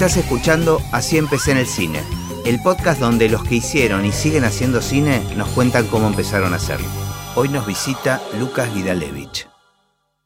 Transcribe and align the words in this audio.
Estás 0.00 0.16
escuchando 0.16 0.80
Así 0.92 1.18
empecé 1.18 1.50
en 1.50 1.58
el 1.58 1.66
cine, 1.66 2.00
el 2.46 2.58
podcast 2.62 2.98
donde 2.98 3.28
los 3.28 3.44
que 3.44 3.56
hicieron 3.56 4.06
y 4.06 4.12
siguen 4.12 4.44
haciendo 4.44 4.80
cine 4.80 5.20
nos 5.36 5.46
cuentan 5.50 5.88
cómo 5.88 6.06
empezaron 6.06 6.54
a 6.54 6.56
hacerlo. 6.56 6.88
Hoy 7.34 7.50
nos 7.50 7.66
visita 7.66 8.18
Lucas 8.38 8.74
Vidalevich. 8.74 9.46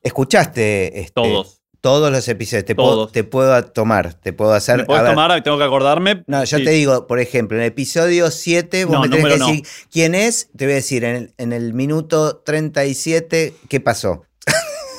¿Escuchaste 0.00 1.00
este, 1.00 1.10
Todos. 1.12 1.60
todos 1.80 2.12
los 2.12 2.28
episodios? 2.28 2.64
Te, 2.66 2.76
Puedo, 2.76 2.90
Todos. 2.90 3.10
te 3.10 3.24
puedo 3.24 3.64
tomar, 3.64 4.14
te 4.14 4.32
puedo 4.32 4.52
hacer. 4.52 4.76
¿Me 4.76 4.84
puedes 4.84 5.04
tomar? 5.10 5.42
Tengo 5.42 5.58
que 5.58 5.64
acordarme. 5.64 6.22
No, 6.28 6.44
yo 6.44 6.58
Sí. 6.58 6.62
te 6.64 6.70
digo, 6.70 7.08
por 7.08 7.18
ejemplo, 7.18 7.56
en 7.56 7.62
el 7.64 7.68
episodio 7.70 8.30
7, 8.30 8.84
vos 8.84 8.94
No, 8.94 9.00
me 9.00 9.08
tenés 9.08 9.32
que 9.32 9.38
no. 9.40 9.46
decir 9.48 9.66
quién 9.90 10.14
es. 10.14 10.50
Te 10.56 10.66
voy 10.66 10.72
a 10.74 10.76
decir, 10.76 11.02
en 11.02 11.16
el, 11.16 11.34
en 11.36 11.52
el 11.52 11.74
minuto 11.74 12.36
37, 12.36 13.54
¿qué 13.68 13.80
pasó? 13.80 14.22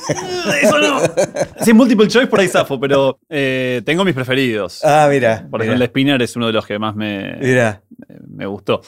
Eso 0.61 0.79
no. 0.79 1.00
Si 1.61 1.69
es 1.71 1.75
multiple 1.75 2.07
choice, 2.07 2.27
por 2.27 2.39
ahí 2.39 2.47
zafo, 2.47 2.79
pero 2.79 3.19
eh, 3.29 3.82
tengo 3.86 4.05
mis 4.05 4.13
preferidos. 4.13 4.83
Ah, 4.83 5.07
mira. 5.09 5.47
por 5.50 5.61
ejemplo, 5.61 5.83
el 5.83 5.89
Spinner 5.89 6.21
es 6.21 6.36
uno 6.36 6.47
de 6.47 6.54
los 6.54 6.65
que 6.65 6.79
más 6.79 6.96
me, 6.96 7.36
Mira. 7.37 7.83
me 8.27 8.46
gustó. 8.46 8.82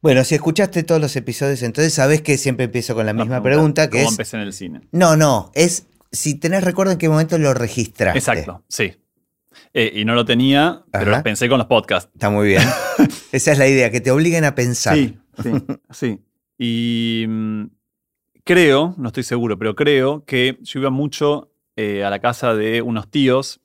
Bueno, 0.00 0.22
si 0.24 0.36
escuchaste 0.36 0.84
todos 0.84 1.00
los 1.00 1.16
episodios, 1.16 1.62
entonces 1.62 1.92
sabés 1.92 2.22
que 2.22 2.38
siempre 2.38 2.66
empiezo 2.66 2.94
con 2.94 3.04
la 3.04 3.12
misma 3.12 3.42
pregunta, 3.42 3.90
que 3.90 3.98
¿Cómo 3.98 4.08
es... 4.08 4.12
empecé 4.12 4.36
en 4.36 4.42
el 4.42 4.52
cine? 4.52 4.80
No, 4.92 5.16
no, 5.16 5.50
es 5.54 5.86
si 6.12 6.34
tenés 6.34 6.64
recuerdo 6.64 6.92
en 6.92 6.98
qué 6.98 7.08
momento 7.08 7.38
lo 7.38 7.54
registraste. 7.54 8.18
Exacto, 8.18 8.64
sí. 8.68 8.94
Eh, 9.74 9.92
y 9.94 10.04
no 10.04 10.14
lo 10.14 10.24
tenía, 10.24 10.84
pero 10.90 11.10
lo 11.10 11.22
pensé 11.22 11.48
con 11.48 11.58
los 11.58 11.66
podcasts. 11.66 12.10
Está 12.14 12.30
muy 12.30 12.48
bien. 12.48 12.62
Esa 13.32 13.52
es 13.52 13.58
la 13.58 13.68
idea, 13.68 13.90
que 13.90 14.00
te 14.00 14.10
obliguen 14.10 14.44
a 14.44 14.54
pensar. 14.54 14.94
Sí, 14.94 15.18
sí, 15.42 15.50
sí. 15.90 16.20
Y 16.58 17.26
mm, 17.28 17.64
creo, 18.48 18.94
no 18.96 19.08
estoy 19.08 19.24
seguro, 19.24 19.58
pero 19.58 19.74
creo 19.74 20.24
que 20.24 20.56
yo 20.62 20.80
iba 20.80 20.88
mucho 20.88 21.52
eh, 21.76 22.02
a 22.02 22.08
la 22.08 22.18
casa 22.18 22.54
de 22.54 22.80
unos 22.80 23.10
tíos 23.10 23.60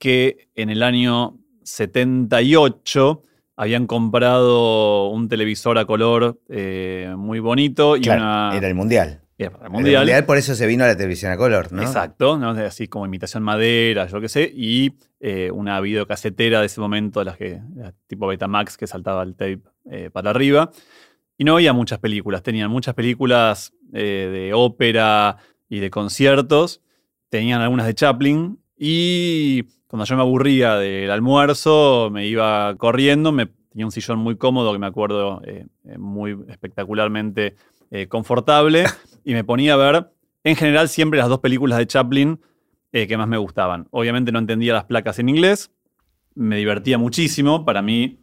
que 0.00 0.48
en 0.56 0.68
el 0.68 0.82
año 0.82 1.38
78 1.62 3.22
habían 3.54 3.86
comprado 3.86 5.10
un 5.10 5.28
televisor 5.28 5.78
a 5.78 5.84
color 5.84 6.40
eh, 6.48 7.14
muy 7.16 7.38
bonito 7.38 7.96
y 7.96 8.00
Claro, 8.00 8.22
una... 8.22 8.50
era 8.56 8.66
el 8.66 8.74
mundial. 8.74 9.20
era 9.38 9.50
para 9.52 9.58
el 9.58 9.60
Era 9.60 9.66
el 9.66 9.72
mundial. 9.72 10.00
mundial, 10.02 10.24
por 10.26 10.38
eso 10.38 10.56
se 10.56 10.66
vino 10.66 10.82
a 10.82 10.88
la 10.88 10.96
televisión 10.96 11.30
a 11.30 11.36
color, 11.36 11.72
¿no? 11.72 11.82
Exacto, 11.82 12.36
¿no? 12.36 12.50
así 12.50 12.88
como 12.88 13.06
imitación 13.06 13.44
madera, 13.44 14.08
yo 14.08 14.20
qué 14.20 14.28
sé, 14.28 14.50
y 14.52 14.94
eh, 15.20 15.52
una 15.52 15.80
videocasetera 15.80 16.58
de 16.58 16.66
ese 16.66 16.80
momento, 16.80 17.22
las 17.22 17.36
que, 17.36 17.60
tipo 18.08 18.26
Betamax 18.26 18.76
que 18.76 18.88
saltaba 18.88 19.22
el 19.22 19.36
tape 19.36 19.60
eh, 19.88 20.10
para 20.12 20.30
arriba. 20.30 20.72
Y 21.38 21.44
no 21.44 21.54
había 21.54 21.72
muchas 21.72 21.98
películas, 21.98 22.42
tenían 22.42 22.70
muchas 22.70 22.94
películas 22.94 23.72
eh, 23.92 24.30
de 24.32 24.54
ópera 24.54 25.36
y 25.68 25.80
de 25.80 25.90
conciertos, 25.90 26.80
tenían 27.28 27.60
algunas 27.60 27.86
de 27.86 27.94
Chaplin, 27.94 28.58
y 28.78 29.64
cuando 29.86 30.04
yo 30.04 30.16
me 30.16 30.22
aburría 30.22 30.76
del 30.76 31.10
almuerzo, 31.10 32.10
me 32.10 32.26
iba 32.26 32.74
corriendo, 32.76 33.32
me 33.32 33.46
tenía 33.46 33.86
un 33.86 33.92
sillón 33.92 34.18
muy 34.18 34.36
cómodo 34.36 34.72
que 34.72 34.78
me 34.78 34.86
acuerdo 34.86 35.42
eh, 35.44 35.66
eh, 35.84 35.98
muy 35.98 36.36
espectacularmente 36.48 37.56
eh, 37.90 38.06
confortable, 38.08 38.84
y 39.24 39.34
me 39.34 39.44
ponía 39.44 39.74
a 39.74 39.76
ver, 39.76 40.10
en 40.44 40.56
general, 40.56 40.88
siempre 40.88 41.18
las 41.18 41.28
dos 41.28 41.40
películas 41.40 41.78
de 41.78 41.86
Chaplin 41.86 42.38
eh, 42.92 43.06
que 43.06 43.16
más 43.16 43.28
me 43.28 43.36
gustaban. 43.36 43.88
Obviamente 43.90 44.32
no 44.32 44.38
entendía 44.38 44.72
las 44.72 44.84
placas 44.84 45.18
en 45.18 45.28
inglés, 45.28 45.70
me 46.34 46.56
divertía 46.56 46.98
muchísimo, 46.98 47.64
para 47.64 47.82
mí 47.82 48.20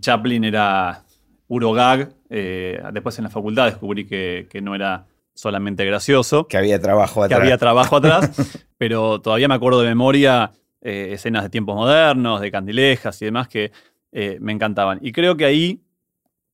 Chaplin 0.00 0.44
era 0.44 1.03
puro 1.46 1.72
gag, 1.72 2.14
eh, 2.30 2.80
después 2.92 3.18
en 3.18 3.24
la 3.24 3.30
facultad 3.30 3.66
descubrí 3.66 4.06
que, 4.06 4.46
que 4.50 4.60
no 4.60 4.74
era 4.74 5.06
solamente 5.34 5.84
gracioso, 5.84 6.46
Que 6.48 6.56
había 6.56 6.78
trabajo 6.80 7.20
que 7.20 7.26
atrás. 7.26 7.40
había 7.40 7.58
trabajo 7.58 7.96
atrás, 7.96 8.30
pero 8.78 9.20
todavía 9.20 9.48
me 9.48 9.54
acuerdo 9.54 9.80
de 9.82 9.88
memoria 9.88 10.52
eh, 10.80 11.08
escenas 11.12 11.42
de 11.42 11.50
tiempos 11.50 11.74
modernos, 11.76 12.40
de 12.40 12.50
candilejas 12.50 13.20
y 13.20 13.24
demás 13.26 13.48
que 13.48 13.72
eh, 14.12 14.38
me 14.40 14.52
encantaban. 14.52 14.98
Y 15.02 15.12
creo 15.12 15.36
que 15.36 15.44
ahí 15.44 15.80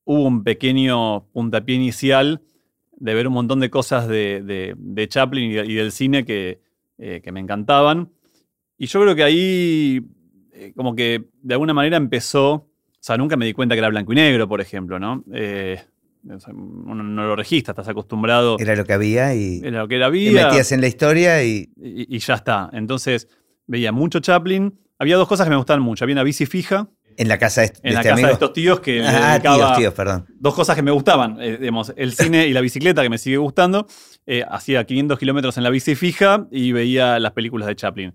hubo 0.05 0.25
un 0.25 0.43
pequeño 0.45 1.27
puntapié 1.33 1.77
inicial 1.77 2.41
de 2.93 3.15
ver 3.15 3.27
un 3.29 3.35
montón 3.35 3.61
de 3.61 3.71
cosas 3.71 4.09
de, 4.09 4.43
de- 4.43 4.75
de 4.77 5.09
Chaplin 5.09 5.51
y, 5.53 5.55
y 5.59 5.75
del 5.75 5.93
cine 5.93 6.25
que, 6.25 6.61
que 6.99 7.33
me 7.33 7.41
encantaban. 7.41 8.11
Y 8.77 8.87
yo 8.87 9.01
creo 9.03 9.15
que 9.15 9.23
ahí, 9.25 10.01
como 10.75 10.95
que 10.95 11.29
de 11.43 11.55
alguna 11.55 11.75
manera 11.75 11.97
empezó, 11.99 12.70
o 13.01 13.03
sea, 13.03 13.17
nunca 13.17 13.37
me 13.37 13.47
di 13.47 13.53
cuenta 13.55 13.75
que 13.75 13.79
era 13.79 13.89
blanco 13.89 14.13
y 14.13 14.17
negro, 14.17 14.47
por 14.47 14.61
ejemplo, 14.61 14.99
¿no? 14.99 15.25
Eh, 15.33 15.81
uno 16.23 17.03
no 17.03 17.23
lo 17.27 17.35
registra, 17.35 17.73
estás 17.73 17.89
acostumbrado 17.89 18.59
Era 18.59 18.77
lo 18.77 18.85
que 18.85 18.93
había 18.93 19.35
y 19.35 19.61
era 19.65 19.81
lo 19.81 19.89
que 19.89 19.97
era 19.97 20.11
te 20.11 20.31
metías 20.31 20.71
en 20.73 20.83
la 20.83 20.87
historia 20.87 21.43
y 21.43 21.71
y, 21.77 22.15
y 22.15 22.19
ya 22.19 22.35
está. 22.35 22.69
Entonces 22.75 23.27
veía 23.67 23.91
mucho 23.91 24.21
Chaplin. 24.21 24.79
Había 24.99 25.17
dos 25.17 25.27
cosas 25.27 25.47
que 25.47 25.51
me 25.51 25.57
gustaban 25.57 25.83
mucho. 25.83 26.05
Había 26.05 26.15
una 26.17 26.23
bici 26.23 26.45
fija 26.45 26.89
en 27.17 27.29
la 27.29 27.39
casa 27.39 27.63
de, 27.63 27.69
de 27.69 27.75
en 27.85 27.95
la 27.95 28.01
este 28.01 28.09
casa 28.11 28.13
amigo. 28.13 28.27
de 28.29 28.33
estos 28.35 28.53
tíos 28.53 28.81
que 28.81 29.03
ah, 29.03 29.39
tíos, 29.41 29.77
tíos, 29.79 29.95
perdón. 29.95 30.27
dos 30.39 30.55
cosas 30.55 30.77
que 30.77 30.83
me 30.83 30.91
gustaban. 30.91 31.39
eh, 31.41 31.57
digamos, 31.59 31.93
el 31.97 32.13
cine 32.13 32.47
y 32.49 32.53
la 32.53 32.61
bicicleta 32.61 33.03
que 33.03 33.09
me 33.09 33.17
sigue 33.17 33.39
gustando. 33.39 33.87
Eh, 34.27 34.45
hacía 34.47 34.85
500 34.85 35.19
kilómetros 35.19 35.57
en 35.57 35.63
la 35.63 35.71
bici 35.71 35.95
fija 35.95 36.47
y 36.51 36.73
veía 36.73 37.19
las 37.19 37.33
películas 37.33 37.67
de 37.67 37.77
Chaplin. 37.77 38.15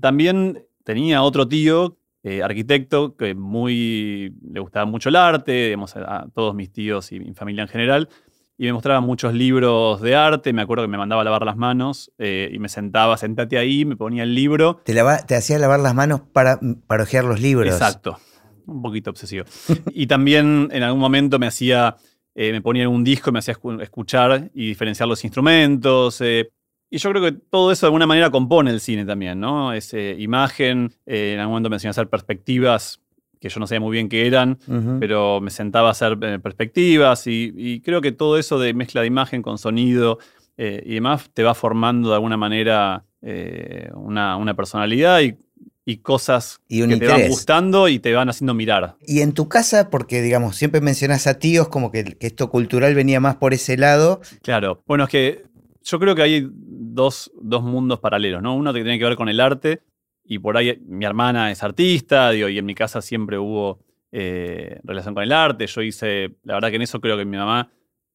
También 0.00 0.64
tenía 0.82 1.22
otro 1.22 1.46
tío, 1.46 1.98
eh, 2.24 2.42
arquitecto, 2.42 3.16
que 3.16 3.34
muy 3.34 4.34
le 4.50 4.58
gustaba 4.58 4.86
mucho 4.86 5.10
el 5.10 5.16
arte, 5.16 5.66
digamos, 5.66 5.94
a, 5.96 6.26
todos 6.34 6.54
mis 6.54 6.72
tíos 6.72 7.12
y 7.12 7.20
mi 7.20 7.32
familia 7.34 7.62
en 7.62 7.68
general. 7.68 8.08
Y 8.56 8.64
me 8.66 8.72
mostraba 8.72 9.00
muchos 9.00 9.34
libros 9.34 10.00
de 10.00 10.14
arte. 10.16 10.52
Me 10.52 10.62
acuerdo 10.62 10.84
que 10.84 10.88
me 10.88 10.96
mandaba 10.96 11.22
a 11.22 11.24
lavar 11.24 11.44
las 11.44 11.56
manos 11.56 12.12
eh, 12.18 12.48
y 12.52 12.58
me 12.58 12.68
sentaba, 12.68 13.16
sentate 13.16 13.58
ahí, 13.58 13.84
me 13.84 13.96
ponía 13.96 14.22
el 14.22 14.34
libro. 14.34 14.80
Te, 14.84 14.94
lava- 14.94 15.18
te 15.26 15.34
hacía 15.36 15.58
lavar 15.58 15.80
las 15.80 15.94
manos 15.94 16.20
para, 16.32 16.58
para 16.86 17.02
ojear 17.02 17.24
los 17.24 17.40
libros. 17.40 17.72
Exacto. 17.72 18.18
Un 18.66 18.80
poquito 18.80 19.10
obsesivo. 19.10 19.44
y 19.92 20.06
también 20.06 20.68
en 20.72 20.82
algún 20.82 21.00
momento 21.00 21.38
me 21.38 21.46
hacía, 21.48 21.96
eh, 22.34 22.52
me 22.52 22.62
ponía 22.62 22.84
en 22.84 22.90
un 22.90 23.04
disco 23.04 23.30
y 23.30 23.32
me 23.34 23.40
hacía 23.40 23.54
escu- 23.54 23.82
escuchar 23.82 24.50
y 24.54 24.68
diferenciar 24.68 25.08
los 25.08 25.22
instrumentos. 25.24 26.20
eh, 26.22 26.50
y 26.94 26.98
yo 26.98 27.10
creo 27.10 27.22
que 27.22 27.32
todo 27.32 27.72
eso 27.72 27.86
de 27.86 27.88
alguna 27.88 28.06
manera 28.06 28.30
compone 28.30 28.70
el 28.70 28.80
cine 28.80 29.04
también, 29.04 29.40
¿no? 29.40 29.72
Es 29.72 29.92
eh, 29.94 30.16
imagen, 30.18 30.92
eh, 31.06 31.32
en 31.34 31.40
algún 31.40 31.54
momento 31.54 31.70
me 31.70 31.76
enseñó 31.76 31.90
a 31.90 31.92
hacer 31.92 32.08
perspectivas 32.08 33.00
que 33.44 33.50
yo 33.50 33.60
no 33.60 33.66
sabía 33.66 33.80
muy 33.80 33.92
bien 33.92 34.08
qué 34.08 34.26
eran, 34.26 34.58
pero 35.00 35.38
me 35.38 35.50
sentaba 35.50 35.88
a 35.88 35.90
hacer 35.90 36.16
eh, 36.22 36.38
perspectivas 36.38 37.26
y, 37.26 37.52
y 37.54 37.80
creo 37.80 38.00
que 38.00 38.10
todo 38.10 38.38
eso 38.38 38.58
de 38.58 38.72
mezcla 38.72 39.02
de 39.02 39.06
imagen 39.06 39.42
con 39.42 39.58
sonido 39.58 40.18
eh, 40.56 40.82
y 40.86 40.94
demás 40.94 41.28
te 41.34 41.42
va 41.42 41.54
formando 41.54 42.08
de 42.08 42.14
alguna 42.14 42.38
manera 42.38 43.04
eh, 43.20 43.90
una, 43.96 44.38
una 44.38 44.54
personalidad 44.54 45.20
y, 45.20 45.36
y 45.84 45.98
cosas 45.98 46.62
Y 46.68 46.88
que 46.88 46.96
te 46.96 47.06
van 47.06 47.28
gustando 47.28 47.88
y 47.88 47.98
te 47.98 48.14
van 48.14 48.30
haciendo 48.30 48.54
mirar. 48.54 48.96
Y 49.06 49.20
en 49.20 49.34
tu 49.34 49.46
casa, 49.46 49.90
porque 49.90 50.22
digamos, 50.22 50.56
siempre 50.56 50.80
mencionas 50.80 51.26
a 51.26 51.38
tíos 51.38 51.68
como 51.68 51.90
que, 51.92 52.04
que 52.04 52.26
esto 52.26 52.48
cultural 52.48 52.94
venía 52.94 53.20
más 53.20 53.36
por 53.36 53.52
ese 53.52 53.76
lado. 53.76 54.22
Claro. 54.42 54.82
Bueno, 54.86 55.04
es 55.04 55.10
que 55.10 55.42
yo 55.84 55.98
creo 56.00 56.14
que 56.14 56.22
hay 56.22 56.48
dos, 56.50 57.30
dos 57.40 57.62
mundos 57.62 58.00
paralelos, 58.00 58.42
¿no? 58.42 58.56
Uno 58.56 58.72
que 58.72 58.82
tiene 58.82 58.98
que 58.98 59.04
ver 59.04 59.16
con 59.16 59.28
el 59.28 59.38
arte 59.38 59.82
y 60.24 60.38
por 60.38 60.56
ahí 60.56 60.82
mi 60.86 61.04
hermana 61.04 61.50
es 61.50 61.62
artista, 61.62 62.30
digo, 62.30 62.48
y 62.48 62.58
en 62.58 62.64
mi 62.64 62.74
casa 62.74 63.02
siempre 63.02 63.38
hubo 63.38 63.80
eh, 64.10 64.80
relación 64.82 65.14
con 65.14 65.22
el 65.22 65.32
arte. 65.32 65.66
Yo 65.66 65.82
hice, 65.82 66.36
la 66.42 66.54
verdad 66.54 66.70
que 66.70 66.76
en 66.76 66.82
eso 66.82 67.00
creo 67.00 67.16
que 67.16 67.26
mi 67.26 67.36
mamá 67.36 67.70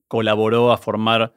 colaboró 0.07 0.71
a 0.71 0.77
formar 0.77 1.33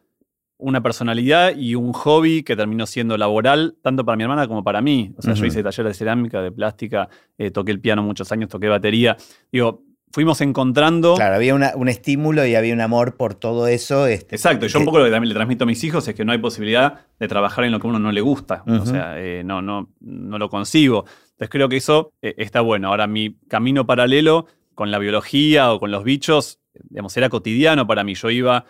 una 0.57 0.81
personalidad 0.81 1.55
y 1.57 1.75
un 1.75 1.93
hobby 1.93 2.43
que 2.43 2.57
terminó 2.57 2.87
siendo 2.87 3.19
laboral 3.19 3.77
tanto 3.83 4.05
para 4.05 4.17
mi 4.17 4.23
hermana 4.23 4.47
como 4.49 4.65
para 4.65 4.81
mí. 4.81 5.13
O 5.19 5.23
sea, 5.23 5.35
yo 5.35 5.45
hice 5.45 5.63
taller 5.63 5.87
de 5.87 5.93
cerámica, 5.93 6.41
de 6.41 6.53
plástica, 6.53 7.09
eh, 7.37 7.51
toqué 7.51 7.73
el 7.73 7.81
piano 7.81 8.03
muchos 8.03 8.31
años, 8.33 8.49
toqué 8.49 8.69
batería. 8.69 9.17
Digo, 9.51 9.83
fuimos 10.13 10.41
encontrando... 10.41 11.15
Claro, 11.15 11.35
había 11.37 11.55
una- 11.55 11.73
un 11.75 11.89
estímulo 11.89 12.45
y 12.47 12.55
había 12.55 12.73
un 12.75 12.81
amor 12.81 13.17
por 13.17 13.35
todo 13.35 13.67
eso. 13.67 14.07
este, 14.07 14.37
Exacto, 14.37 14.67
yo 14.67 14.79
un 14.79 14.85
poco 14.85 14.99
lo 14.99 15.05
que 15.07 15.11
también 15.11 15.31
le 15.31 15.35
transmito 15.35 15.65
a 15.65 15.67
mis 15.67 15.83
hijos 15.85 16.07
es 16.07 16.15
que 16.15 16.25
no 16.25 16.33
hay 16.33 16.39
posibilidad 16.39 17.01
de 17.19 17.29
trabajar 17.29 17.65
en 17.65 17.73
lo 17.73 17.81
que 17.81 17.87
a 17.87 17.91
uno 17.91 17.99
no 17.99 18.13
le 18.13 18.21
gusta. 18.21 18.63
O 18.67 18.87
sea, 18.87 19.19
eh, 19.19 19.43
no, 19.45 19.63
no, 19.63 19.89
no 20.01 20.39
lo 20.39 20.49
concibo. 20.49 21.05
Entonces 21.33 21.49
creo 21.51 21.69
que 21.69 21.77
eso 21.79 22.13
eh, 22.23 22.35
está 22.39 22.61
bueno. 22.61 22.89
Ahora, 22.89 23.07
mi 23.07 23.37
camino 23.49 23.87
paralelo 23.87 24.47
con 24.75 24.91
la 24.91 24.99
biología 24.99 25.73
o 25.73 25.81
con 25.81 25.91
los 25.91 26.05
bichos, 26.05 26.61
digamos, 26.91 27.17
era 27.17 27.29
cotidiano 27.29 27.87
para 27.87 28.05
mí. 28.05 28.15
Yo 28.15 28.31
iba 28.31 28.65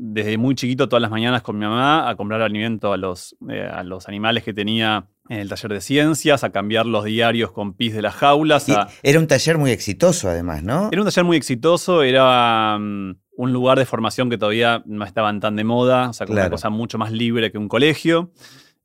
desde 0.00 0.38
muy 0.38 0.54
chiquito 0.54 0.88
todas 0.88 1.02
las 1.02 1.10
mañanas 1.10 1.42
con 1.42 1.58
mi 1.58 1.66
mamá 1.66 2.08
a 2.08 2.14
comprar 2.14 2.40
alimento 2.42 2.92
a 2.92 2.96
los, 2.96 3.36
eh, 3.50 3.68
a 3.70 3.82
los 3.82 4.06
animales 4.08 4.44
que 4.44 4.54
tenía 4.54 5.06
en 5.28 5.38
el 5.40 5.48
taller 5.48 5.72
de 5.72 5.80
ciencias, 5.80 6.44
a 6.44 6.50
cambiar 6.50 6.86
los 6.86 7.04
diarios 7.04 7.52
con 7.52 7.74
pis 7.74 7.94
de 7.94 8.02
las 8.02 8.14
jaulas. 8.14 8.68
a- 8.68 8.88
era 9.02 9.18
un 9.18 9.26
taller 9.26 9.58
muy 9.58 9.70
exitoso, 9.70 10.28
además, 10.28 10.62
¿no? 10.62 10.88
era 10.92 11.00
un 11.02 11.06
taller 11.06 11.24
muy 11.24 11.36
exitoso, 11.36 12.02
era 12.02 12.78
mm, 12.78 13.16
un 13.36 13.52
lugar 13.52 13.78
de 13.78 13.86
formación 13.86 14.30
que 14.30 14.38
todavía 14.38 14.82
no 14.86 15.04
estaban 15.04 15.38
tan 15.40 15.54
de 15.56 15.64
moda, 15.64 16.08
o 16.10 16.12
sea, 16.12 16.26
como 16.26 16.34
Claro. 16.36 16.46
una 16.48 16.50
cosa 16.54 16.70
mucho 16.70 16.98
más 16.98 17.12
libre 17.12 17.52
que 17.52 17.58
un 17.58 17.68
colegio. 17.68 18.32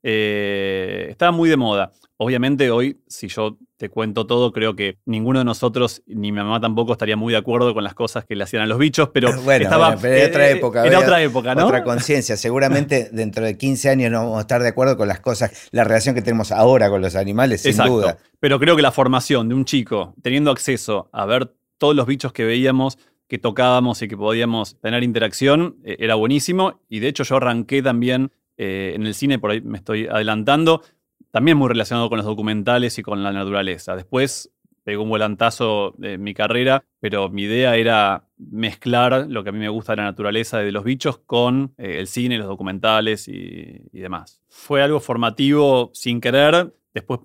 Eh, 0.06 1.06
estaba 1.08 1.32
muy 1.32 1.48
de 1.48 1.56
moda. 1.56 1.90
Obviamente 2.18 2.70
hoy, 2.70 3.00
si 3.08 3.28
yo 3.28 3.56
te 3.78 3.88
cuento 3.88 4.26
todo, 4.26 4.52
creo 4.52 4.76
que 4.76 4.98
ninguno 5.06 5.38
de 5.38 5.46
nosotros, 5.46 6.02
ni 6.06 6.30
mi 6.30 6.38
mamá 6.38 6.60
tampoco, 6.60 6.92
estaría 6.92 7.16
muy 7.16 7.32
de 7.32 7.38
acuerdo 7.38 7.72
con 7.72 7.82
las 7.82 7.94
cosas 7.94 8.26
que 8.26 8.36
le 8.36 8.44
hacían 8.44 8.62
a 8.62 8.66
los 8.66 8.78
bichos, 8.78 9.08
pero 9.14 9.32
bueno, 9.42 9.64
estaba... 9.64 9.96
pero 9.96 10.14
era 10.14 10.28
otra 10.28 10.48
época. 10.50 10.86
Era 10.86 10.98
otra 11.00 11.22
época, 11.22 11.54
¿no? 11.54 11.64
Otra 11.64 11.82
conciencia. 11.82 12.36
Seguramente 12.36 13.08
dentro 13.12 13.46
de 13.46 13.56
15 13.56 13.88
años 13.88 14.12
no 14.12 14.24
vamos 14.24 14.38
a 14.38 14.40
estar 14.42 14.62
de 14.62 14.68
acuerdo 14.68 14.98
con 14.98 15.08
las 15.08 15.20
cosas, 15.20 15.68
la 15.72 15.84
relación 15.84 16.14
que 16.14 16.22
tenemos 16.22 16.52
ahora 16.52 16.90
con 16.90 17.00
los 17.00 17.16
animales, 17.16 17.62
sin 17.62 17.70
Exacto. 17.70 17.94
duda. 17.94 18.18
Pero 18.40 18.60
creo 18.60 18.76
que 18.76 18.82
la 18.82 18.92
formación 18.92 19.48
de 19.48 19.54
un 19.54 19.64
chico 19.64 20.14
teniendo 20.22 20.50
acceso 20.50 21.08
a 21.12 21.24
ver 21.24 21.54
todos 21.78 21.96
los 21.96 22.06
bichos 22.06 22.34
que 22.34 22.44
veíamos, 22.44 22.98
que 23.26 23.38
tocábamos 23.38 24.02
y 24.02 24.08
que 24.08 24.18
podíamos 24.18 24.78
tener 24.80 25.02
interacción, 25.02 25.78
eh, 25.82 25.96
era 25.98 26.14
buenísimo. 26.14 26.80
Y 26.90 27.00
de 27.00 27.08
hecho 27.08 27.24
yo 27.24 27.36
arranqué 27.36 27.82
también 27.82 28.30
eh, 28.56 28.92
en 28.94 29.06
el 29.06 29.14
cine, 29.14 29.38
por 29.38 29.50
ahí 29.50 29.60
me 29.60 29.78
estoy 29.78 30.06
adelantando, 30.06 30.82
también 31.30 31.56
muy 31.56 31.68
relacionado 31.68 32.08
con 32.08 32.18
los 32.18 32.26
documentales 32.26 32.98
y 32.98 33.02
con 33.02 33.22
la 33.22 33.32
naturaleza. 33.32 33.96
Después 33.96 34.52
pegó 34.84 35.02
un 35.02 35.08
volantazo 35.08 35.94
en 36.00 36.22
mi 36.22 36.34
carrera, 36.34 36.84
pero 37.00 37.30
mi 37.30 37.42
idea 37.42 37.76
era 37.76 38.28
mezclar 38.36 39.26
lo 39.28 39.42
que 39.42 39.48
a 39.48 39.52
mí 39.52 39.58
me 39.58 39.68
gusta 39.68 39.92
de 39.92 39.96
la 39.96 40.04
naturaleza 40.04 40.58
de 40.58 40.70
los 40.70 40.84
bichos 40.84 41.18
con 41.18 41.74
eh, 41.78 41.96
el 41.98 42.06
cine, 42.06 42.38
los 42.38 42.46
documentales 42.46 43.26
y, 43.26 43.80
y 43.92 44.00
demás. 44.00 44.42
Fue 44.48 44.82
algo 44.82 45.00
formativo 45.00 45.90
sin 45.94 46.20
querer. 46.20 46.72
Después 46.92 47.18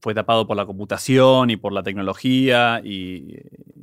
fue 0.00 0.14
tapado 0.14 0.46
por 0.46 0.56
la 0.56 0.66
computación 0.66 1.50
y 1.50 1.56
por 1.56 1.72
la 1.72 1.84
tecnología 1.84 2.80
y, 2.82 3.36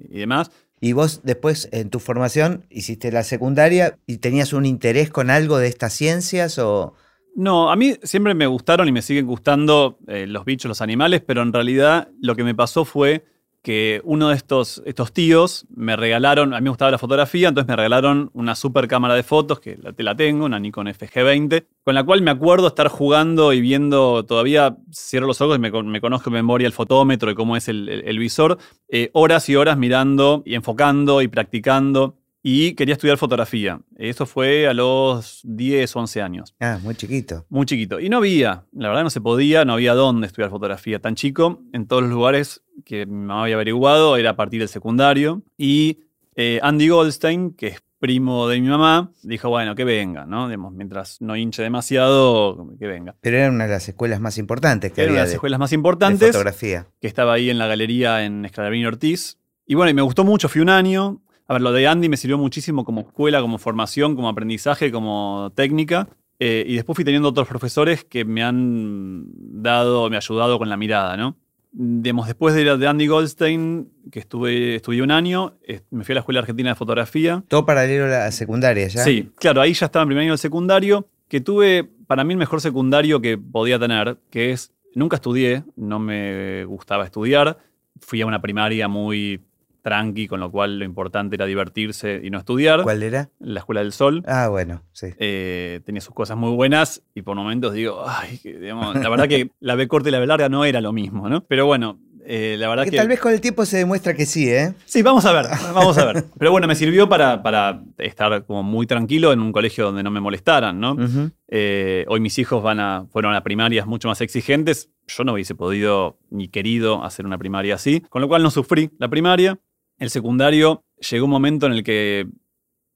y 0.09 0.19
demás. 0.19 0.51
Y 0.83 0.93
vos 0.93 1.21
después 1.23 1.69
en 1.71 1.91
tu 1.91 1.99
formación 1.99 2.65
hiciste 2.71 3.11
la 3.11 3.23
secundaria 3.23 3.99
y 4.07 4.17
tenías 4.17 4.51
un 4.51 4.65
interés 4.65 5.11
con 5.11 5.29
algo 5.29 5.59
de 5.59 5.67
estas 5.67 5.93
ciencias 5.93 6.57
o... 6.57 6.95
No, 7.33 7.71
a 7.71 7.77
mí 7.77 7.95
siempre 8.03 8.33
me 8.33 8.47
gustaron 8.47 8.89
y 8.89 8.91
me 8.91 9.01
siguen 9.01 9.25
gustando 9.25 9.99
eh, 10.07 10.27
los 10.27 10.43
bichos, 10.43 10.67
los 10.67 10.81
animales, 10.81 11.21
pero 11.25 11.43
en 11.43 11.53
realidad 11.53 12.09
lo 12.19 12.35
que 12.35 12.43
me 12.43 12.53
pasó 12.53 12.83
fue 12.83 13.23
que 13.61 14.01
uno 14.03 14.29
de 14.29 14.35
estos, 14.35 14.81
estos 14.85 15.13
tíos 15.13 15.65
me 15.75 15.95
regalaron, 15.95 16.53
a 16.53 16.57
mí 16.57 16.63
me 16.63 16.69
gustaba 16.69 16.89
la 16.89 16.97
fotografía, 16.97 17.49
entonces 17.49 17.67
me 17.67 17.75
regalaron 17.75 18.31
una 18.33 18.55
super 18.55 18.87
cámara 18.87 19.13
de 19.13 19.23
fotos, 19.23 19.59
que 19.59 19.77
la, 19.77 19.93
la 19.95 20.15
tengo, 20.15 20.45
una 20.45 20.59
Nikon 20.59 20.87
FG20, 20.87 21.65
con 21.83 21.95
la 21.95 22.03
cual 22.03 22.21
me 22.21 22.31
acuerdo 22.31 22.67
estar 22.67 22.87
jugando 22.87 23.53
y 23.53 23.61
viendo, 23.61 24.25
todavía 24.25 24.77
cierro 24.91 25.27
los 25.27 25.41
ojos 25.41 25.57
y 25.57 25.59
me, 25.59 25.71
me 25.83 26.01
conozco 26.01 26.29
en 26.29 26.33
memoria 26.33 26.65
el 26.65 26.73
fotómetro 26.73 27.29
y 27.29 27.35
cómo 27.35 27.55
es 27.55 27.67
el, 27.67 27.87
el, 27.87 28.07
el 28.07 28.19
visor, 28.19 28.57
eh, 28.89 29.09
horas 29.13 29.47
y 29.49 29.55
horas 29.55 29.77
mirando 29.77 30.41
y 30.45 30.55
enfocando 30.55 31.21
y 31.21 31.27
practicando 31.27 32.20
y 32.43 32.73
quería 32.73 32.93
estudiar 32.93 33.17
fotografía. 33.17 33.79
Eso 33.97 34.25
fue 34.25 34.67
a 34.67 34.73
los 34.73 35.41
10, 35.43 35.95
11 35.95 36.21
años. 36.21 36.55
Ah, 36.59 36.79
muy 36.81 36.95
chiquito. 36.95 37.45
Muy 37.49 37.65
chiquito. 37.65 37.99
Y 37.99 38.09
no 38.09 38.17
había, 38.17 38.65
la 38.73 38.89
verdad 38.89 39.03
no 39.03 39.09
se 39.09 39.21
podía, 39.21 39.63
no 39.65 39.73
había 39.73 39.93
dónde 39.93 40.27
estudiar 40.27 40.49
fotografía 40.49 40.99
tan 40.99 41.15
chico. 41.15 41.61
En 41.73 41.87
todos 41.87 42.01
los 42.03 42.11
lugares 42.11 42.63
que 42.83 43.05
mi 43.05 43.25
mamá 43.25 43.43
había 43.43 43.55
averiguado 43.55 44.17
era 44.17 44.31
a 44.31 44.35
partir 44.35 44.59
del 44.59 44.69
secundario. 44.69 45.43
Y 45.57 45.99
eh, 46.35 46.59
Andy 46.63 46.89
Goldstein, 46.89 47.51
que 47.51 47.67
es 47.67 47.83
primo 47.99 48.47
de 48.47 48.59
mi 48.59 48.67
mamá, 48.67 49.11
dijo, 49.21 49.49
bueno, 49.49 49.75
que 49.75 49.83
venga, 49.83 50.25
¿no? 50.25 50.47
Digamos, 50.47 50.73
mientras 50.73 51.21
no 51.21 51.35
hinche 51.35 51.61
demasiado, 51.61 52.73
que 52.79 52.87
venga. 52.87 53.15
Pero 53.21 53.37
era 53.37 53.49
una 53.51 53.65
de 53.65 53.69
las 53.73 53.87
escuelas 53.87 54.19
más 54.19 54.39
importantes 54.39 54.91
que 54.91 55.01
era 55.01 55.11
había. 55.11 55.13
una 55.13 55.19
de 55.19 55.23
las 55.25 55.29
de, 55.29 55.35
escuelas 55.35 55.59
más 55.59 55.69
de 55.69 55.75
importantes. 55.75 56.27
fotografía. 56.29 56.87
Que 56.99 57.07
estaba 57.07 57.33
ahí 57.33 57.51
en 57.51 57.59
la 57.59 57.67
galería 57.67 58.25
en 58.25 58.43
Escalabrini 58.45 58.87
Ortiz. 58.87 59.37
Y 59.67 59.75
bueno, 59.75 59.91
y 59.91 59.93
me 59.93 60.01
gustó 60.01 60.23
mucho, 60.23 60.49
fui 60.49 60.61
un 60.61 60.69
año. 60.69 61.21
A 61.51 61.55
ver, 61.55 61.63
lo 61.63 61.73
de 61.73 61.85
Andy 61.85 62.07
me 62.07 62.15
sirvió 62.15 62.37
muchísimo 62.37 62.85
como 62.85 63.01
escuela, 63.01 63.41
como 63.41 63.57
formación, 63.57 64.15
como 64.15 64.29
aprendizaje, 64.29 64.89
como 64.89 65.51
técnica. 65.53 66.07
Eh, 66.39 66.63
y 66.65 66.75
después 66.75 66.95
fui 66.95 67.03
teniendo 67.03 67.27
otros 67.27 67.45
profesores 67.45 68.05
que 68.05 68.23
me 68.23 68.41
han 68.41 69.25
dado, 69.61 70.09
me 70.09 70.15
han 70.15 70.23
ayudado 70.23 70.57
con 70.57 70.69
la 70.69 70.77
mirada, 70.77 71.17
¿no? 71.17 71.35
Digamos, 71.73 72.27
después 72.27 72.55
de, 72.55 72.77
de 72.77 72.87
Andy 72.87 73.05
Goldstein, 73.05 73.91
que 74.09 74.19
estuve, 74.19 74.75
estudié 74.75 75.01
un 75.01 75.11
año, 75.11 75.57
eh, 75.67 75.81
me 75.89 76.05
fui 76.05 76.13
a 76.13 76.15
la 76.15 76.19
Escuela 76.21 76.39
Argentina 76.39 76.69
de 76.69 76.75
Fotografía. 76.75 77.43
Todo 77.49 77.65
paralelo 77.65 78.05
a 78.05 78.07
la 78.07 78.31
secundaria, 78.31 78.87
¿ya? 78.87 79.03
Sí, 79.03 79.29
claro, 79.35 79.59
ahí 79.59 79.73
ya 79.73 79.87
estaba 79.87 80.03
en 80.03 80.07
primer 80.07 80.21
año 80.21 80.31
del 80.31 80.39
secundario, 80.39 81.09
que 81.27 81.41
tuve 81.41 81.83
para 82.07 82.23
mí 82.23 82.33
el 82.33 82.39
mejor 82.39 82.61
secundario 82.61 83.19
que 83.19 83.37
podía 83.37 83.77
tener, 83.77 84.19
que 84.29 84.53
es, 84.53 84.71
nunca 84.95 85.17
estudié, 85.17 85.65
no 85.75 85.99
me 85.99 86.63
gustaba 86.63 87.03
estudiar, 87.03 87.57
fui 87.99 88.21
a 88.21 88.25
una 88.25 88.41
primaria 88.41 88.87
muy 88.87 89.41
tranqui, 89.81 90.27
con 90.27 90.39
lo 90.39 90.51
cual 90.51 90.79
lo 90.79 90.85
importante 90.85 91.35
era 91.35 91.45
divertirse 91.45 92.21
y 92.23 92.29
no 92.29 92.37
estudiar. 92.37 92.83
¿Cuál 92.83 93.03
era? 93.03 93.29
La 93.39 93.59
Escuela 93.59 93.81
del 93.81 93.93
Sol. 93.93 94.23
Ah, 94.27 94.47
bueno, 94.47 94.83
sí. 94.91 95.07
Eh, 95.17 95.81
tenía 95.85 96.01
sus 96.01 96.13
cosas 96.13 96.37
muy 96.37 96.51
buenas 96.51 97.03
y 97.13 97.21
por 97.21 97.35
momentos 97.35 97.73
digo, 97.73 98.03
ay, 98.05 98.37
que, 98.37 98.59
digamos, 98.59 98.95
la 98.95 99.09
verdad 99.09 99.27
que 99.27 99.51
la 99.59 99.75
B 99.75 99.87
corta 99.87 100.09
y 100.09 100.11
la 100.11 100.19
B 100.19 100.27
larga 100.27 100.49
no 100.49 100.65
era 100.65 100.81
lo 100.81 100.93
mismo, 100.93 101.29
¿no? 101.29 101.43
Pero 101.45 101.65
bueno, 101.65 101.99
eh, 102.25 102.55
la 102.57 102.69
verdad 102.69 102.85
que, 102.85 102.91
que, 102.91 102.97
tal 102.97 103.07
vez 103.07 103.19
con 103.19 103.33
el 103.33 103.41
tiempo 103.41 103.65
se 103.65 103.77
demuestra 103.77 104.13
que 104.13 104.25
sí, 104.25 104.49
¿eh? 104.49 104.73
Sí, 104.85 105.01
vamos 105.01 105.25
a 105.25 105.33
ver, 105.33 105.47
vamos 105.73 105.97
a 105.97 106.05
ver. 106.05 106.25
Pero 106.37 106.51
bueno, 106.51 106.67
me 106.67 106.75
sirvió 106.75 107.09
para, 107.09 107.41
para 107.41 107.81
estar 107.97 108.45
como 108.45 108.63
muy 108.63 108.85
tranquilo 108.85 109.33
en 109.33 109.41
un 109.41 109.51
colegio 109.51 109.85
donde 109.85 110.03
no 110.03 110.11
me 110.11 110.19
molestaran, 110.19 110.79
¿no? 110.79 110.93
Uh 110.93 110.97
-huh. 110.97 111.31
eh, 111.47 112.05
hoy 112.07 112.19
mis 112.19 112.37
hijos 112.39 112.61
van 112.61 112.79
a, 112.79 113.05
fueron 113.11 113.33
a 113.35 113.43
primarias 113.43 113.87
mucho 113.87 114.07
más 114.07 114.21
exigentes. 114.21 114.89
Yo 115.07 115.23
no 115.23 115.33
hubiese 115.33 115.55
podido 115.55 116.19
ni 116.29 116.47
querido 116.47 117.03
hacer 117.03 117.25
una 117.25 117.37
primaria 117.37 117.75
así, 117.75 118.01
con 118.09 118.21
lo 118.21 118.27
cual 118.27 118.43
no 118.43 118.51
sufrí 118.51 118.91
la 118.97 119.09
primaria. 119.09 119.59
El 120.01 120.09
secundario 120.09 120.83
llegó 121.11 121.25
un 121.25 121.31
momento 121.31 121.67
en 121.67 121.73
el 121.73 121.83
que 121.83 122.27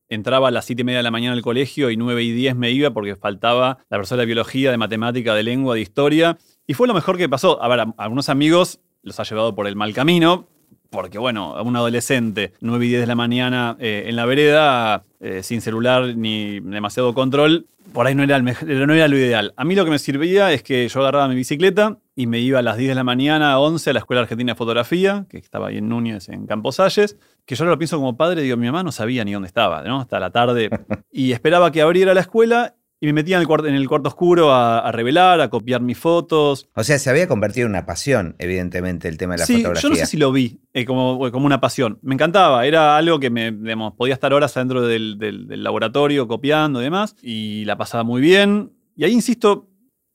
entraba 0.10 0.48
a 0.48 0.52
las 0.52 0.66
7 0.66 0.82
y 0.82 0.86
media 0.86 0.98
de 0.98 1.04
la 1.04 1.12
mañana 1.12 1.34
al 1.34 1.44
colegio 1.44 1.92
y 1.92 1.98
9 1.98 2.24
y 2.24 2.32
10 2.32 2.56
me 2.56 2.72
iba 2.72 2.90
porque 2.90 3.16
faltaba 3.16 3.78
la 3.92 3.98
profesora 3.98 4.22
de 4.22 4.26
biología, 4.26 4.72
de 4.72 4.78
matemática, 4.78 5.36
de 5.36 5.44
lengua, 5.44 5.76
de 5.76 5.82
historia. 5.82 6.40
Y 6.66 6.74
fue 6.74 6.88
lo 6.88 6.96
mejor 6.96 7.20
que 7.20 7.30
pasó. 7.30 7.62
A 7.62 7.68
ver, 7.68 7.82
a 7.82 7.94
algunos 7.98 8.30
amigos 8.30 8.80
los 9.04 9.20
ha 9.20 9.24
llevado 9.24 9.54
por 9.54 9.68
el 9.68 9.76
mal 9.76 9.94
camino, 9.94 10.48
porque 10.96 11.20
bueno, 11.20 11.62
un 11.62 11.76
adolescente, 11.76 12.54
9 12.62 12.86
y 12.86 12.90
10 12.90 13.02
de 13.02 13.08
la 13.08 13.16
mañana 13.16 13.76
eh, 13.80 14.06
en 14.08 14.16
la 14.16 14.26
vereda, 14.26 15.04
eh, 15.20 15.44
sin 15.44 15.62
celular 15.62 16.16
ni 16.16 16.62
demasiado 16.62 17.14
control, 17.14 17.68
por 17.94 18.08
ahí 18.08 18.16
no 18.16 18.24
era, 18.24 18.38
el 18.38 18.44
no 18.88 18.94
era 18.94 19.08
lo 19.08 19.18
ideal. 19.18 19.54
A 19.58 19.64
mí 19.64 19.76
lo 19.76 19.86
que 19.86 19.92
me 19.92 20.00
servía 20.00 20.52
es 20.52 20.64
que 20.64 20.88
yo 20.88 21.00
agarraba 21.02 21.28
mi 21.28 21.36
bicicleta 21.36 21.98
y 22.16 22.28
me 22.28 22.40
iba 22.40 22.60
a 22.60 22.62
las 22.62 22.78
10 22.78 22.90
de 22.90 22.96
la 22.96 23.04
mañana 23.04 23.52
a 23.52 23.60
11 23.60 23.90
a 23.90 23.94
la 23.94 24.00
Escuela 24.00 24.22
Argentina 24.22 24.54
de 24.54 24.58
Fotografía, 24.58 25.26
que 25.30 25.38
estaba 25.38 25.68
ahí 25.68 25.78
en 25.78 25.90
Núñez, 25.90 26.30
en 26.30 26.48
Campos 26.48 26.76
Salles, 26.76 27.18
que 27.46 27.56
yo 27.56 27.66
lo 27.66 27.78
pienso 27.78 27.98
como 27.98 28.18
padre, 28.18 28.42
digo, 28.42 28.58
mi 28.58 28.66
mamá 28.66 28.82
no 28.82 28.92
sabía 28.92 29.24
ni 29.24 29.34
dónde 29.34 29.48
estaba, 29.48 29.84
¿no? 29.84 30.00
Hasta 30.00 30.20
la 30.20 30.32
tarde. 30.32 30.70
Y 31.12 31.32
esperaba 31.32 31.72
que 31.72 31.82
abriera 31.82 32.14
la 32.14 32.20
escuela 32.20 32.76
y 33.00 33.08
me 33.08 33.14
metía 33.14 33.36
en 33.36 33.42
el, 33.42 33.48
cuarto, 33.48 33.68
en 33.68 33.76
el 33.76 33.88
cuarto 33.90 34.08
oscuro 34.08 34.52
a, 34.52 34.80
a, 34.80 34.92
revelar, 34.92 35.42
a 35.42 35.50
copiar 35.50 35.82
mis 35.82 35.98
fotos. 35.98 36.70
O 36.74 36.84
sea, 36.84 36.98
se 36.98 37.10
había 37.10 37.28
convertido 37.28 37.66
en 37.66 37.72
una 37.72 37.86
pasión, 37.86 38.36
evidentemente, 38.40 39.10
el 39.10 39.18
tema 39.18 39.34
de 39.34 39.40
la 39.40 39.46
sí, 39.46 39.58
fotografía. 39.58 39.82
Yo 39.82 39.90
no 39.90 39.96
sé 39.96 40.06
si 40.06 40.18
lo 40.18 40.32
vi 40.32 40.62
eh, 40.74 40.86
como, 40.86 41.30
como, 41.32 41.46
una 41.46 41.60
pasión. 41.60 42.00
Me 42.02 42.14
encantaba. 42.16 42.66
Era 42.66 42.96
algo 42.96 43.20
que 43.20 43.30
me, 43.30 43.52
digamos, 43.52 43.94
podía 43.94 44.14
estar 44.14 44.34
horas 44.34 44.56
adentro 44.56 44.82
del, 44.82 45.18
del, 45.20 45.48
del, 45.48 45.64
laboratorio 45.64 46.28
copiando 46.28 46.80
y 46.80 46.86
demás. 46.86 47.16
Y 47.22 47.66
la 47.66 47.78
pasaba 47.78 48.04
muy 48.04 48.22
bien. 48.22 48.72
Y 48.96 49.04
ahí 49.04 49.12
insisto, 49.12 49.68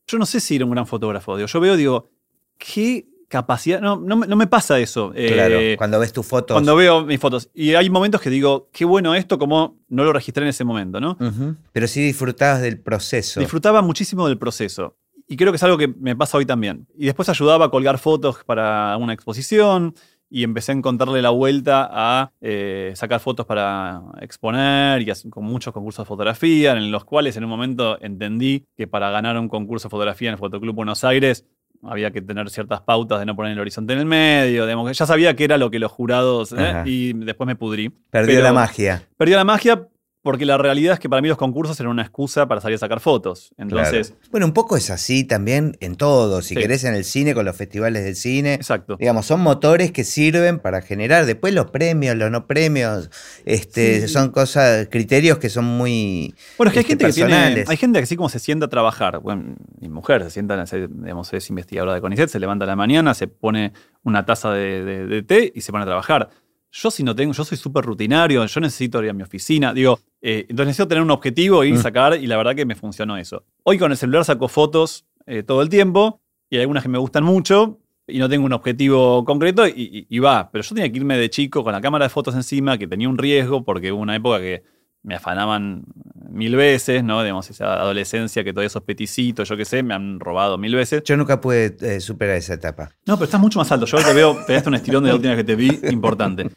yo 0.07 0.19
no 0.19 0.25
sé 0.25 0.41
si 0.41 0.57
era 0.57 0.65
un 0.65 0.71
gran 0.71 0.87
fotógrafo. 0.87 1.37
Digo, 1.37 1.49
yo 1.49 1.61
veo, 1.61 1.77
digo, 1.77 2.11
qué 2.57 3.10
capacidad. 3.31 3.81
No, 3.81 3.97
no, 3.97 4.17
no 4.17 4.37
me 4.37 4.47
pasa 4.49 4.79
eso. 4.79 5.13
Claro, 5.15 5.59
eh, 5.59 5.77
cuando 5.79 5.99
ves 6.01 6.13
tus 6.13 6.27
fotos. 6.27 6.55
Cuando 6.55 6.75
veo 6.75 7.05
mis 7.07 7.21
fotos. 7.21 7.49
Y 7.55 7.75
hay 7.75 7.89
momentos 7.89 8.21
que 8.21 8.29
digo, 8.29 8.69
qué 8.73 8.85
bueno 8.85 9.15
esto, 9.15 9.39
como 9.39 9.79
no 9.89 10.05
lo 10.05 10.13
registré 10.13 10.43
en 10.43 10.49
ese 10.51 10.65
momento, 10.65 11.01
¿no? 11.01 11.13
Uh 11.21 11.25
-huh. 11.25 11.57
Pero 11.73 11.87
sí 11.87 12.03
disfrutabas 12.03 12.61
del 12.61 12.81
proceso. 12.81 13.41
Disfrutaba 13.41 13.81
muchísimo 13.83 14.27
del 14.27 14.37
proceso. 14.37 14.97
Y 15.29 15.37
creo 15.37 15.53
que 15.53 15.57
es 15.57 15.63
algo 15.63 15.79
que 15.79 15.87
me 15.87 16.17
pasa 16.17 16.39
hoy 16.39 16.45
también. 16.45 16.89
Y 16.99 17.07
después 17.07 17.29
ayudaba 17.29 17.67
a 17.67 17.71
colgar 17.71 17.99
fotos 17.99 18.43
para 18.45 18.97
una 18.97 19.13
exposición 19.13 19.95
y 20.29 20.43
empecé 20.43 20.73
a 20.73 20.75
encontrarle 20.75 21.23
la 21.23 21.31
vuelta 21.31 21.89
a 21.91 22.33
eh, 22.41 22.93
sacar 22.97 23.21
fotos 23.21 23.47
para 23.47 24.03
exponer 24.21 25.03
y 25.03 25.31
con 25.31 25.45
muchos 25.45 25.73
concursos 25.73 26.05
de 26.05 26.09
fotografía, 26.09 26.73
en 26.73 26.91
los 26.91 27.05
cuales 27.05 27.37
en 27.37 27.45
un 27.45 27.51
momento 27.51 27.97
entendí 28.01 28.65
que 28.77 28.89
para 28.89 29.11
ganar 29.11 29.39
un 29.39 29.49
concurso 29.49 29.87
de 29.87 29.91
fotografía 29.91 30.29
en 30.31 30.35
el 30.35 30.39
Fotoclub 30.39 30.75
Buenos 30.75 31.05
Aires 31.05 31.47
había 31.83 32.11
que 32.11 32.21
tener 32.21 32.51
ciertas 32.51 32.81
pautas 32.81 33.19
de 33.21 33.27
no 33.27 33.35
poner 33.35 33.53
el 33.53 33.61
horizonte 33.61 33.93
en 33.93 34.01
el 34.01 34.07
medio, 34.07 34.67
digamos, 34.67 34.97
ya 34.97 35.07
sabía 35.07 35.35
que 35.35 35.45
era 35.45 35.59
lo 35.59 35.71
que 35.71 35.79
los 35.79 35.91
jurados, 35.91 36.55
¿eh? 36.57 36.83
y 36.85 37.13
después 37.13 37.47
me 37.47 37.57
pudrí. 37.57 37.91
Perdió 38.11 38.43
la 38.43 38.53
magia. 38.53 39.09
Perdió 39.17 39.37
la 39.37 39.45
magia 39.45 39.87
porque 40.23 40.45
la 40.45 40.59
realidad 40.59 40.95
es 40.95 41.01
que 41.01 41.09
para 41.09 41.23
mí 41.23 41.29
los 41.29 41.39
concursos 41.39 41.81
eran 41.81 41.93
una 41.93 42.03
excusa 42.03 42.47
para 42.47 42.61
salir 42.61 42.77
a 42.77 42.79
sacar 42.79 43.01
fotos. 43.01 43.55
Entonces. 43.57 44.09
Claro. 44.09 44.29
Bueno, 44.31 44.47
un 44.47 44.53
poco 44.53 44.77
es 44.77 44.91
así 44.91 45.25
también 45.25 45.77
en 45.81 45.97
todo. 45.97 46.43
Si 46.43 46.55
sí. 46.55 46.61
querés 46.61 46.85
en 46.85 46.95
el 46.95 47.05
cine, 47.05 47.35
con 47.35 47.47
los 47.47 47.57
festivales 47.57 48.05
del 48.05 48.17
cine. 48.17 48.55
Exacto. 48.55 48.97
Digamos, 48.99 49.25
son 49.25 49.41
motores 49.41 49.93
que 49.93 50.05
sirven 50.05 50.59
para 50.59 50.83
generar. 50.83 51.25
Después 51.25 51.55
los 51.55 51.71
premios, 51.71 52.17
los 52.17 52.31
no 52.31 52.47
premios, 52.47 53.11
este, 53.47 54.03
sí. 54.03 54.09
son 54.09 54.31
cosas, 54.31 54.89
criterios 54.91 55.39
que 55.39 55.49
son 55.49 55.65
muy. 55.65 56.35
Bueno, 56.59 56.69
es 56.69 56.75
que 56.75 56.81
hay 56.81 56.83
este, 56.83 56.93
gente 56.93 57.05
personales. 57.07 57.49
que 57.49 57.55
tiene. 57.55 57.71
Hay 57.71 57.77
gente 57.79 57.99
que 57.99 58.05
así 58.05 58.17
como 58.17 58.29
se 58.29 58.41
sienta 58.41 58.67
a 58.67 58.69
trabajar. 58.69 59.21
Bueno, 59.21 59.55
mi 59.81 59.89
mujer 59.89 60.23
se 60.25 60.31
sienta, 60.31 60.63
digamos, 60.65 61.33
es 61.33 61.49
investigadora 61.49 61.95
de 61.95 62.01
CONICET, 62.03 62.29
se 62.29 62.39
levanta 62.39 62.65
a 62.65 62.69
la 62.69 62.77
mañana, 62.77 63.15
se 63.15 63.27
pone 63.27 63.73
una 64.03 64.27
taza 64.27 64.53
de, 64.53 64.85
de, 64.85 65.07
de 65.07 65.23
té 65.23 65.51
y 65.55 65.63
se 65.63 65.73
pone 65.73 65.85
a 65.85 65.87
trabajar. 65.87 66.29
Yo 66.73 66.91
si 66.91 67.03
no 67.03 67.15
tengo, 67.15 67.33
yo 67.33 67.45
soy 67.45 67.59
súper 67.59 67.85
rutinario, 67.85 68.45
yo 68.47 68.61
necesito 68.61 69.03
ir 69.03 69.11
a 69.11 69.13
mi 69.13 69.23
oficina, 69.23 69.75
digo, 69.75 69.99
eh, 70.23 70.43
entonces 70.49 70.67
necesito 70.69 70.89
tener 70.89 71.03
un 71.03 71.11
objetivo, 71.11 71.65
ir, 71.65 71.75
mm. 71.75 71.79
sacar, 71.83 72.17
y 72.23 72.27
la 72.27 72.37
verdad 72.37 72.55
que 72.55 72.65
me 72.65 72.75
funcionó 72.77 73.17
eso. 73.17 73.45
Hoy 73.65 73.77
con 73.79 73.91
el 73.91 73.97
celular 73.97 74.25
saco 74.25 74.47
fotos 74.49 75.05
eh, 75.27 75.43
todo 75.43 75.63
el 75.63 75.69
tiempo 75.69 76.21
y 76.49 76.57
hay 76.57 76.63
algunas 76.63 76.83
que 76.85 76.89
me 76.89 76.99
gustan 76.99 77.25
mucho 77.25 77.79
y 78.07 78.19
no 78.19 78.29
tengo 78.29 78.45
un 78.47 78.53
objetivo 78.53 79.25
concreto 79.25 79.67
y, 79.67 79.73
y- 79.77 80.07
y 80.09 80.19
va. 80.21 80.49
Pero 80.53 80.63
yo 80.63 80.75
tenía 80.75 80.91
que 80.91 80.97
irme 80.99 81.17
de 81.17 81.29
chico 81.31 81.63
con 81.65 81.73
la 81.73 81.81
cámara 81.81 82.05
de 82.07 82.09
fotos 82.09 82.35
encima, 82.35 82.79
que 82.79 82.87
tenía 82.87 83.09
un 83.09 83.19
riesgo 83.19 83.63
porque 83.65 83.91
hubo 83.93 84.01
una 84.01 84.17
época 84.17 84.41
que 84.41 84.63
me 85.03 85.15
afanaban 85.15 85.85
mil 86.31 86.57
veces, 86.57 87.03
¿no? 87.03 87.23
Digamos, 87.23 87.49
esa 87.51 87.75
adolescencia 87.75 88.45
que 88.45 88.53
todavía 88.53 88.69
esos 88.69 88.83
peticitos, 88.83 89.49
yo 89.49 89.57
qué 89.57 89.65
sé, 89.65 89.83
me 89.83 89.95
han 89.95 90.21
robado 90.21 90.59
mil 90.59 90.75
veces. 90.75 91.03
Yo 91.05 91.17
nunca 91.17 91.41
pude 91.41 91.77
eh, 91.81 92.01
superar 92.01 92.37
esa 92.37 92.55
etapa. 92.55 92.91
No, 93.07 93.17
pero 93.17 93.25
estás 93.25 93.41
mucho 93.41 93.59
más 93.59 93.71
alto. 93.73 93.87
Yo 93.87 93.99
te 93.99 94.13
veo, 94.13 94.45
pegaste 94.47 94.69
un 94.69 94.75
estirón 94.75 95.03
de 95.03 95.09
la 95.09 95.15
última 95.17 95.35
vez 95.35 95.45
que 95.45 95.45
te 95.45 95.57
vi, 95.57 95.81
importante. 95.91 96.51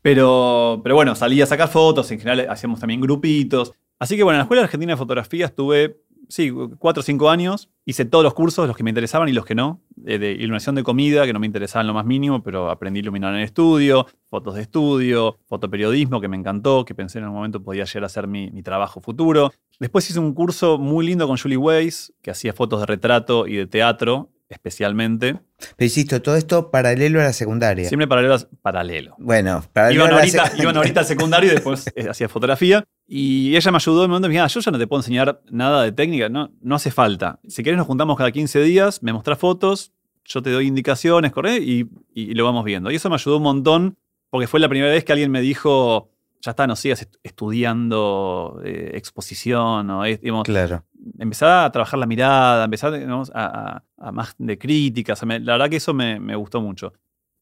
Pero, 0.00 0.80
pero 0.82 0.94
bueno, 0.94 1.14
salí 1.14 1.42
a 1.42 1.46
sacar 1.46 1.68
fotos, 1.68 2.10
en 2.10 2.20
general 2.20 2.48
hacíamos 2.50 2.80
también 2.80 3.00
grupitos. 3.00 3.72
Así 3.98 4.16
que 4.16 4.22
bueno, 4.22 4.36
en 4.36 4.38
la 4.38 4.42
Escuela 4.44 4.62
Argentina 4.62 4.92
de 4.92 4.96
Fotografía 4.96 5.46
estuve, 5.46 6.02
sí, 6.28 6.52
cuatro 6.78 7.00
o 7.00 7.02
cinco 7.02 7.30
años. 7.30 7.70
Hice 7.84 8.04
todos 8.04 8.22
los 8.22 8.34
cursos, 8.34 8.66
los 8.66 8.76
que 8.76 8.82
me 8.82 8.90
interesaban 8.90 9.28
y 9.28 9.32
los 9.32 9.44
que 9.44 9.54
no. 9.54 9.80
Eh, 10.06 10.18
De 10.18 10.32
iluminación 10.32 10.74
de 10.74 10.82
comida, 10.82 11.26
que 11.26 11.32
no 11.32 11.40
me 11.40 11.46
interesaba 11.46 11.80
en 11.80 11.86
lo 11.88 11.94
más 11.94 12.04
mínimo, 12.04 12.42
pero 12.42 12.70
aprendí 12.70 13.00
a 13.00 13.02
iluminar 13.02 13.32
en 13.32 13.40
el 13.40 13.44
estudio, 13.44 14.06
fotos 14.28 14.54
de 14.54 14.62
estudio, 14.62 15.38
fotoperiodismo, 15.46 16.20
que 16.20 16.28
me 16.28 16.36
encantó, 16.36 16.84
que 16.84 16.94
pensé 16.94 17.18
en 17.18 17.26
un 17.26 17.34
momento 17.34 17.62
podía 17.62 17.84
llegar 17.84 18.04
a 18.04 18.08
ser 18.08 18.26
mi, 18.26 18.50
mi 18.50 18.62
trabajo 18.62 19.00
futuro. 19.00 19.52
Después 19.80 20.08
hice 20.10 20.18
un 20.18 20.34
curso 20.34 20.78
muy 20.78 21.06
lindo 21.06 21.26
con 21.26 21.38
Julie 21.38 21.56
Weiss, 21.56 22.12
que 22.22 22.30
hacía 22.30 22.52
fotos 22.52 22.80
de 22.80 22.86
retrato 22.86 23.46
y 23.46 23.56
de 23.56 23.66
teatro, 23.66 24.30
especialmente. 24.48 25.38
Pero 25.76 25.86
insisto, 25.86 26.22
todo 26.22 26.36
esto 26.36 26.70
paralelo 26.70 27.20
a 27.20 27.24
la 27.24 27.32
secundaria. 27.32 27.88
Siempre 27.88 28.06
paralelo. 28.06 28.38
paralelo. 28.62 29.14
Bueno, 29.18 29.64
paralelo 29.72 30.04
Iban 30.04 30.12
a 30.12 30.16
la 30.16 30.20
ahorita, 30.20 30.52
iban 30.58 30.76
ahorita 30.76 31.00
al 31.00 31.06
secundario 31.06 31.50
y 31.50 31.54
después 31.54 31.86
eh, 31.96 32.08
hacía 32.08 32.28
fotografía. 32.28 32.84
Y 33.10 33.56
ella 33.56 33.70
me 33.70 33.76
ayudó 33.78 34.06
momento. 34.06 34.28
Me 34.28 34.34
dijo, 34.34 34.44
"Ah, 34.44 34.48
yo 34.48 34.60
ya 34.60 34.70
no 34.70 34.78
te 34.78 34.86
puedo 34.86 35.00
enseñar 35.00 35.40
nada 35.50 35.82
de 35.82 35.92
técnica, 35.92 36.28
no, 36.28 36.50
no 36.60 36.74
hace 36.74 36.90
falta. 36.90 37.40
Si 37.48 37.62
querés, 37.62 37.78
nos 37.78 37.86
juntamos 37.86 38.16
cada 38.18 38.30
15 38.30 38.60
días, 38.60 39.02
me 39.02 39.12
mostrás 39.14 39.38
fotos, 39.38 39.92
yo 40.26 40.42
te 40.42 40.50
doy 40.50 40.66
indicaciones, 40.66 41.32
corre, 41.32 41.56
y, 41.56 41.88
y 42.12 42.34
lo 42.34 42.44
vamos 42.44 42.64
viendo. 42.64 42.90
Y 42.90 42.96
eso 42.96 43.08
me 43.08 43.14
ayudó 43.14 43.38
un 43.38 43.44
montón, 43.44 43.96
porque 44.28 44.46
fue 44.46 44.60
la 44.60 44.68
primera 44.68 44.92
vez 44.92 45.04
que 45.04 45.12
alguien 45.12 45.30
me 45.30 45.40
dijo, 45.40 46.10
ya 46.42 46.50
está, 46.50 46.66
no 46.66 46.76
sigas 46.76 47.00
est- 47.00 47.16
estudiando 47.22 48.60
eh, 48.64 48.90
exposición, 48.94 49.88
o, 49.90 50.04
digamos, 50.04 50.44
Claro. 50.44 50.84
empezar 51.18 51.64
a 51.64 51.72
trabajar 51.72 51.98
la 51.98 52.06
mirada, 52.06 52.64
empezar 52.64 52.92
digamos, 52.92 53.30
a, 53.34 53.46
a- 53.78 53.84
a 54.08 54.12
más 54.12 54.34
de 54.38 54.58
críticas. 54.58 55.24
Me- 55.24 55.40
la 55.40 55.52
verdad 55.52 55.70
que 55.70 55.76
eso 55.76 55.94
me, 55.94 56.20
me 56.20 56.36
gustó 56.36 56.60
mucho. 56.60 56.92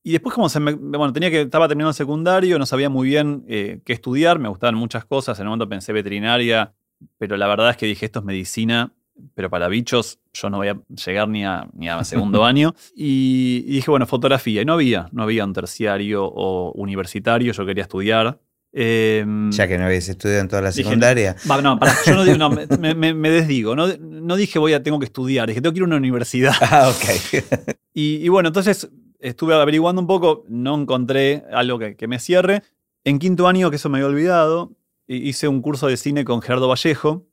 Y 0.06 0.12
después 0.12 0.32
como 0.36 0.48
se 0.48 0.60
me, 0.60 0.72
bueno, 0.72 1.12
tenía 1.12 1.32
que, 1.32 1.40
estaba 1.40 1.66
terminando 1.66 1.90
el 1.90 1.96
secundario, 1.96 2.60
no 2.60 2.64
sabía 2.66 2.88
muy 2.88 3.08
bien 3.08 3.44
eh, 3.48 3.80
qué 3.84 3.92
estudiar, 3.92 4.38
me 4.38 4.48
gustaban 4.48 4.76
muchas 4.76 5.04
cosas, 5.04 5.36
en 5.40 5.46
un 5.46 5.50
momento 5.50 5.68
pensé 5.68 5.92
veterinaria, 5.92 6.72
pero 7.18 7.36
la 7.36 7.48
verdad 7.48 7.70
es 7.70 7.76
que 7.76 7.86
dije, 7.86 8.06
esto 8.06 8.20
es 8.20 8.24
medicina, 8.24 8.92
pero 9.34 9.50
para 9.50 9.66
bichos 9.66 10.20
yo 10.32 10.48
no 10.48 10.58
voy 10.58 10.68
a 10.68 10.78
llegar 11.04 11.28
ni 11.28 11.44
a, 11.44 11.66
ni 11.72 11.88
a 11.88 12.04
segundo 12.04 12.44
año. 12.44 12.72
Y, 12.94 13.64
y 13.66 13.72
dije, 13.72 13.90
bueno, 13.90 14.06
fotografía. 14.06 14.62
Y 14.62 14.64
no 14.64 14.74
había, 14.74 15.08
no 15.10 15.24
había 15.24 15.44
un 15.44 15.52
terciario 15.52 16.24
o 16.24 16.70
universitario, 16.76 17.52
yo 17.52 17.66
quería 17.66 17.82
estudiar. 17.82 18.38
Em, 18.72 19.50
Ya 19.50 19.66
que 19.66 19.76
no 19.76 19.86
habías 19.86 20.08
estudiado 20.08 20.40
en 20.42 20.48
toda 20.48 20.62
la 20.62 20.68
secundaria. 20.84 21.34
No, 21.80 21.86
yo 22.06 22.14
no, 22.14 22.24
digo- 22.24 22.38
no, 22.38 22.50
me, 22.78 22.94
me- 22.94 23.14
me 23.14 23.30
desdigo. 23.30 23.74
No, 23.74 23.88
no 23.98 24.36
dije 24.36 24.60
voy 24.60 24.72
a, 24.74 24.82
tengo 24.84 25.00
que 25.00 25.06
estudiar, 25.06 25.48
dije 25.48 25.60
tengo 25.60 25.72
que 25.72 25.78
ir 25.80 25.82
a 25.82 25.86
una 25.86 25.96
universidad. 25.96 26.54
Ah, 26.60 26.90
ok. 26.94 27.42
Y, 27.98 28.16
y 28.16 28.28
bueno, 28.28 28.48
entonces 28.50 28.90
estuve 29.20 29.54
averiguando 29.54 30.00
un 30.00 30.06
poco, 30.06 30.44
no 30.48 30.74
encontré 30.74 31.44
algo 31.52 31.78
que, 31.78 32.06
me 32.08 32.18
cierre. 32.18 32.62
En 33.04 33.18
quinto 33.18 33.46
año, 33.48 33.70
que 33.70 33.76
eso 33.76 33.88
me 33.88 33.98
había 33.98 34.08
olvidado, 34.08 34.72
hi- 35.06 35.28
hice 35.28 35.48
un 35.48 35.62
curso 35.62 35.86
de 35.86 35.96
cine 35.96 36.24
con 36.24 36.42
Gerardo 36.42 36.68
Vallejo, 36.68 37.26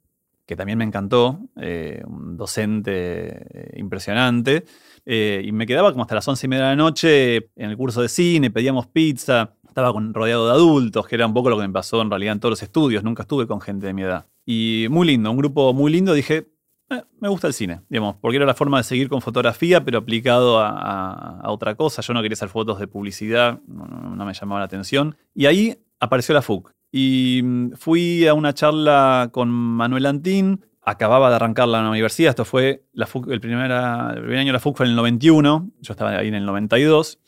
que 0.46 0.56
también 0.56 0.78
me 0.78 0.84
encantó, 0.84 1.40
eh, 1.62 2.04
un 2.06 2.36
docente 2.38 2.92
eh, 2.94 3.80
impresionante. 3.80 4.66
Eh, 5.06 5.42
y 5.46 5.52
me 5.52 5.66
quedaba 5.66 5.92
como 5.92 6.04
hasta 6.04 6.16
las 6.16 6.28
once 6.28 6.46
y 6.48 6.50
media 6.50 6.64
de 6.66 6.70
la 6.72 6.76
noche 6.76 7.36
en 7.56 7.70
el 7.70 7.78
curso 7.78 8.02
de 8.02 8.10
cine, 8.10 8.52
pedíamos 8.52 8.88
pizza, 8.88 9.56
estaba 9.68 9.92
rodeado 10.12 10.48
de 10.48 10.54
adultos, 10.54 11.08
que 11.08 11.16
era 11.16 11.26
un 11.26 11.34
poco 11.34 11.50
lo 11.50 11.58
que 11.58 11.68
me 11.68 11.74
pasó 11.74 12.02
en 12.02 12.10
realidad 12.10 12.34
en 12.34 12.40
todos 12.40 12.52
los 12.52 12.64
estudios, 12.64 13.04
nunca 13.04 13.24
estuve 13.24 13.48
con 13.48 13.60
gente 13.60 13.88
de 13.88 13.94
mi 13.94 14.04
edad. 14.04 14.28
Y 14.46 14.88
muy 14.90 15.08
lindo, 15.08 15.32
un 15.32 15.38
grupo 15.38 15.74
muy 15.74 15.92
lindo, 15.92 16.14
dije, 16.14 16.53
"Eh, 16.94 17.04
me 17.20 17.28
gusta 17.30 17.48
el 17.48 17.54
cine, 17.54 17.82
digamos, 17.90 18.16
porque 18.22 18.38
era 18.38 18.46
la 18.46 18.54
forma 18.54 18.78
de 18.78 18.84
seguir 18.84 19.10
con 19.10 19.22
fotografía, 19.22 19.84
pero 19.84 20.00
aplicado 20.00 20.60
a, 20.60 21.42
otra 21.46 21.76
cosa. 21.76 22.02
Yo 22.02 22.14
no 22.14 22.22
quería 22.22 22.34
hacer 22.34 22.50
fotos 22.50 22.80
de 22.80 22.88
publicidad, 22.88 23.60
no, 23.68 24.26
me 24.26 24.34
llamaba 24.34 24.60
la 24.60 24.66
atención. 24.66 25.16
Y 25.34 25.46
ahí 25.46 25.78
apareció 26.00 26.34
la 26.34 26.42
FUC. 26.42 26.72
Y 26.92 27.42
mm, 27.44 27.72
fui 27.74 28.28
a 28.28 28.34
una 28.34 28.54
charla 28.54 29.30
con 29.32 29.50
Manuel 29.50 30.06
Antín, 30.06 30.66
acababa 30.82 31.30
de 31.30 31.38
arrancar 31.38 31.68
la 31.70 31.88
universidad, 31.90 32.32
esto 32.32 32.44
fue 32.46 32.84
el, 32.94 33.40
primera- 33.40 34.12
el 34.16 34.22
primer 34.22 34.38
año 34.38 34.48
de 34.48 34.54
la 34.54 34.60
FUC 34.60 34.78
fue 34.78 34.86
en 34.86 34.92
el 34.92 34.96
91, 34.98 35.70
yo 35.80 35.94
estaba 35.94 36.12
ahí 36.18 36.28
en 36.28 36.36
el 36.36 36.46
92. 36.46 37.20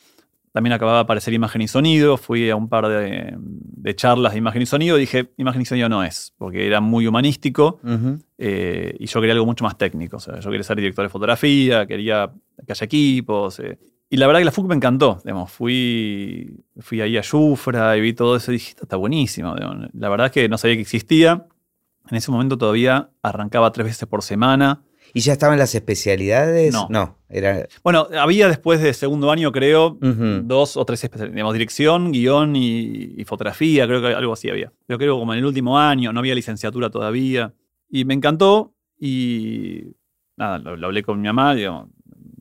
También 0.56 0.72
acababa 0.72 0.96
de 0.96 1.02
aparecer 1.02 1.34
imagen 1.34 1.60
y 1.60 1.68
sonido, 1.68 2.16
fui 2.16 2.48
a 2.48 2.56
un 2.56 2.66
par 2.70 2.88
de, 2.88 3.34
de 3.38 3.94
charlas 3.94 4.32
de 4.32 4.38
imagen 4.38 4.62
y 4.62 4.64
sonido, 4.64 4.96
y 4.96 5.00
dije, 5.00 5.30
imagen 5.36 5.60
y 5.60 5.66
sonido 5.66 5.90
no 5.90 6.02
es, 6.02 6.32
porque 6.38 6.66
era 6.66 6.80
muy 6.80 7.06
humanístico. 7.06 7.78
Ujú. 7.84 8.20
Eh, 8.38 8.96
y 8.98 9.04
yo 9.04 9.20
quería 9.20 9.34
algo 9.34 9.44
mucho 9.44 9.64
más 9.64 9.76
técnico. 9.76 10.16
O 10.16 10.18
sea, 10.18 10.40
yo 10.40 10.48
quería 10.50 10.62
ser 10.64 10.78
director 10.78 11.04
de 11.04 11.10
fotografía, 11.10 11.86
quería 11.86 12.30
que 12.66 12.72
haya 12.72 12.84
equipos. 12.86 13.60
eh. 13.60 13.78
Y 14.08 14.16
la 14.16 14.26
verdad 14.26 14.40
que 14.40 14.46
la 14.46 14.50
FUC 14.50 14.66
me 14.66 14.74
encantó. 14.76 15.20
Digamos, 15.22 15.52
fui, 15.52 16.64
fui 16.78 17.02
ahí 17.02 17.18
a 17.18 17.20
Yufra 17.20 17.94
y 17.98 18.00
vi 18.00 18.14
todo 18.14 18.36
eso 18.36 18.50
y 18.50 18.54
dije, 18.54 18.76
está 18.80 18.96
buenísimo. 18.96 19.54
digamos. 19.56 19.88
La 19.92 20.08
verdad 20.08 20.28
es 20.28 20.32
que 20.32 20.48
no 20.48 20.56
sabía 20.56 20.76
que 20.76 20.82
existía. 20.82 21.44
En 22.08 22.16
ese 22.16 22.30
momento 22.30 22.56
todavía 22.56 23.10
arrancaba 23.22 23.70
tres 23.72 23.88
veces 23.88 24.08
por 24.08 24.22
semana. 24.22 24.80
¿Y 25.16 25.20
ya 25.20 25.32
estaban 25.32 25.58
las 25.58 25.74
especialidades? 25.74 26.74
No. 26.90 27.16
era. 27.30 27.66
Bueno, 27.82 28.06
había 28.20 28.48
después 28.48 28.82
de 28.82 28.92
segundo 28.92 29.30
año, 29.30 29.50
creo, 29.50 29.96
dos 30.00 30.76
o 30.76 30.84
tres 30.84 31.02
especialidades. 31.02 31.34
Digamos, 31.34 31.54
dirección, 31.54 32.12
guion 32.12 32.54
y, 32.54 33.14
y 33.16 33.24
fotografía, 33.24 33.86
creo 33.86 34.02
que 34.02 34.08
algo 34.08 34.34
así 34.34 34.50
había. 34.50 34.70
Pero 34.86 34.98
creo 34.98 35.18
como 35.18 35.32
en 35.32 35.38
el 35.38 35.46
último 35.46 35.78
año, 35.78 36.12
no 36.12 36.20
había 36.20 36.34
licenciatura 36.34 36.90
todavía. 36.90 37.54
Y 37.88 38.04
me 38.04 38.12
encantó 38.12 38.74
y 39.00 39.84
nada, 40.36 40.58
lo, 40.58 40.76
lo 40.76 40.86
hablé 40.88 41.02
con 41.02 41.18
mi 41.18 41.28
mamá, 41.28 41.54
digo, 41.54 41.88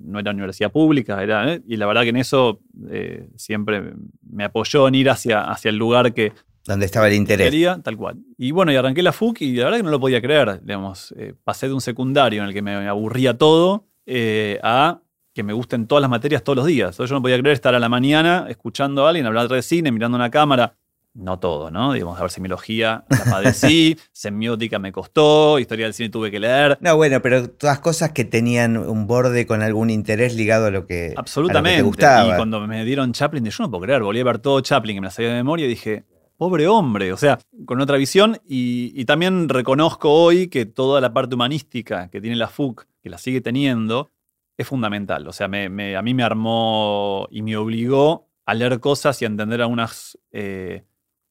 no 0.02 0.20
era 0.20 0.32
universidad 0.32 0.70
pública, 0.70 1.24
era, 1.24 1.54
¿eh? 1.54 1.62
y 1.66 1.78
la 1.78 1.86
verdad 1.86 2.04
que 2.04 2.10
en 2.10 2.18
eso 2.18 2.60
eh, 2.90 3.30
siempre 3.38 3.94
me 4.30 4.44
apoyó 4.44 4.90
en 4.90 4.96
ir 4.96 5.10
hacia, 5.10 5.50
hacia 5.50 5.70
el 5.70 5.78
lugar 5.78 6.14
que 6.14 6.34
Donde 6.66 6.86
estaba 6.86 7.08
el 7.08 7.14
interés. 7.14 7.48
quería, 7.48 7.80
tal 7.84 7.96
cual. 7.96 8.18
Y 8.38 8.52
bueno, 8.52 8.72
y 8.72 8.76
arranqué 8.76 9.04
la 9.04 9.12
FUC 9.12 9.42
y 9.42 9.54
la 9.54 9.66
verdad 9.66 9.78
que 9.78 9.84
no 9.84 9.92
lo 9.92 10.00
podía 10.00 10.22
creer, 10.22 10.62
digamos, 10.64 11.14
eh, 11.18 11.34
pasé 11.44 11.68
de 11.68 11.74
un 11.74 11.82
secundario 11.82 12.42
en 12.42 12.48
el 12.48 12.54
que 12.54 12.62
me 12.62 12.88
aburría 12.88 13.38
todo 13.38 13.86
eh, 14.08 14.60
a 14.64 15.02
que 15.34 15.44
me 15.44 15.54
gusten 15.54 15.86
todas 15.86 16.02
las 16.02 16.10
materias 16.10 16.44
todos 16.44 16.56
los 16.56 16.66
días. 16.66 16.98
Yo 16.98 17.06
no 17.08 17.22
podía 17.22 17.38
creer 17.38 17.54
estar 17.54 17.76
a 17.76 17.80
la 17.80 17.90
mañana 17.90 18.48
escuchando 18.50 19.06
a 19.06 19.10
alguien 19.10 19.26
hablar 19.26 19.50
de 19.50 19.62
cine, 19.62 19.92
mirando 19.92 20.16
una 20.16 20.32
cámara. 20.32 20.76
No 21.14 21.40
todo, 21.40 21.72
¿no? 21.72 21.94
Digamos, 21.94 22.18
a 22.18 22.22
ver, 22.24 22.32
semiología 22.32 23.06
la 23.10 23.24
padecí, 23.24 23.98
semiótica 24.12 24.80
me 24.80 24.92
costó, 24.92 25.60
historia 25.60 25.86
del 25.86 25.94
cine 25.94 26.10
tuve 26.10 26.30
que 26.30 26.42
leer. 26.42 26.78
No, 26.82 26.96
bueno, 26.98 27.22
pero 27.22 27.50
todas 27.50 27.80
cosas 27.80 28.12
que 28.12 28.26
tenían 28.26 28.76
un 28.76 29.08
borde 29.08 29.46
con 29.46 29.62
algún 29.62 29.90
interés 29.90 30.36
ligado 30.36 30.66
a 30.66 30.72
lo 30.72 30.86
que, 30.86 31.14
a 31.16 31.20
Absolutamente. 31.22 31.70
lo 31.70 31.76
que 31.76 31.78
te 31.78 32.06
gustaba. 32.06 32.34
Y 32.34 32.36
cuando 32.36 32.68
me 32.68 32.84
dieron 32.84 33.14
Chaplin, 33.14 33.46
yo 33.46 33.64
no 33.64 33.72
puedo 33.72 33.84
creer, 33.84 34.04
volví 34.04 34.20
a 34.20 34.26
ver 34.26 34.40
todo 34.40 34.60
Chaplin 34.60 34.98
que 34.98 35.02
me 35.02 35.08
la 35.08 35.12
sabía 35.12 35.30
de 35.30 35.36
memoria 35.36 35.66
y 35.66 35.70
dije, 35.70 36.04
pobre 36.38 36.68
hombre, 36.68 37.14
o 37.14 37.18
sea, 37.18 37.40
con 37.66 37.82
otra 37.82 37.98
visión. 37.98 38.40
Y, 38.46 39.06
también 39.06 39.50
reconozco 39.50 40.12
hoy 40.12 40.48
que 40.48 40.66
toda 40.66 41.02
la 41.02 41.14
parte 41.14 41.36
humanística 41.36 42.10
que 42.10 42.22
tiene 42.22 42.36
la 42.36 42.48
FUC, 42.48 42.88
que 43.02 43.10
la 43.10 43.18
sigue 43.18 43.42
teniendo, 43.42 44.12
es 44.58 44.68
fundamental. 44.68 45.28
O 45.28 45.34
sea, 45.34 45.48
me- 45.48 45.96
a 45.96 46.02
mí 46.02 46.14
me 46.14 46.24
armó 46.24 47.28
y 47.30 47.42
me 47.42 47.58
obligó 47.58 48.30
a 48.46 48.54
leer 48.54 48.80
cosas 48.80 49.22
y 49.22 49.26
a 49.26 49.28
entender 49.28 49.62
algunas 49.62 50.18
eh, 50.32 50.84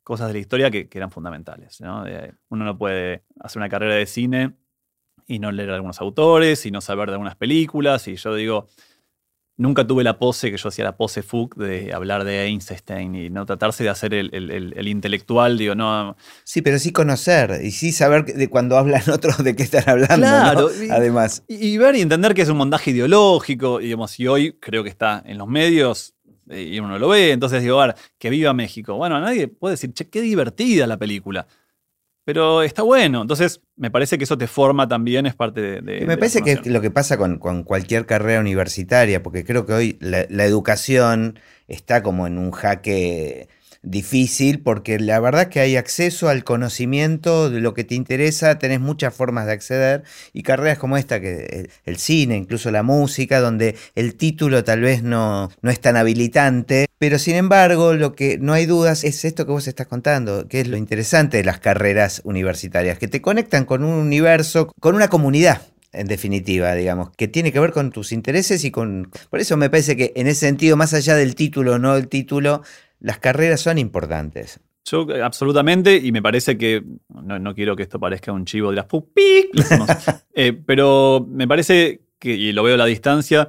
cosas 0.02 0.28
de 0.28 0.34
la 0.34 0.38
historia 0.38 0.70
que, 0.70 0.88
eran 0.92 1.10
fundamentales. 1.10 1.80
Eh, 2.06 2.32
uno 2.48 2.64
no 2.64 2.76
puede 2.78 3.24
hacer 3.40 3.60
una 3.60 3.68
carrera 3.68 3.94
de 3.94 4.06
cine 4.06 4.54
y 5.26 5.38
no 5.38 5.50
leer 5.50 5.70
a 5.70 5.74
algunos 5.76 6.00
autores 6.00 6.66
y 6.66 6.70
no 6.70 6.80
saber 6.80 7.08
de 7.08 7.14
algunas 7.14 7.36
películas. 7.36 8.06
Y 8.08 8.16
yo 8.16 8.34
digo, 8.34 8.66
nunca 9.56 9.86
tuve 9.86 10.02
la 10.04 10.18
pose 10.18 10.50
que 10.50 10.56
yo 10.56 10.68
hacía 10.68 10.84
la 10.84 10.96
pose 10.96 11.22
Fuck 11.22 11.56
de 11.56 11.92
hablar 11.92 12.24
de 12.24 12.44
Einstein 12.46 13.14
y 13.14 13.30
no 13.30 13.46
tratarse 13.46 13.84
de 13.84 13.90
hacer 13.90 14.12
el, 14.14 14.30
el- 14.32 14.50
el- 14.50 14.74
el 14.76 14.88
intelectual, 14.88 15.56
digo, 15.58 15.74
no. 15.74 16.16
Sí, 16.44 16.60
pero 16.62 16.78
sí 16.78 16.90
conocer 16.92 17.60
y 17.62 17.70
sí 17.70 17.92
saber 17.92 18.24
de 18.24 18.48
cuando 18.48 18.76
hablan 18.76 19.02
otros 19.12 19.42
de 19.44 19.54
qué 19.54 19.62
están 19.62 19.84
hablando. 19.88 20.16
Claro, 20.26 20.70
¿no? 20.76 20.84
y- 20.84 20.90
Además. 20.90 21.42
Y, 21.46 21.68
y 21.68 21.78
ver 21.78 21.94
y 21.96 22.00
entender 22.00 22.34
que 22.34 22.42
es 22.42 22.48
un 22.48 22.56
montaje 22.56 22.90
ideológico, 22.90 23.80
y 23.80 23.84
digamos, 23.84 24.18
y 24.18 24.26
hoy 24.26 24.56
creo 24.60 24.82
que 24.82 24.90
está 24.90 25.22
en 25.24 25.38
los 25.38 25.46
medios 25.48 26.14
eh, 26.50 26.62
y 26.62 26.80
uno 26.80 26.98
lo 26.98 27.08
ve, 27.08 27.30
entonces 27.32 27.62
digo, 27.62 27.80
a 27.80 27.86
ver, 27.86 27.96
que 28.18 28.30
viva 28.30 28.52
México. 28.52 28.96
Bueno, 28.96 29.18
nadie 29.20 29.48
puede 29.48 29.74
decir, 29.74 29.92
che, 29.94 30.08
qué 30.10 30.20
divertida 30.20 30.86
la 30.86 30.96
película. 30.98 31.46
Pero 32.24 32.62
está 32.62 32.82
bueno, 32.82 33.22
entonces 33.22 33.60
me 33.76 33.90
parece 33.90 34.16
que 34.16 34.24
eso 34.24 34.38
te 34.38 34.46
forma 34.46 34.88
también, 34.88 35.26
es 35.26 35.34
parte 35.34 35.60
de... 35.60 35.80
de- 35.82 36.06
me 36.06 36.16
parece 36.16 36.40
que 36.42 36.52
es 36.52 36.66
lo 36.66 36.80
que 36.80 36.90
pasa 36.90 37.18
con, 37.18 37.38
con 37.38 37.64
cualquier 37.64 38.06
carrera 38.06 38.40
universitaria, 38.40 39.22
porque 39.22 39.44
creo 39.44 39.66
que 39.66 39.74
hoy 39.74 39.98
la, 40.00 40.24
la 40.30 40.44
educación 40.46 41.38
está 41.68 42.02
como 42.02 42.26
en 42.26 42.38
un 42.38 42.50
jaque 42.50 43.48
difícil 43.84 44.60
porque 44.60 44.98
la 44.98 45.20
verdad 45.20 45.48
que 45.48 45.60
hay 45.60 45.76
acceso 45.76 46.28
al 46.28 46.44
conocimiento 46.44 47.50
de 47.50 47.60
lo 47.60 47.74
que 47.74 47.84
te 47.84 47.94
interesa, 47.94 48.58
tenés 48.58 48.80
muchas 48.80 49.14
formas 49.14 49.46
de 49.46 49.52
acceder 49.52 50.04
y 50.32 50.42
carreras 50.42 50.78
como 50.78 50.96
esta, 50.96 51.20
que 51.20 51.68
el 51.84 51.96
cine, 51.96 52.36
incluso 52.36 52.70
la 52.70 52.82
música, 52.82 53.40
donde 53.40 53.76
el 53.94 54.14
título 54.14 54.64
tal 54.64 54.80
vez 54.80 55.02
no, 55.02 55.50
no 55.62 55.70
es 55.70 55.80
tan 55.80 55.96
habilitante, 55.96 56.86
pero 56.98 57.18
sin 57.18 57.36
embargo 57.36 57.94
lo 57.94 58.14
que 58.14 58.38
no 58.38 58.52
hay 58.52 58.66
dudas 58.66 59.04
es 59.04 59.24
esto 59.24 59.46
que 59.46 59.52
vos 59.52 59.68
estás 59.68 59.86
contando, 59.86 60.48
que 60.48 60.60
es 60.60 60.68
lo 60.68 60.76
interesante 60.76 61.36
de 61.36 61.44
las 61.44 61.60
carreras 61.60 62.22
universitarias, 62.24 62.98
que 62.98 63.08
te 63.08 63.20
conectan 63.20 63.64
con 63.64 63.84
un 63.84 63.94
universo, 63.94 64.72
con 64.80 64.94
una 64.94 65.08
comunidad 65.08 65.62
en 65.94 66.08
definitiva, 66.08 66.74
digamos, 66.74 67.10
que 67.16 67.28
tiene 67.28 67.52
que 67.52 67.60
ver 67.60 67.72
con 67.72 67.92
tus 67.92 68.12
intereses 68.12 68.64
y 68.64 68.70
con... 68.70 69.10
Por 69.30 69.40
eso 69.40 69.56
me 69.56 69.70
parece 69.70 69.96
que 69.96 70.12
en 70.16 70.26
ese 70.26 70.40
sentido, 70.40 70.76
más 70.76 70.92
allá 70.92 71.14
del 71.14 71.36
título 71.36 71.74
o 71.74 71.78
no 71.78 71.94
del 71.94 72.08
título, 72.08 72.62
las 73.04 73.18
carreras 73.18 73.60
son 73.60 73.76
importantes. 73.76 74.60
Yo 74.86 75.06
absolutamente, 75.22 75.94
y 75.96 76.10
me 76.10 76.22
parece 76.22 76.56
que, 76.56 76.82
no, 77.10 77.54
quiero 77.54 77.76
que 77.76 77.82
esto 77.82 78.00
parezca 78.00 78.32
un 78.32 78.46
chivo 78.46 78.70
de 78.70 78.76
las 78.76 78.86
eh, 80.34 80.54
pero 80.64 81.26
me 81.28 81.46
parece 81.46 82.00
que, 82.18 82.34
y 82.34 82.52
lo 82.52 82.62
veo 82.62 82.74
a 82.74 82.78
la 82.78 82.86
distancia, 82.86 83.48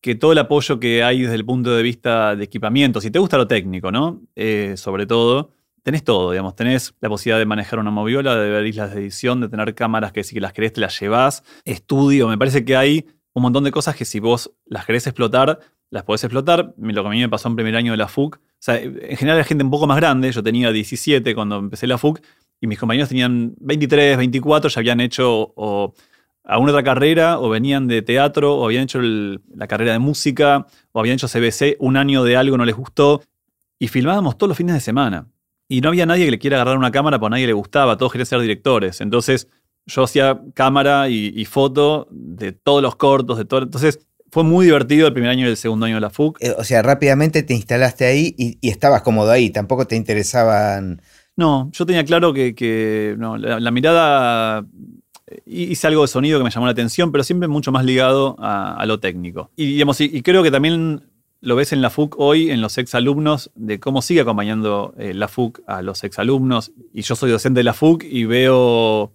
que 0.00 0.14
todo 0.14 0.32
el 0.32 0.38
apoyo 0.38 0.80
que 0.80 1.02
hay 1.02 1.22
desde 1.22 1.34
el 1.34 1.44
punto 1.44 1.76
de 1.76 1.82
vista 1.82 2.34
de 2.34 2.44
equipamiento, 2.44 3.02
si 3.02 3.10
te 3.10 3.18
gusta 3.18 3.36
lo 3.36 3.46
técnico, 3.46 3.92
¿no? 3.92 4.22
Eh, 4.34 4.74
sobre 4.78 5.04
todo, 5.04 5.50
tenés 5.82 6.02
todo, 6.02 6.30
digamos, 6.30 6.56
tenés 6.56 6.94
la 7.02 7.10
posibilidad 7.10 7.38
de 7.38 7.44
manejar 7.44 7.80
una 7.80 7.90
moviola, 7.90 8.34
de 8.34 8.48
ver 8.48 8.66
islas 8.66 8.94
de 8.94 9.02
edición, 9.02 9.42
de 9.42 9.50
tener 9.50 9.74
cámaras 9.74 10.10
que 10.12 10.24
si 10.24 10.40
las 10.40 10.54
querés 10.54 10.72
te 10.72 10.80
las 10.80 10.98
llevas, 10.98 11.42
estudio, 11.66 12.28
me 12.28 12.38
parece 12.38 12.64
que 12.64 12.76
hay 12.76 13.04
un 13.34 13.42
montón 13.42 13.64
de 13.64 13.72
cosas 13.72 13.94
que 13.94 14.06
si 14.06 14.20
vos 14.20 14.52
las 14.64 14.86
querés 14.86 15.06
explotar, 15.06 15.60
las 15.90 16.04
podés 16.04 16.24
explotar. 16.24 16.74
Lo 16.76 17.02
que 17.02 17.08
a 17.08 17.10
mí 17.10 17.20
me 17.20 17.28
pasó 17.28 17.48
en 17.48 17.56
primer 17.56 17.76
año 17.76 17.92
de 17.92 17.98
la 17.98 18.08
FUC, 18.08 18.36
o 18.36 18.40
sea, 18.58 18.80
en 18.80 19.16
general 19.16 19.38
la 19.38 19.44
gente 19.44 19.64
un 19.64 19.70
poco 19.70 19.86
más 19.86 19.96
grande, 19.96 20.30
yo 20.32 20.42
tenía 20.42 20.72
17 20.72 21.34
cuando 21.34 21.58
empecé 21.58 21.86
la 21.86 21.98
FUC, 21.98 22.20
y 22.60 22.66
mis 22.66 22.78
compañeros 22.78 23.08
tenían 23.08 23.54
23, 23.58 24.18
24, 24.18 24.70
ya 24.70 24.80
habían 24.80 25.00
hecho 25.00 25.52
o 25.56 25.94
alguna 26.44 26.72
otra 26.72 26.82
carrera, 26.82 27.38
o 27.38 27.48
venían 27.48 27.86
de 27.86 28.02
teatro, 28.02 28.56
o 28.56 28.64
habían 28.64 28.84
hecho 28.84 29.00
la 29.00 29.66
carrera 29.66 29.92
de 29.92 29.98
música, 29.98 30.66
o 30.92 31.00
habían 31.00 31.14
hecho 31.14 31.28
CBC, 31.28 31.76
un 31.78 31.96
año 31.96 32.24
de 32.24 32.36
algo 32.36 32.56
no 32.56 32.64
les 32.64 32.74
gustó, 32.74 33.22
y 33.78 33.88
filmábamos 33.88 34.36
todos 34.36 34.48
los 34.48 34.56
fines 34.56 34.74
de 34.74 34.80
semana. 34.80 35.26
Y 35.68 35.80
no 35.80 35.88
había 35.88 36.04
nadie 36.04 36.24
que 36.24 36.32
le 36.32 36.38
quiera 36.38 36.56
agarrar 36.56 36.76
una 36.76 36.90
cámara 36.90 37.18
porque 37.18 37.28
a 37.28 37.36
nadie 37.36 37.46
le 37.46 37.52
gustaba, 37.52 37.96
todos 37.96 38.12
querían 38.12 38.26
ser 38.26 38.40
directores. 38.40 39.00
Entonces 39.00 39.48
yo 39.86 40.02
hacía 40.02 40.40
cámara 40.54 41.08
y, 41.08 41.44
foto 41.44 42.08
de 42.10 42.52
todos 42.52 42.82
los 42.82 42.96
cortos, 42.96 43.38
de 43.38 43.44
todo. 43.44 43.62
Entonces 43.62 44.06
fue 44.30 44.44
muy 44.44 44.66
divertido 44.66 45.06
el 45.06 45.12
primer 45.12 45.30
año 45.30 45.46
y 45.46 45.50
el 45.50 45.56
segundo 45.56 45.86
año 45.86 45.96
de 45.96 46.00
la 46.00 46.10
FUC. 46.10 46.38
Eh, 46.40 46.54
o 46.56 46.64
sea, 46.64 46.82
rápidamente 46.82 47.42
te 47.42 47.54
instalaste 47.54 48.06
ahí 48.06 48.34
y, 48.38 48.58
estabas 48.68 49.02
cómodo 49.02 49.30
ahí, 49.30 49.50
tampoco 49.50 49.86
te 49.86 49.96
interesaban... 49.96 51.02
No, 51.36 51.70
yo 51.72 51.86
tenía 51.86 52.04
claro 52.04 52.32
que, 52.34 53.16
la, 53.18 53.70
mirada 53.70 54.66
eh, 55.26 55.40
hice 55.46 55.86
algo 55.86 56.02
de 56.02 56.08
sonido 56.08 56.38
que 56.38 56.44
me 56.44 56.50
llamó 56.50 56.66
la 56.66 56.72
atención, 56.72 57.12
pero 57.12 57.24
siempre 57.24 57.48
mucho 57.48 57.72
más 57.72 57.84
ligado 57.84 58.36
a, 58.38 58.84
lo 58.86 59.00
técnico. 59.00 59.50
Y, 59.56 59.66
digamos, 59.66 60.00
y, 60.00 60.22
creo 60.22 60.42
que 60.42 60.50
también 60.50 61.02
lo 61.40 61.56
ves 61.56 61.72
en 61.72 61.80
la 61.80 61.88
FUC 61.88 62.16
hoy, 62.18 62.50
en 62.50 62.60
los 62.60 62.76
exalumnos, 62.76 63.50
de 63.54 63.80
cómo 63.80 64.02
sigue 64.02 64.20
acompañando 64.20 64.94
eh, 64.98 65.14
la 65.14 65.28
FUC 65.28 65.62
a 65.66 65.80
los 65.80 66.04
exalumnos. 66.04 66.72
Y 66.92 67.02
yo 67.02 67.16
soy 67.16 67.30
docente 67.30 67.60
de 67.60 67.64
la 67.64 67.72
FUC 67.72 68.04
y 68.04 68.26
veo 68.26 69.12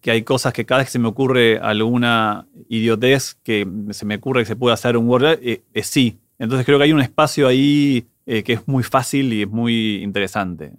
que 0.00 0.10
hay 0.10 0.22
cosas 0.22 0.52
que 0.52 0.64
cada 0.64 0.78
vez 0.78 0.88
que 0.88 0.92
se 0.92 0.98
me 0.98 1.08
ocurre 1.08 1.58
alguna 1.58 2.46
idiotez 2.68 3.36
que 3.42 3.66
se 3.90 4.06
me 4.06 4.16
ocurre 4.16 4.42
que 4.42 4.46
se 4.46 4.56
puede 4.56 4.74
hacer 4.74 4.96
un 4.96 5.08
Word, 5.08 5.38
eh, 5.42 5.62
eh 5.72 5.82
sí. 5.82 6.18
Entonces 6.38 6.66
creo 6.66 6.78
que 6.78 6.84
hay 6.84 6.92
un 6.92 7.00
espacio 7.00 7.46
ahí 7.46 8.06
que 8.24 8.52
es 8.52 8.66
muy 8.66 8.82
fácil 8.82 9.32
y 9.32 9.42
es 9.42 9.48
muy 9.48 10.02
interesante. 10.02 10.72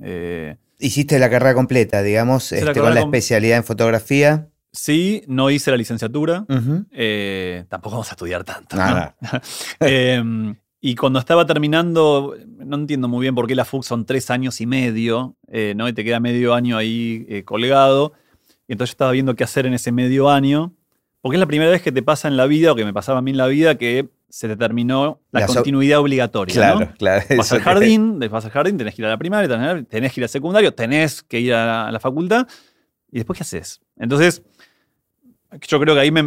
Hiciste 0.79 1.19
la 1.19 1.29
carrera 1.29 1.53
completa, 1.53 2.01
digamos, 2.01 2.51
este, 2.51 2.79
con 2.79 2.93
la 2.93 3.01
especialidad 3.01 3.57
en 3.57 3.63
fotografía. 3.63 4.49
Sí, 4.71 5.23
no 5.27 5.49
hice 5.51 5.71
la 5.71 5.77
licenciatura. 5.77 6.45
tampoco 6.47 7.91
vamos 7.91 8.09
a 8.09 8.11
estudiar 8.11 8.43
tanto. 8.43 8.75
Nada. 8.75 9.15
Em, 9.79 10.55
y 10.85 10.95
cuando 10.95 11.17
estaba 11.17 11.45
terminando, 11.45 12.35
no 12.57 12.75
entiendo 12.75 13.07
muy 13.07 13.21
bien 13.21 13.33
por 13.33 13.47
qué 13.47 13.55
la 13.55 13.63
FUC 13.63 13.83
son 13.83 14.05
tres 14.05 14.29
años 14.29 14.59
y 14.59 14.65
medio, 14.65 15.37
eh, 15.47 15.73
¿no? 15.77 15.87
Y 15.87 15.93
te 15.93 16.03
queda 16.03 16.19
medio 16.19 16.53
año 16.53 16.75
ahí 16.75 17.25
eh, 17.29 17.45
colgado. 17.45 18.11
Y 18.73 18.75
entonces 18.75 18.91
yo 18.91 18.95
estaba 18.95 19.11
viendo 19.11 19.35
qué 19.35 19.43
hacer 19.43 19.67
en 19.67 19.75
ese 19.75 19.91
medio 19.91 20.31
año, 20.31 20.73
porque 21.21 21.35
es 21.35 21.39
la 21.39 21.45
primera 21.45 21.69
vez 21.69 21.83
que 21.83 21.91
te 21.91 22.01
pasa 22.01 22.27
en 22.27 22.37
la 22.37 22.47
vida, 22.47 22.71
o 22.71 22.75
que 22.75 22.83
me 22.83 22.91
pasaba 22.91 23.19
a 23.19 23.21
mí 23.21 23.29
en 23.29 23.37
la 23.37 23.45
vida, 23.45 23.77
que 23.77 24.09
se 24.29 24.47
te 24.47 24.57
terminó 24.57 25.21
la, 25.31 25.45
continuidad 25.45 25.99
obligatoria. 25.99 26.55
Claro, 26.55 26.91
claro. 26.97 27.23
Vas 27.37 27.51
al 27.51 27.61
jardín, 27.61 28.17
vas 28.31 28.45
al 28.45 28.49
jardín, 28.49 28.75
tenés 28.79 28.95
que 28.95 29.03
ir 29.03 29.05
a 29.05 29.09
la 29.09 29.17
primaria, 29.19 29.85
tenés 29.87 30.11
que 30.11 30.21
ir 30.21 30.23
al 30.23 30.29
secundario, 30.29 30.73
tenés 30.73 31.21
que 31.21 31.39
ir 31.39 31.53
a 31.53 31.91
la, 31.91 31.99
facultad, 31.99 32.47
y 33.11 33.17
después 33.17 33.37
¿qué 33.37 33.43
haces? 33.43 33.79
Entonces, 33.95 34.41
yo 35.67 35.79
creo 35.79 35.93
que 35.93 36.01
ahí 36.01 36.09
me, 36.09 36.21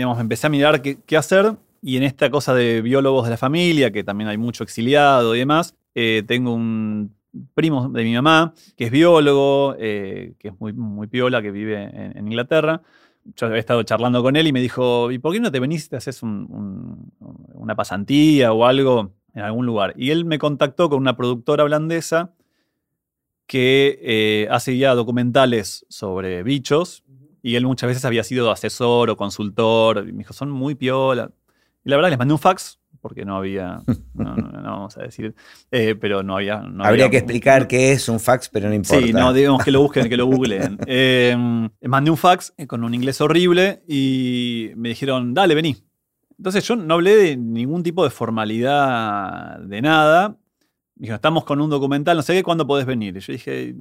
empecé 0.00 0.48
a 0.48 0.50
mirar 0.50 0.82
qué, 0.82 0.98
qué 1.06 1.16
hacer 1.16 1.54
y 1.80 1.98
en 1.98 2.02
esta 2.02 2.30
cosa 2.30 2.52
de 2.52 2.82
biólogos 2.82 3.26
de 3.26 3.30
la 3.30 3.36
familia, 3.36 3.92
que 3.92 4.02
también 4.02 4.28
hay 4.28 4.38
mucho 4.38 4.64
exiliado 4.64 5.36
y 5.36 5.38
demás, 5.38 5.76
eh, 5.94 6.24
tengo 6.26 6.52
un 6.52 7.14
primo 7.54 7.88
de 7.88 8.04
mi 8.04 8.14
mamá 8.14 8.54
que 8.76 8.84
es 8.84 8.90
biólogo, 8.90 9.74
eh, 9.78 10.34
que 10.38 10.48
es 10.48 10.60
muy, 10.60 10.72
muy 10.72 11.06
piola, 11.06 11.42
que 11.42 11.50
vive 11.50 11.82
en, 11.82 12.26
Inglaterra. 12.26 12.82
Yo 13.36 13.52
he 13.54 13.58
estado 13.58 13.82
charlando 13.84 14.22
con 14.22 14.36
él 14.36 14.46
y 14.46 14.52
me 14.52 14.60
dijo, 14.60 15.10
¿y 15.10 15.18
por 15.18 15.32
qué 15.32 15.40
no 15.40 15.52
te 15.52 15.60
venís 15.60 15.88
te 15.88 15.96
haces 15.96 16.22
una 16.22 17.76
pasantía 17.76 18.52
o 18.52 18.64
algo 18.64 19.14
en 19.34 19.42
algún 19.42 19.64
lugar? 19.64 19.94
Y 19.96 20.10
él 20.10 20.24
me 20.24 20.38
contactó 20.38 20.90
con 20.90 20.98
una 20.98 21.16
productora 21.16 21.64
holandesa 21.64 22.34
que 23.46 23.98
eh, 24.02 24.48
hace 24.50 24.76
ya 24.76 24.94
documentales 24.94 25.86
sobre 25.88 26.42
bichos 26.42 27.04
y 27.42 27.56
él 27.56 27.66
muchas 27.66 27.88
veces 27.88 28.04
había 28.04 28.24
sido 28.24 28.50
asesor 28.50 29.10
o 29.10 29.16
consultor. 29.16 30.04
Y 30.08 30.12
me 30.12 30.18
dijo, 30.18 30.32
son 30.32 30.50
muy 30.50 30.74
piola. 30.74 31.32
Y 31.84 31.90
la 31.90 31.96
verdad 31.96 32.10
les 32.10 32.18
mandé 32.18 32.34
un 32.34 32.40
fax, 32.40 32.78
porque 33.02 33.24
no 33.24 33.36
había, 33.36 33.82
no, 34.14 34.34
vamos 34.62 34.96
a 34.96 35.02
decir, 35.02 35.34
eh, 35.70 35.96
pero 36.00 36.22
no 36.22 36.36
había... 36.36 36.62
Habría 36.78 37.10
que 37.10 37.18
explicar 37.18 37.66
qué 37.66 37.92
es 37.92 38.08
un 38.08 38.20
fax, 38.20 38.48
pero 38.48 38.68
no 38.68 38.74
importa. 38.74 39.04
Sí, 39.04 39.12
no, 39.12 39.32
digamos 39.32 39.62
que 39.64 39.72
lo 39.72 39.82
busquen, 39.82 40.08
que 40.08 40.16
lo 40.16 40.26
googleen. 40.26 40.78
Eh, 40.86 41.36
mandé 41.82 42.10
un 42.10 42.16
fax 42.16 42.54
eh, 42.56 42.66
con 42.66 42.84
un 42.84 42.94
inglés 42.94 43.20
horrible 43.20 43.82
y 43.86 44.70
me 44.76 44.90
dijeron, 44.90 45.34
dale, 45.34 45.54
vení. 45.54 45.76
Entonces 46.38 46.64
yo 46.66 46.76
no 46.76 46.94
hablé 46.94 47.16
de 47.16 47.36
ningún 47.36 47.82
tipo 47.82 48.04
de 48.04 48.10
formalidad 48.10 49.58
de 49.58 49.82
nada. 49.82 50.30
Me 50.94 51.02
dijeron, 51.02 51.16
estamos 51.16 51.44
con 51.44 51.60
un 51.60 51.70
documental, 51.70 52.16
no 52.16 52.22
sé 52.22 52.34
qué, 52.34 52.42
¿cuándo 52.42 52.66
podés 52.66 52.86
venir? 52.86 53.16
Y 53.16 53.20
yo 53.20 53.32
dije, 53.32 53.74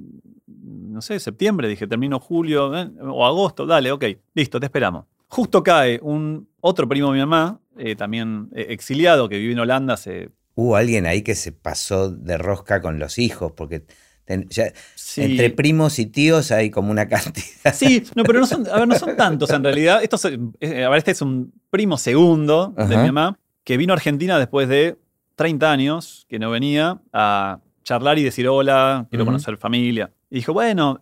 no 0.48 1.02
sé, 1.02 1.20
septiembre, 1.20 1.68
dije, 1.68 1.86
termino 1.88 2.20
julio 2.20 2.72
o 2.72 3.26
agosto, 3.26 3.66
dale, 3.66 3.92
ok, 3.92 4.06
listo, 4.34 4.60
te 4.60 4.66
esperamos. 4.66 5.06
Justo 5.28 5.64
cae 5.64 6.00
un 6.02 6.50
otro 6.60 6.88
primo 6.90 7.08
de 7.08 7.14
mi 7.14 7.20
mamá, 7.20 7.61
eh, 7.78 7.96
también 7.96 8.50
eh, 8.56 8.68
exiliado, 8.70 9.30
que 9.30 9.38
vive 9.38 9.54
en 9.54 9.60
Holanda 9.60 9.94
hace... 9.94 10.30
Hubo 10.56 10.76
alguien 10.76 11.06
ahí 11.06 11.22
que 11.22 11.36
se 11.36 11.52
pasó 11.52 12.12
de 12.12 12.38
rosca 12.38 12.82
con 12.82 13.00
los 13.00 13.18
hijos, 13.18 13.54
porque 13.56 13.86
entre 14.28 15.50
primos 15.50 15.98
y 16.00 16.06
tíos 16.06 16.52
hay 16.52 16.70
como 16.70 16.92
una 16.92 17.08
cantidad. 17.10 17.74
Sí, 17.74 18.04
no, 18.16 18.24
pero 18.24 18.40
no 18.40 18.46
son, 18.46 18.68
a 18.68 18.80
ver, 18.80 18.88
no 18.88 18.96
son 18.96 19.16
tantos 19.16 19.50
en 19.50 19.64
realidad. 19.64 20.04
Esto 20.04 20.18
eh, 20.60 20.84
a 20.84 20.90
ver, 20.90 20.98
este 20.98 21.12
es 21.12 21.22
un 21.22 21.54
primo 21.70 21.98
segundo 21.98 22.74
de 22.78 22.98
mi 22.98 23.06
mamá, 23.12 23.40
que 23.64 23.78
vino 23.78 23.94
a 23.94 23.96
Argentina 23.96 24.38
después 24.38 24.68
de 24.68 24.98
30 25.36 25.72
años, 25.72 26.26
que 26.30 26.38
no 26.38 26.52
venía 26.52 27.02
a 27.14 27.60
charlar 27.84 28.20
y 28.20 28.24
decir 28.24 28.48
hola, 28.48 29.08
quiero 29.10 29.26
conocer 29.26 29.58
familia. 29.58 30.12
Y 30.30 30.36
dijo, 30.36 30.54
bueno, 30.54 31.00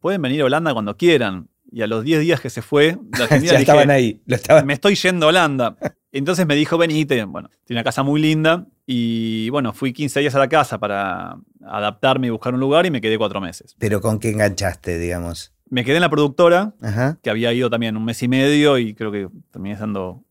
pueden 0.00 0.22
venir 0.22 0.42
a 0.42 0.46
Holanda 0.46 0.72
cuando 0.72 0.96
quieran. 0.96 1.48
Y 1.72 1.82
a 1.82 1.86
los 1.86 2.04
10 2.04 2.20
días 2.20 2.40
que 2.40 2.50
se 2.50 2.62
fue 2.62 2.98
de 3.00 3.22
Argentina, 3.22 3.52
ya 3.54 3.58
estaban 3.58 3.90
ahí. 3.90 4.22
Me 4.64 4.72
estoy 4.72 4.94
yendo 4.94 5.26
a 5.26 5.28
Holanda. 5.28 5.76
Entonces 6.12 6.46
me 6.46 6.54
dijo, 6.56 6.78
venite. 6.78 7.24
Bueno, 7.24 7.50
tiene 7.64 7.78
una 7.80 7.84
casa 7.84 8.02
muy 8.02 8.20
linda. 8.20 8.66
Y 8.86 9.48
bueno, 9.50 9.72
fui 9.72 9.92
15 9.92 10.20
días 10.20 10.34
a 10.34 10.38
la 10.38 10.48
casa 10.48 10.78
para 10.78 11.38
adaptarme 11.64 12.26
y 12.26 12.30
buscar 12.30 12.54
un 12.54 12.60
lugar 12.60 12.86
y 12.86 12.90
me 12.90 13.00
quedé 13.00 13.16
cuatro 13.18 13.40
meses. 13.40 13.76
¿Pero 13.78 14.00
con 14.00 14.18
qué 14.18 14.30
enganchaste, 14.30 14.98
digamos? 14.98 15.52
Me 15.68 15.84
quedé 15.84 15.96
en 15.96 16.02
la 16.02 16.10
productora, 16.10 16.74
que 17.22 17.30
había 17.30 17.52
ido 17.52 17.70
también 17.70 17.96
un 17.96 18.04
mes 18.04 18.20
y 18.24 18.28
medio 18.28 18.78
y 18.78 18.94
creo 18.94 19.12
que 19.12 19.28
terminé 19.52 19.74
estando 19.74 20.24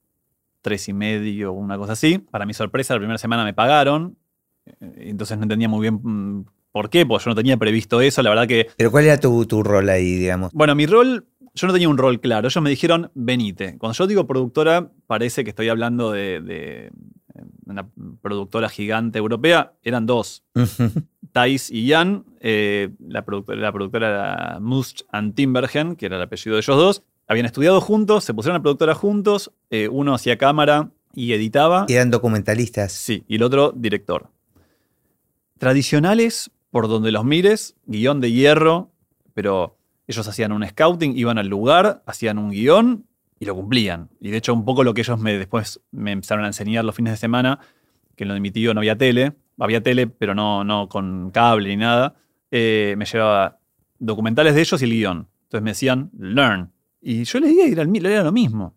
tres 0.62 0.90
y 0.90 0.94
medio, 0.94 1.54
una 1.54 1.78
cosa 1.78 1.94
así. 1.94 2.18
Para 2.18 2.46
mi 2.46 2.54
sorpresa, 2.54 2.94
la 2.94 3.00
primera 3.00 3.18
semana 3.18 3.46
me 3.46 3.54
pagaron. 3.54 4.18
Entonces 4.80 5.38
no 5.38 5.44
entendía 5.44 5.70
muy 5.70 5.82
bien 5.82 6.00
mm, 6.04 6.46
¿Por 6.72 6.90
qué? 6.90 7.06
Porque 7.06 7.26
yo 7.26 7.32
no 7.32 7.36
tenía 7.36 7.58
previsto 7.58 8.02
eso, 8.02 8.22
la 8.22 8.30
verdad 8.30 8.48
que... 8.48 8.68
¿Pero 8.78 8.92
cuál 8.92 9.06
era 9.06 9.20
tu, 9.20 9.46
tu 9.46 9.64
rol 9.64 9.90
ahí, 9.90 10.16
digamos? 10.16 10.52
Bueno, 10.54 10.76
mi 10.76 10.86
rol, 10.86 11.26
yo 11.56 11.68
no 11.68 11.74
tenía 11.74 11.90
un 11.90 11.98
rol 11.98 12.20
claro. 12.20 12.48
Ellos 12.48 12.64
me 12.64 12.70
dijeron, 12.70 13.12
venite. 13.16 13.78
Cuando 13.78 13.94
yo 13.98 14.08
digo 14.08 14.28
productora, 14.28 14.92
parece 15.08 15.44
que 15.44 15.50
estoy 15.50 15.70
hablando 15.70 16.12
de, 16.12 16.92
una 17.66 17.90
productora 18.22 18.70
gigante 18.70 19.18
europea. 19.20 19.74
Eran 19.84 20.06
dos. 20.06 20.44
Thais 21.32 21.70
y 21.70 21.90
Jan. 21.90 22.26
Eh, 22.40 22.90
la, 23.00 23.26
productora, 23.26 23.60
la 23.60 23.72
productora 23.72 24.10
era 24.10 24.60
Must 24.60 25.02
and 25.12 25.36
Timbergen, 25.36 25.96
que 25.96 26.06
era 26.06 26.18
el 26.18 26.24
apellido 26.24 26.56
de 26.56 26.62
ellos 26.62 26.78
dos. 26.78 27.04
Habían 27.28 27.46
estudiado 27.46 27.80
juntos, 27.82 28.24
se 28.24 28.34
pusieron 28.34 28.60
a 28.60 28.64
productora 28.64 28.96
juntos. 28.96 29.52
Eh, 29.70 29.88
uno 29.88 30.16
hacía 30.16 30.38
cámara 30.38 30.92
y 31.14 31.34
editaba. 31.34 31.86
eran 31.90 32.10
documentalistas. 32.10 32.92
Sí, 32.92 33.24
y 33.28 33.36
el 33.36 33.44
otro 33.44 33.74
director. 33.76 34.30
tradicionales 35.58 36.52
por 36.72 36.88
donde 36.88 37.12
los 37.12 37.26
mires, 37.26 37.76
guion 37.86 38.22
de 38.22 38.32
hierro, 38.32 38.92
pero 39.34 39.78
ellos 40.08 40.28
hacían 40.28 40.52
un 40.52 40.68
scouting, 40.68 41.18
iban 41.18 41.38
al 41.38 41.48
lugar, 41.48 42.04
hacían 42.06 42.38
un 42.38 42.52
guion 42.52 43.06
y 43.40 43.46
lo 43.46 43.56
cumplían. 43.56 44.10
Y 44.20 44.32
de 44.32 44.38
hecho, 44.38 44.54
un 44.54 44.66
poco 44.66 44.84
lo 44.84 44.94
que 44.94 45.02
ellos 45.02 45.20
me 45.20 45.38
después 45.38 45.82
me 45.92 46.12
empezaron 46.12 46.46
a 46.46 46.48
enseñar 46.48 46.86
los 46.86 46.96
fines 46.96 47.14
de 47.14 47.18
semana, 47.18 47.60
que 48.16 48.24
en 48.24 48.30
lo 48.30 48.40
mi 48.40 48.52
tío 48.52 48.74
no 48.74 48.82
había 48.82 48.98
tele, 48.98 49.34
había 49.60 49.82
tele, 49.82 50.08
pero 50.08 50.36
no, 50.36 50.64
no 50.64 50.90
con 50.90 51.32
cable 51.32 51.70
ni 51.70 51.78
nada, 51.78 52.16
eh, 52.52 52.96
me 52.98 53.06
llevaba 53.06 53.60
documentales 54.00 54.56
de 54.56 54.62
ellos 54.62 54.82
y 54.82 54.86
el 54.86 54.92
guion. 54.92 55.28
Entonces 55.44 55.64
me 55.64 55.72
decían, 55.72 56.12
learn. 56.18 56.72
Y 57.02 57.24
yo 57.24 57.40
leía 57.40 57.68
y 57.68 57.72
era, 57.72 57.84
era 57.84 58.24
lo 58.24 58.32
mismo. 58.32 58.76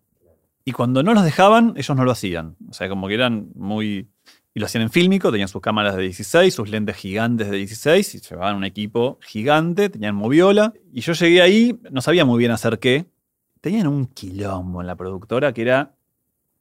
Y 0.65 0.71
cuando 0.71 1.03
no 1.03 1.13
los 1.13 1.23
dejaban, 1.23 1.73
ellos 1.75 1.95
no 1.95 2.05
lo 2.05 2.11
hacían. 2.11 2.55
O 2.69 2.73
sea, 2.73 2.89
como 2.89 3.07
que 3.07 3.15
eran 3.15 3.49
muy... 3.55 4.09
Y 4.55 4.59
lo 4.59 4.67
hacían 4.67 4.83
en 4.83 4.91
fílmico, 4.91 5.31
tenían 5.31 5.47
sus 5.47 5.61
cámaras 5.61 5.95
de 5.95 6.03
16, 6.03 6.53
sus 6.53 6.69
lentes 6.69 6.95
gigantes 6.95 7.49
de 7.49 7.57
16, 7.57 8.15
y 8.15 8.19
llevaban 8.19 8.55
un 8.55 8.63
equipo 8.63 9.17
gigante, 9.21 9.89
tenían 9.89 10.13
moviola. 10.15 10.73
Y 10.91 11.01
yo 11.01 11.13
llegué 11.13 11.41
ahí, 11.41 11.79
no 11.89 12.01
sabía 12.01 12.23
muy 12.23 12.37
bien 12.37 12.51
hacer 12.51 12.77
qué. 12.77 13.05
Tenían 13.61 13.87
un 13.87 14.05
quilombo 14.05 14.81
en 14.81 14.87
la 14.87 14.95
productora 14.95 15.53
que 15.53 15.63
era 15.63 15.95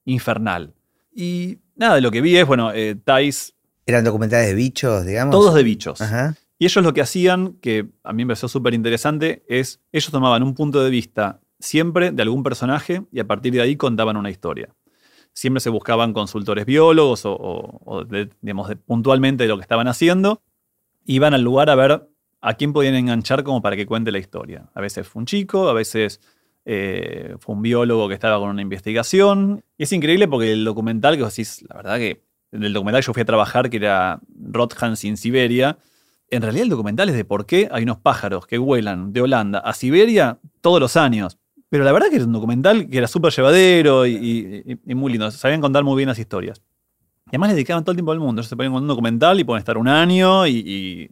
infernal. 0.07 0.73
Y 1.15 1.59
nada, 1.77 2.01
lo 2.01 2.11
que 2.11 2.23
vi 2.23 2.37
es, 2.37 2.47
bueno, 2.47 2.73
eh, 2.73 2.95
Thais. 2.95 3.55
¿Eran 3.85 4.05
documentales 4.05 4.49
de 4.49 4.55
bichos, 4.55 5.05
digamos? 5.05 5.33
Todos 5.33 5.55
de 5.55 5.63
bichos. 5.63 6.01
Y 6.59 6.65
ellos 6.65 6.85
lo 6.85 6.95
que 6.95 7.03
hacían, 7.03 7.55
que 7.55 7.89
a 8.05 8.13
mí 8.13 8.25
me 8.25 8.29
pareció 8.29 8.49
súper 8.49 8.73
interesante, 8.73 9.43
es 9.49 9.81
ellos 9.91 10.11
tomaban 10.11 10.43
un 10.43 10.55
punto 10.55 10.83
de 10.83 10.91
vista 10.91 11.41
siempre 11.59 12.11
de 12.11 12.23
algún 12.23 12.43
personaje 12.43 13.03
y 13.13 13.21
a 13.21 13.27
partir 13.27 13.53
de 13.53 13.61
ahí 13.61 13.77
contaban 13.77 14.17
una 14.17 14.31
historia. 14.31 14.69
Siempre 15.33 15.61
se 15.61 15.71
buscaban 15.71 16.13
consultores 16.13 16.67
biólogos 16.67 17.23
o, 17.25 18.05
digamos, 18.41 18.71
puntualmente 18.85 19.45
de 19.45 19.49
lo 19.49 19.57
que 19.57 19.63
estaban 19.63 19.89
haciendo. 19.89 20.43
Iban 21.05 21.35
al 21.35 21.43
lugar 21.43 21.71
a 21.71 21.75
ver 21.75 22.09
a 22.41 22.55
quién 22.55 22.73
podían 22.73 22.95
enganchar 22.95 23.45
como 23.45 23.63
para 23.63 23.77
que 23.77 23.87
cuente 23.87 24.13
la 24.13 24.19
historia. 24.19 24.69
A 24.75 24.81
veces 24.81 25.07
fue 25.07 25.21
un 25.21 25.27
chico, 25.27 25.69
a 25.69 25.73
veces 25.73 26.21
eh, 26.65 27.35
fue 27.39 27.55
un 27.55 27.63
biólogo 27.63 28.09
que 28.09 28.15
estaba 28.15 28.39
con 28.39 28.51
una 28.51 28.63
investigación. 28.63 29.65
Y 29.79 29.85
es 29.85 29.93
increíble 29.93 30.29
porque 30.29 30.53
el 30.53 30.65
documental 30.65 31.17
que 31.17 31.25
decís, 31.25 31.65
la 31.69 31.77
verdad 31.77 31.97
que 31.97 32.25
el 32.51 32.73
documental 32.73 33.01
que 33.01 33.07
yo 33.07 33.15
fui 33.15 33.23
a 33.23 33.27
trabajar, 33.27 33.71
que 33.71 33.79
era 33.79 34.21
Rothans 34.37 35.05
en 35.05 35.17
Siberia, 35.17 35.79
en 36.29 36.43
realidad 36.43 36.65
el 36.65 36.71
documental 36.71 37.09
es 37.09 37.15
de 37.15 37.25
por 37.25 37.47
qué 37.47 37.69
hay 37.71 37.83
unos 37.83 37.99
pájaros 37.99 38.47
que 38.47 38.59
vuelan 38.59 39.13
de 39.13 39.21
Holanda 39.21 39.59
a 39.59 39.73
Siberia 39.75 40.39
todos 40.61 40.81
los 40.81 40.97
años. 40.97 41.39
Pero 41.73 41.85
la 41.85 41.93
verdad 41.93 42.11
que 42.11 42.17
era 42.17 42.27
un 42.27 42.35
documental 42.35 42.87
que 42.87 42.99
era 42.99 43.07
súper 43.07 43.33
llevadero 43.33 44.07
y, 44.07 44.79
muy 44.85 45.11
lindo. 45.11 45.31
Sabían 45.31 45.63
contar 45.63 45.83
muy 45.85 45.97
bien 45.97 46.07
las 46.07 46.19
historias. 46.19 46.61
Y 47.25 47.31
además 47.31 47.49
le 47.49 47.55
dedicaban 47.55 47.83
todo 47.83 47.93
el 47.93 47.97
tiempo 47.97 48.13
al 48.13 48.21
mundo. 48.21 48.43
Ellos 48.43 48.51
se 48.51 48.57
ponían 48.57 48.75
con 48.75 48.83
un 48.83 48.89
documental 48.89 49.41
y 49.41 49.45
pueden 49.45 49.61
estar 49.61 49.79
un 49.79 49.89
año 49.89 50.47
y, 50.47 51.11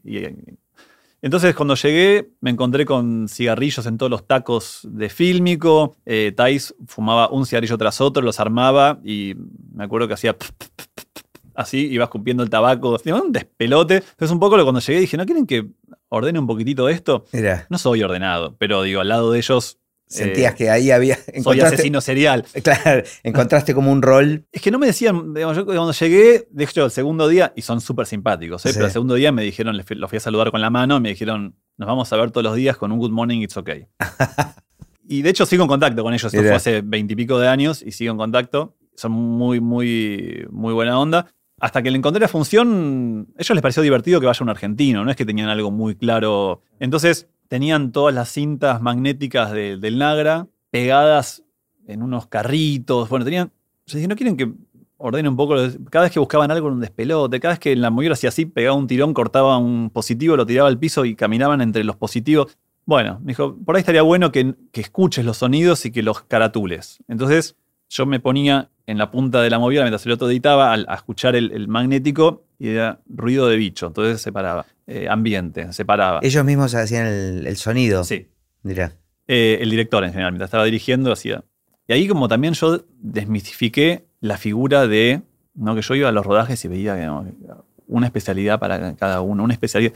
entonces, 1.23 1.55
cuando 1.55 1.77
llegué, 1.77 2.33
me 2.43 2.51
encontré 2.51 2.85
con 2.85 3.27
cigarrillos 3.31 3.87
en 3.87 3.97
todos 3.97 4.11
los 4.11 4.27
tacos 4.27 4.81
de 4.85 5.09
fílmico. 5.09 5.97
Eh, 6.05 6.35
Thais 6.37 6.75
fumaba 6.87 7.31
un 7.31 7.47
cigarrillo 7.47 7.79
tras 7.79 8.03
otro, 8.03 8.23
los 8.23 8.39
armaba 8.39 9.01
y 9.03 9.35
me 9.73 9.85
acuerdo 9.85 10.09
que 10.09 10.15
hacía 10.15 10.37
así, 11.55 11.87
iba 11.87 12.05
escupiendo 12.05 12.43
el 12.43 12.51
tabaco. 12.51 12.99
Un 13.07 13.33
despelote. 13.33 13.97
Entonces, 13.97 14.31
un 14.31 14.41
poco 14.41 14.59
lo 14.59 14.65
cuando 14.65 14.81
llegué 14.81 15.01
dije, 15.01 15.17
¿no 15.17 15.25
quieren 15.25 15.47
que 15.47 15.69
ordene 16.11 16.39
un 16.39 16.47
poquitito 16.47 16.91
esto? 16.91 17.25
No 17.71 17.79
soy 17.79 18.03
ordenado, 18.03 18.57
pero 18.59 18.83
digo, 18.83 19.01
al 19.01 19.09
lado 19.09 19.33
de 19.33 19.39
ellos 19.39 19.80
Sentías 20.11 20.55
eh, 20.55 20.57
que 20.57 20.71
ahí 20.71 20.91
había. 20.91 21.19
Soy 21.43 21.61
asesino 21.61 22.01
serial. 22.01 22.45
Claro, 22.63 23.05
encontraste 23.23 23.75
como 23.75 23.93
un 23.93 24.03
rol. 24.03 24.45
Es 24.51 24.61
que 24.61 24.71
no 24.71 24.79
me 24.79 24.87
decían, 24.87 25.35
yo 25.35 25.65
cuando 25.65 25.93
llegué, 25.93 26.49
de 26.51 26.65
hecho, 26.65 26.85
el 26.85 26.91
segundo 26.91 27.29
día, 27.29 27.53
y 27.55 27.63
son 27.63 27.81
súper 27.81 28.07
simpáticos, 28.07 28.67
¿eh? 28.67 28.71
pero 28.75 28.87
el 28.87 28.93
segundo 28.93 29.15
día 29.15 29.31
me 29.31 29.43
dijeron, 29.43 29.77
los 29.77 30.11
fui 30.11 30.17
a 30.17 30.21
saludar 30.21 30.51
con 30.51 30.61
la 30.61 30.69
mano, 30.69 30.99
me 31.01 31.11
dijeron, 31.11 31.55
nos 31.79 31.87
vamos 31.87 32.13
a 32.13 32.17
ver 32.17 32.33
todos 32.33 32.45
los 32.45 32.57
días 32.57 32.77
con 32.77 32.91
un 32.91 32.99
good 32.99 33.13
morning, 33.13 33.41
it's 33.41 33.57
okay. 33.57 33.87
y 35.09 35.23
de 35.23 35.31
hecho 35.31 35.47
sigo 35.47 35.63
en 35.63 35.69
contacto 35.69 36.03
con 36.03 36.13
ellos, 36.13 36.35
esto 36.35 36.45
fue 36.47 36.57
hace 36.57 36.83
veintipico 36.83 37.39
de 37.39 37.49
años 37.49 37.81
y 37.81 37.93
sigo 37.93 38.11
en 38.11 38.19
contacto. 38.19 38.77
Son 38.97 39.13
muy, 39.13 39.61
muy, 39.61 40.45
muy 40.51 40.75
buena 40.75 40.99
onda. 40.99 41.27
Hasta 41.61 41.83
que 41.83 41.91
le 41.91 41.99
encontré 41.99 42.21
la 42.21 42.29
función, 42.29 43.29
a 43.39 43.43
ellos 43.43 43.55
les 43.55 43.63
pareció 43.63 43.83
divertido 43.83 44.19
que 44.21 44.27
vaya 44.27 44.43
un 44.43 44.51
argentino, 44.51 45.05
no 45.05 45.11
es 45.11 45.17
que 45.17 45.25
tenían 45.25 45.49
algo 45.49 45.71
muy 45.71 45.95
claro. 45.95 46.63
Entonces, 46.81 47.29
tenían 47.51 47.91
todas 47.91 48.15
las 48.15 48.29
cintas 48.29 48.81
magnéticas 48.81 49.51
del 49.51 49.99
Nagra 49.99 50.47
pegadas 50.71 51.43
en 51.89 52.01
unos 52.01 52.29
carritos. 52.29 53.09
Bueno, 53.09 53.25
tenían. 53.25 53.51
Yo 53.87 53.97
dije, 53.99 54.07
¿no 54.07 54.15
quieren 54.15 54.37
que 54.37 54.53
ordene 54.99 55.29
un 55.29 55.35
poco? 55.35 55.57
Cada 55.91 56.05
vez 56.05 56.13
que 56.13 56.21
buscaban 56.21 56.53
algo 56.53 56.69
en 56.69 56.75
un 56.75 56.81
despelote, 56.81 57.41
cada 57.41 57.55
vez 57.55 57.59
que 57.59 57.73
en 57.73 57.81
la 57.81 57.91
movida 57.91 58.13
hacía 58.13 58.29
así, 58.29 58.47
pegaba 58.47 58.77
un 58.77 58.87
tirón, 58.87 59.13
cortaba 59.13 59.59
un 59.59 59.91
positivo, 59.91 60.37
lo 60.37 60.47
tiraba 60.47 60.69
al 60.69 60.79
piso 60.79 61.05
y 61.05 61.17
caminaban 61.17 61.61
entre 61.61 61.83
los 61.83 61.97
positivos. 61.97 62.57
Bueno, 62.87 63.19
me 63.21 63.33
dijo, 63.33 63.57
por 63.65 63.75
ahí 63.75 63.81
estaría 63.81 64.03
bueno 64.03 64.31
que, 64.31 64.55
que 64.71 64.81
escuches 64.81 65.25
los 65.25 65.39
sonidos 65.39 65.85
y 65.87 65.91
que 65.91 66.05
los 66.05 66.23
caratules. 66.23 67.03
Entonces 67.09 67.57
yo 67.89 68.07
me 68.07 68.21
ponía 68.21 68.71
en 68.87 68.99
la 68.99 69.11
punta 69.11 69.43
de 69.43 69.51
la 69.51 69.59
movida 69.59 69.83
mientras 69.83 70.07
el 70.07 70.13
otro 70.13 70.31
editaba 70.31 70.73
a 70.73 70.95
escuchar 70.95 71.37
el, 71.37 71.69
magnético 71.69 72.45
y 72.59 72.69
era 72.69 73.01
ruido 73.09 73.49
de 73.49 73.57
bicho, 73.57 73.89
entonces 73.89 74.21
se 74.23 74.33
paraba. 74.33 74.67
Eh, 74.93 75.07
ambiente, 75.09 75.73
se 75.73 75.85
paraba. 75.85 76.19
Ellos 76.21 76.45
mismos 76.45 76.75
hacían 76.75 77.07
el, 77.07 77.57
sonido. 77.57 78.03
Sí. 78.03 78.27
Dirá. 78.65 78.93
Eh, 79.29 79.59
el 79.61 79.71
director 79.71 80.03
en 80.03 80.11
general, 80.11 80.33
mientras 80.33 80.49
estaba 80.49 80.65
dirigiendo, 80.65 81.13
hacía. 81.13 81.45
Y 81.87 81.93
ahí 81.93 82.09
como 82.09 82.27
también 82.27 82.55
yo 82.55 82.85
desmistifiqué 82.99 84.07
la 84.21 84.37
figura 84.37 84.89
de, 84.89 85.23
no 85.55 85.77
que 85.77 85.83
yo 85.83 85.95
iba 85.95 86.09
a 86.09 86.13
los 86.13 86.27
rodajes 86.27 86.65
y 86.65 86.69
veía 86.69 87.23
una 87.87 88.07
especialidad 88.07 88.59
para 88.59 88.97
cada 88.97 89.21
uno, 89.21 89.45
una 89.45 89.53
especialidad. 89.55 89.93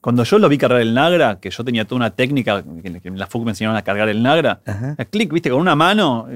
Cuando 0.00 0.24
yo 0.24 0.38
lo 0.38 0.48
vi 0.48 0.56
cargar 0.56 0.80
el 0.80 0.94
Nagra, 0.94 1.38
que 1.38 1.50
yo 1.50 1.62
tenía 1.62 1.84
toda 1.84 1.96
una 1.96 2.10
técnica, 2.16 2.62
que 2.62 3.08
en 3.08 3.18
la 3.18 3.26
FUC 3.26 3.44
me 3.44 3.50
enseñaron 3.50 3.76
a 3.76 3.82
cargar 3.82 4.08
el 4.08 4.22
Nagra, 4.22 4.62
a 4.96 5.04
clic, 5.04 5.30
viste, 5.30 5.50
con 5.50 5.60
una 5.60 5.76
mano, 5.76 6.28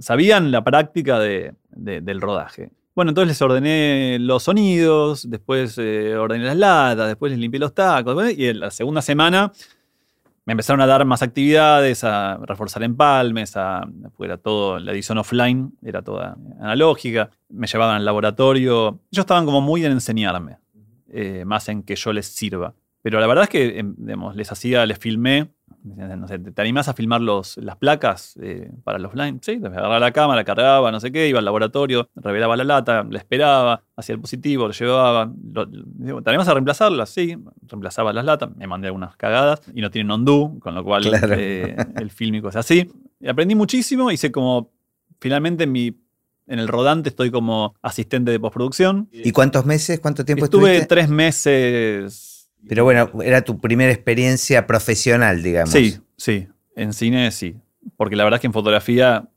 sabían 0.00 0.50
la 0.50 0.64
práctica 0.64 1.18
del 1.18 2.20
rodaje. 2.22 2.70
Bueno, 2.96 3.10
entonces 3.10 3.28
les 3.28 3.42
ordené 3.42 4.16
los 4.18 4.44
sonidos, 4.44 5.28
después 5.28 5.76
eh, 5.76 6.16
ordené 6.16 6.46
las 6.46 6.56
latas, 6.56 7.08
después 7.08 7.30
les 7.30 7.38
limpié 7.38 7.60
los 7.60 7.74
tacos, 7.74 8.32
y 8.32 8.48
en 8.48 8.58
la 8.58 8.70
segunda 8.70 9.02
semana 9.02 9.52
me 10.46 10.52
empezaron 10.52 10.80
a 10.80 10.86
dar 10.86 11.04
más 11.04 11.20
actividades, 11.20 12.04
a 12.04 12.38
reforzar 12.38 12.82
empalmes, 12.82 13.54
a, 13.54 13.86
era 14.20 14.38
todo, 14.38 14.78
la 14.78 14.92
edición 14.92 15.18
offline 15.18 15.76
era 15.82 16.00
toda 16.00 16.38
analógica, 16.58 17.28
me 17.50 17.66
llevaban 17.66 17.96
al 17.96 18.04
laboratorio, 18.06 19.00
ellos 19.12 19.24
estaban 19.24 19.44
como 19.44 19.60
muy 19.60 19.84
en 19.84 19.92
enseñarme. 19.92 20.56
Eh, 21.08 21.44
más 21.44 21.68
en 21.68 21.82
que 21.82 21.96
yo 21.96 22.14
les 22.14 22.26
sirva. 22.26 22.74
Pero 23.02 23.20
la 23.20 23.26
verdad 23.26 23.44
es 23.44 23.50
que 23.50 23.78
em, 23.78 23.94
les 24.34 24.50
hacía, 24.50 24.86
les 24.86 24.98
filmé, 24.98 25.50
no 25.94 26.28
sé, 26.28 26.38
¿te 26.38 26.62
animás 26.62 26.88
a 26.88 26.94
filmar 26.94 27.20
los, 27.20 27.56
las 27.58 27.76
placas 27.76 28.36
eh, 28.42 28.70
para 28.84 28.98
los 28.98 29.14
line? 29.14 29.38
Sí, 29.42 29.60
agarraba 29.64 29.98
la 29.98 30.12
cámara, 30.12 30.44
cargaba, 30.44 30.90
no 30.90 31.00
sé 31.00 31.12
qué, 31.12 31.28
iba 31.28 31.38
al 31.38 31.44
laboratorio, 31.44 32.08
revelaba 32.16 32.56
la 32.56 32.64
lata, 32.64 33.04
le 33.04 33.18
esperaba, 33.18 33.82
hacía 33.96 34.14
el 34.14 34.20
positivo, 34.20 34.66
lo 34.66 34.72
llevaba. 34.72 35.32
¿Te 35.54 36.30
animás 36.30 36.48
a 36.48 36.54
reemplazarlas? 36.54 37.10
Sí, 37.10 37.36
reemplazaba 37.62 38.12
las 38.12 38.24
latas, 38.24 38.54
me 38.56 38.66
mandé 38.66 38.88
algunas 38.88 39.16
cagadas 39.16 39.60
y 39.74 39.80
no 39.80 39.90
tienen 39.90 40.10
ondú, 40.10 40.58
con 40.60 40.74
lo 40.74 40.82
cual 40.82 41.04
eh, 41.14 41.76
el 41.96 42.10
fílmico 42.10 42.48
es 42.48 42.56
así. 42.56 42.90
Y 43.20 43.28
aprendí 43.28 43.54
muchísimo, 43.54 44.10
hice 44.10 44.32
como, 44.32 44.72
finalmente 45.20 45.64
en 45.64 45.72
mi 45.72 45.96
en 46.48 46.60
el 46.60 46.68
rodante 46.68 47.08
estoy 47.08 47.30
como 47.30 47.74
asistente 47.82 48.30
de 48.30 48.38
postproducción. 48.38 49.08
¿Y 49.12 49.32
cuántos 49.32 49.66
meses? 49.66 49.98
¿Cuánto 50.00 50.24
tiempo 50.24 50.44
Estuve 50.44 50.86
tres 50.86 51.08
meses. 51.08 52.35
Pero 52.68 52.84
bueno, 52.84 53.10
era 53.22 53.42
tu 53.42 53.58
primera 53.60 53.92
experiencia 53.92 54.66
profesional, 54.66 55.42
digamos. 55.42 55.70
Sí, 55.70 55.98
sí. 56.16 56.48
En 56.74 56.92
cine 56.92 57.30
sí. 57.30 57.56
Porque 57.96 58.16
la 58.16 58.24
verdad 58.24 58.38
es 58.38 58.40
que 58.42 58.48
en 58.48 58.52
fotografía 58.52 59.28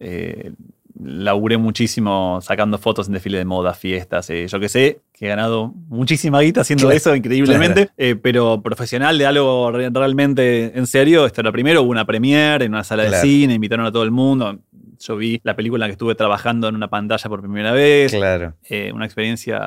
eh, 0.00 0.52
laburé 1.00 1.56
muchísimo 1.56 2.40
sacando 2.42 2.78
fotos 2.78 3.06
en 3.06 3.14
desfile 3.14 3.38
de 3.38 3.44
moda, 3.44 3.74
fiestas, 3.74 4.28
eh, 4.30 4.46
yo 4.46 4.60
qué 4.60 4.68
sé, 4.68 5.00
que 5.12 5.26
he 5.26 5.28
ganado 5.28 5.72
muchísima 5.88 6.40
guita 6.40 6.62
haciendo 6.62 6.90
eso 6.90 7.14
increíblemente, 7.14 7.90
eh, 7.96 8.16
pero 8.16 8.62
profesional 8.62 9.16
de 9.18 9.26
algo 9.26 9.72
realmente 9.72 10.76
en 10.76 10.86
serio, 10.86 11.26
esto 11.26 11.40
era 11.40 11.52
primero, 11.52 11.82
hubo 11.82 11.90
una 11.90 12.04
premiere 12.04 12.64
en 12.64 12.72
una 12.72 12.84
sala 12.84 13.04
de 13.04 13.16
cine, 13.20 13.54
invitaron 13.54 13.86
a 13.86 13.92
todo 13.92 14.02
el 14.02 14.10
mundo, 14.10 14.58
yo 15.02 15.16
vi 15.16 15.40
la 15.42 15.56
película 15.56 15.78
en 15.78 15.80
la 15.80 15.86
que 15.88 15.92
estuve 15.92 16.14
trabajando 16.14 16.68
en 16.68 16.76
una 16.76 16.88
pantalla 16.88 17.28
por 17.28 17.40
primera 17.40 17.72
vez. 17.72 18.12
Claro. 18.12 18.54
Eh, 18.68 18.92
una 18.94 19.04
experiencia 19.04 19.60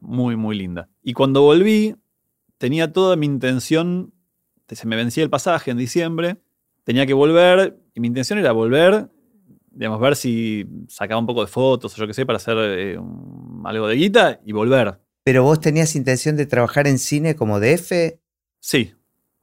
muy, 0.00 0.36
muy 0.36 0.56
linda. 0.56 0.88
Y 1.02 1.12
cuando 1.12 1.42
volví, 1.42 1.96
tenía 2.58 2.92
toda 2.92 3.16
mi 3.16 3.26
intención, 3.26 4.12
se 4.68 4.86
me 4.86 4.96
vencía 4.96 5.24
el 5.24 5.30
pasaje 5.30 5.70
en 5.70 5.78
diciembre, 5.78 6.36
tenía 6.84 7.06
que 7.06 7.14
volver, 7.14 7.78
y 7.94 8.00
mi 8.00 8.08
intención 8.08 8.38
era 8.38 8.52
volver, 8.52 9.08
digamos, 9.70 10.00
ver 10.00 10.16
si 10.16 10.66
sacaba 10.88 11.20
un 11.20 11.26
poco 11.26 11.40
de 11.42 11.46
fotos 11.46 11.94
o 11.94 11.96
yo 11.96 12.06
qué 12.06 12.14
sé, 12.14 12.26
para 12.26 12.36
hacer 12.36 12.56
eh, 12.58 12.98
algo 13.64 13.88
de 13.88 13.94
guita 13.94 14.40
y 14.44 14.52
volver. 14.52 14.98
¿Pero 15.22 15.44
vos 15.44 15.60
tenías 15.60 15.94
intención 15.94 16.36
de 16.36 16.46
trabajar 16.46 16.86
en 16.86 16.98
cine 16.98 17.36
como 17.36 17.60
DF? 17.60 17.92
Sí. 18.60 18.94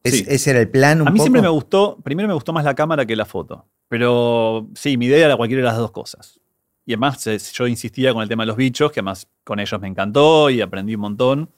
¿Ese 0.03 0.51
era 0.51 0.59
el 0.59 0.69
plan? 0.69 1.07
a 1.07 1.11
mí 1.11 1.19
siempre 1.19 1.41
me 1.41 1.47
gustó, 1.47 1.97
primero 2.03 2.27
me 2.27 2.33
gustó 2.33 2.53
más 2.53 2.63
la 2.63 2.75
cámara 2.75 3.05
que 3.05 3.15
la 3.15 3.25
foto. 3.25 3.65
Pero 3.87 4.69
sí, 4.75 4.97
mi 4.97 5.07
idea 5.07 5.25
era 5.25 5.37
cualquiera 5.37 5.61
de 5.61 5.67
las 5.67 5.77
dos 5.77 5.91
cosas. 5.91 6.39
Y 6.85 6.93
además 6.93 7.25
eh, 7.27 7.37
yo 7.53 7.67
insistía 7.67 8.13
con 8.13 8.21
el 8.21 8.29
tema 8.29 8.43
de 8.43 8.47
los 8.47 8.57
bichos, 8.57 8.91
que 8.91 8.99
además 8.99 9.27
con 9.43 9.59
ellos 9.59 9.79
me 9.81 9.87
encantó 9.87 10.49
y 10.49 10.61
aprendí 10.61 10.95
un 10.95 11.01
montón. 11.01 11.49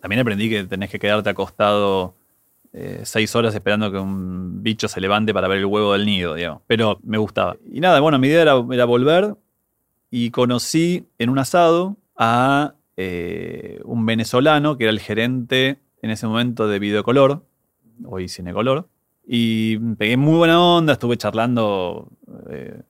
También 0.00 0.20
aprendí 0.20 0.48
que 0.48 0.64
tenés 0.64 0.90
que 0.90 0.98
quedarte 0.98 1.30
acostado 1.30 2.14
eh, 2.72 3.00
seis 3.04 3.34
horas 3.34 3.54
esperando 3.54 3.90
que 3.90 3.98
un 3.98 4.62
bicho 4.62 4.88
se 4.88 5.00
levante 5.00 5.32
para 5.32 5.48
ver 5.48 5.58
el 5.58 5.66
huevo 5.66 5.94
del 5.94 6.06
nido, 6.06 6.34
digamos. 6.34 6.62
Pero 6.66 6.98
me 7.02 7.18
gustaba. 7.18 7.56
Y 7.72 7.80
nada, 7.80 8.00
bueno, 8.00 8.18
mi 8.18 8.28
idea 8.28 8.42
era, 8.42 8.84
volver 8.84 9.36
y 10.10 10.30
conocí 10.30 11.06
en 11.18 11.30
un 11.30 11.38
asado 11.38 11.96
a 12.16 12.74
eh, 12.96 13.80
un 13.84 14.04
venezolano 14.06 14.76
que 14.76 14.84
era 14.84 14.92
el 14.92 15.00
gerente 15.00 15.78
en 16.02 16.10
ese 16.10 16.26
momento 16.26 16.68
de 16.68 16.78
Videocolor, 16.78 17.44
hoy 18.04 18.28
Cinecolor. 18.28 18.88
Y 19.26 19.78
pegué 19.96 20.16
muy 20.16 20.36
buena 20.38 20.60
onda, 20.60 20.94
estuve 20.94 21.16
charlando 21.16 22.08
eh, 22.48 22.80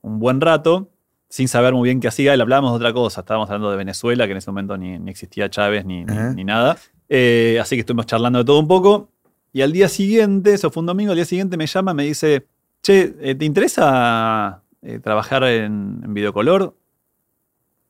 un 0.00 0.18
buen 0.18 0.40
rato, 0.40 0.88
sin 1.32 1.48
saber 1.48 1.72
muy 1.72 1.88
bien 1.88 1.98
qué 1.98 2.08
hacía. 2.08 2.34
Él 2.34 2.42
hablábamos 2.42 2.72
de 2.72 2.76
otra 2.76 2.92
cosa, 2.92 3.22
estábamos 3.22 3.48
hablando 3.48 3.70
de 3.70 3.78
Venezuela, 3.78 4.26
que 4.26 4.32
en 4.32 4.36
ese 4.36 4.50
momento 4.50 4.76
ni, 4.76 5.10
existía 5.10 5.48
Chávez 5.48 5.86
ni, 5.86 6.04
ni, 6.04 6.44
nada. 6.44 6.72
así 6.72 7.74
que 7.74 7.80
estuvimos 7.80 8.04
charlando 8.04 8.40
de 8.40 8.44
todo 8.44 8.58
un 8.58 8.68
poco. 8.68 9.08
Y 9.50 9.62
al 9.62 9.72
día 9.72 9.88
siguiente, 9.88 10.52
eso 10.52 10.70
fue 10.70 10.82
un 10.82 10.88
domingo, 10.88 11.12
al 11.12 11.16
día 11.16 11.24
siguiente 11.24 11.56
me 11.56 11.66
llama, 11.66 11.94
me 11.94 12.04
dice, 12.04 12.46
che, 12.82 13.14
eh, 13.22 13.34
¿te 13.34 13.46
interesa 13.46 14.60
eh, 14.82 14.98
trabajar 14.98 15.44
en, 15.44 16.12
Videocolor? 16.12 16.76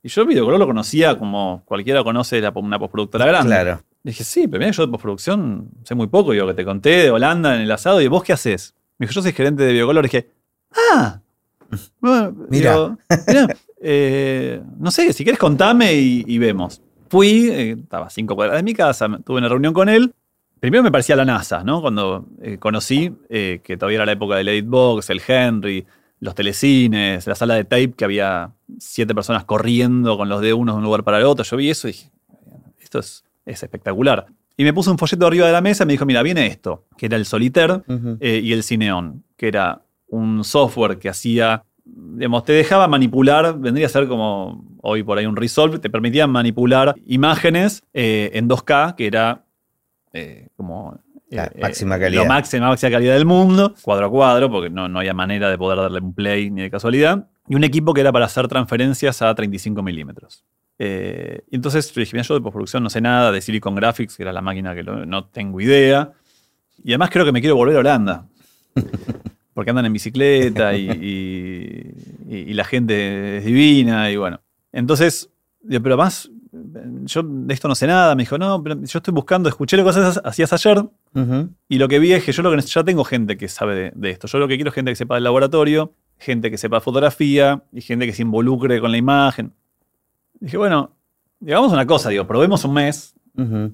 Y 0.04 0.08
yo 0.08 0.24
Videocolor 0.24 0.60
lo 0.60 0.66
conocía 0.68 1.18
como 1.18 1.64
cualquiera 1.64 2.04
conoce 2.04 2.40
una 2.54 2.78
postproductora 2.78 3.26
grande. 3.26 3.48
Claro. 3.48 3.82
dije, 4.04 4.22
sí, 4.22 4.46
pero 4.46 4.60
mira, 4.60 4.70
yo 4.70 4.86
de 4.86 4.92
postproducción 4.92 5.68
sé 5.82 5.96
muy 5.96 6.06
poco. 6.06 6.30
Digo, 6.30 6.46
que 6.46 6.54
te 6.54 6.64
conté 6.64 6.90
de 6.90 7.10
Holanda 7.10 7.56
en 7.56 7.62
el 7.62 7.70
asado. 7.72 8.00
Y 8.00 8.06
vos 8.06 8.22
qué 8.22 8.34
haces? 8.34 8.76
Me 8.98 9.06
dijo, 9.06 9.14
yo 9.14 9.22
soy 9.22 9.32
gerente 9.32 9.64
de 9.64 9.72
Videocolor. 9.72 10.04
Y 10.04 10.08
dije, 10.08 10.30
ah, 10.92 11.20
mira. 12.48 12.96
Eh, 13.84 14.62
no 14.78 14.92
sé, 14.92 15.12
si 15.12 15.24
quieres 15.24 15.40
contame 15.40 15.92
y, 15.92 16.38
vemos. 16.38 16.80
Fui, 17.08 17.50
estaba 17.50 18.06
a 18.06 18.10
cinco 18.10 18.36
cuadras 18.36 18.56
de 18.56 18.62
mi 18.62 18.74
casa, 18.74 19.08
tuve 19.24 19.38
una 19.38 19.48
reunión 19.48 19.74
con 19.74 19.88
él. 19.88 20.14
Primero 20.60 20.84
me 20.84 20.92
parecía 20.92 21.16
la 21.16 21.24
NASA, 21.24 21.64
¿no? 21.64 21.80
Cuando 21.80 22.28
eh, 22.40 22.58
conocí, 22.58 23.12
eh, 23.28 23.60
que 23.64 23.76
todavía 23.76 23.96
era 23.96 24.06
la 24.06 24.12
época 24.12 24.36
del 24.36 24.48
Edit 24.48 24.66
Box, 24.66 25.10
el 25.10 25.20
Henry, 25.26 25.84
los 26.20 26.36
telecines, 26.36 27.26
la 27.26 27.34
sala 27.34 27.56
de 27.56 27.64
tape, 27.64 27.94
que 27.96 28.04
había 28.04 28.52
siete 28.78 29.12
personas 29.12 29.44
corriendo 29.44 30.16
con 30.16 30.28
los 30.28 30.40
de 30.40 30.52
unos 30.52 30.76
de 30.76 30.78
un 30.78 30.84
lugar 30.84 31.02
para 31.02 31.18
el 31.18 31.24
otro. 31.24 31.44
Yo 31.44 31.56
vi 31.56 31.68
eso 31.68 31.88
y 31.88 31.92
dije, 31.92 32.10
esto 32.78 33.00
es, 33.00 33.24
espectacular. 33.44 34.26
Y 34.56 34.62
me 34.62 34.72
puso 34.72 34.92
un 34.92 34.98
folleto 34.98 35.26
arriba 35.26 35.48
de 35.48 35.52
la 35.52 35.60
mesa 35.60 35.82
y 35.82 35.86
me 35.88 35.94
dijo, 35.94 36.06
mira, 36.06 36.22
viene 36.22 36.46
esto, 36.46 36.84
que 36.96 37.06
era 37.06 37.16
el 37.16 37.26
Solitaire 37.26 37.82
eh, 38.20 38.40
y 38.40 38.52
el 38.52 38.62
Cineon, 38.62 39.24
que 39.36 39.48
era 39.48 39.82
un 40.12 40.44
software 40.44 40.98
que 40.98 41.08
hacía, 41.08 41.64
digamos, 41.84 42.44
te 42.44 42.52
dejaba 42.52 42.86
manipular, 42.86 43.58
vendría 43.58 43.86
a 43.86 43.90
ser 43.90 44.06
como 44.06 44.64
hoy 44.82 45.02
por 45.02 45.18
ahí 45.18 45.26
un 45.26 45.36
Resolve, 45.36 45.78
te 45.78 45.90
permitía 45.90 46.26
manipular 46.26 46.94
imágenes 47.06 47.82
en 47.92 48.48
2K, 48.48 48.94
que 48.94 49.06
era 49.06 49.44
eh, 50.12 50.48
como 50.56 50.98
la 51.30 51.46
eh, 51.46 51.60
máxima 51.60 51.98
calidad. 51.98 52.22
Lo 52.22 52.28
máxima, 52.28 52.68
máxima 52.68 52.90
calidad 52.90 53.14
del 53.14 53.24
mundo, 53.24 53.74
cuadro 53.82 54.06
a 54.06 54.10
cuadro, 54.10 54.50
porque 54.50 54.68
no, 54.68 54.88
no 54.88 54.98
había 54.98 55.14
manera 55.14 55.50
de 55.50 55.56
poder 55.56 55.78
darle 55.78 56.00
un 56.00 56.12
play 56.12 56.50
ni 56.50 56.62
de 56.62 56.70
casualidad. 56.70 57.26
Y 57.48 57.54
un 57.54 57.64
equipo 57.64 57.94
que 57.94 58.02
era 58.02 58.12
para 58.12 58.26
hacer 58.26 58.48
transferencias 58.48 59.22
a 59.22 59.34
35 59.34 59.82
milímetros. 59.82 60.44
Eh, 60.78 61.42
entonces 61.50 61.92
dije, 61.94 62.22
yo 62.22 62.34
de 62.34 62.40
postproducción 62.40 62.82
no 62.82 62.90
sé 62.90 63.00
nada, 63.00 63.32
de 63.32 63.40
Silicon 63.40 63.74
Graphics, 63.74 64.16
que 64.16 64.22
era 64.22 64.32
la 64.32 64.42
máquina 64.42 64.74
que 64.74 64.82
no 64.82 65.24
tengo 65.26 65.60
idea. 65.60 66.12
Y 66.84 66.90
además 66.90 67.10
creo 67.10 67.24
que 67.24 67.32
me 67.32 67.40
quiero 67.40 67.56
volver 67.56 67.76
a 67.76 67.80
Holanda. 67.80 68.26
Porque 69.54 69.70
andan 69.70 69.86
en 69.86 69.92
bicicleta 69.92 70.74
y, 70.76 71.94
y 72.28 72.52
la 72.54 72.64
gente 72.64 73.38
es 73.38 73.44
divina 73.44 74.10
y 74.10 74.16
bueno. 74.16 74.40
Entonces, 74.72 75.30
pero 75.68 75.94
además 75.94 76.30
yo 77.04 77.22
de 77.22 77.54
esto 77.54 77.66
no 77.66 77.74
sé 77.74 77.86
nada, 77.86 78.14
me 78.14 78.22
dijo, 78.22 78.36
no, 78.36 78.62
pero 78.62 78.76
yo 78.82 78.98
estoy 78.98 79.14
buscando, 79.14 79.48
escuché 79.48 79.76
lo 79.76 79.84
que 79.84 79.90
hacías 80.24 80.52
ayer 80.52 80.84
y 81.68 81.78
lo 81.78 81.88
que 81.88 81.98
vi 81.98 82.12
es 82.12 82.24
que 82.24 82.32
yo 82.32 82.42
lo 82.42 82.50
que 82.50 82.60
ya 82.60 82.84
tengo 82.84 83.04
gente 83.04 83.36
que 83.36 83.48
sabe 83.48 83.92
de, 83.94 84.10
esto. 84.10 84.26
Yo 84.26 84.38
lo 84.38 84.48
que 84.48 84.56
quiero 84.56 84.68
es 84.68 84.74
gente 84.74 84.90
que 84.90 84.96
sepa 84.96 85.14
del 85.14 85.24
laboratorio, 85.24 85.94
gente 86.18 86.50
que 86.50 86.58
sepa 86.58 86.80
fotografía 86.80 87.62
y 87.72 87.80
gente 87.80 88.06
que 88.06 88.12
se 88.12 88.22
involucre 88.22 88.80
con 88.80 88.90
la 88.90 88.98
imagen. 88.98 89.52
Dije, 90.40 90.58
bueno, 90.58 90.92
digamos 91.40 91.72
una 91.72 91.86
cosa, 91.86 92.10
digo, 92.10 92.26
probemos 92.26 92.64
un 92.64 92.74
mes. 92.74 93.14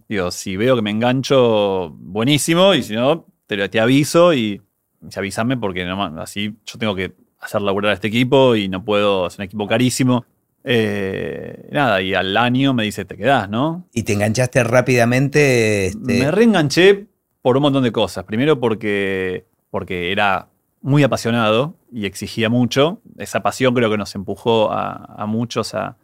Digo, 0.08 0.30
si 0.30 0.56
veo 0.56 0.76
que 0.76 0.82
me 0.82 0.90
engancho, 0.90 1.90
buenísimo, 1.90 2.74
y 2.74 2.84
si 2.84 2.94
no, 2.94 3.26
te, 3.46 3.68
te 3.68 3.80
aviso 3.80 4.32
y, 4.32 4.62
y 5.02 5.18
avísame 5.18 5.56
porque 5.56 5.84
así 6.18 6.56
yo 6.64 6.78
tengo 6.78 6.94
que 6.94 7.12
hacer 7.40 7.62
laburar 7.62 7.92
a 7.92 7.94
este 7.94 8.08
equipo 8.08 8.56
y 8.56 8.68
no 8.68 8.84
puedo, 8.84 9.26
es 9.26 9.38
un 9.38 9.44
equipo 9.44 9.66
carísimo. 9.66 10.24
Eh, 10.64 11.68
nada, 11.72 12.02
y 12.02 12.14
al 12.14 12.36
año 12.36 12.74
me 12.74 12.84
dice, 12.84 13.04
te 13.04 13.16
quedás, 13.16 13.48
¿no? 13.48 13.86
¿Y 13.92 14.02
te 14.02 14.12
enganchaste 14.12 14.64
rápidamente? 14.64 15.86
Este? 15.86 16.18
Me 16.18 16.30
reenganché 16.30 17.06
por 17.42 17.56
un 17.56 17.62
montón 17.62 17.84
de 17.84 17.92
cosas. 17.92 18.24
Primero 18.24 18.60
porque, 18.60 19.46
porque 19.70 20.12
era 20.12 20.48
muy 20.82 21.02
apasionado 21.02 21.74
y 21.92 22.06
exigía 22.06 22.48
mucho. 22.48 23.00
Esa 23.18 23.42
pasión 23.42 23.74
creo 23.74 23.90
que 23.90 23.98
nos 23.98 24.14
empujó 24.14 24.70
a, 24.72 25.24
muchos 25.26 25.74
a, 25.74 25.96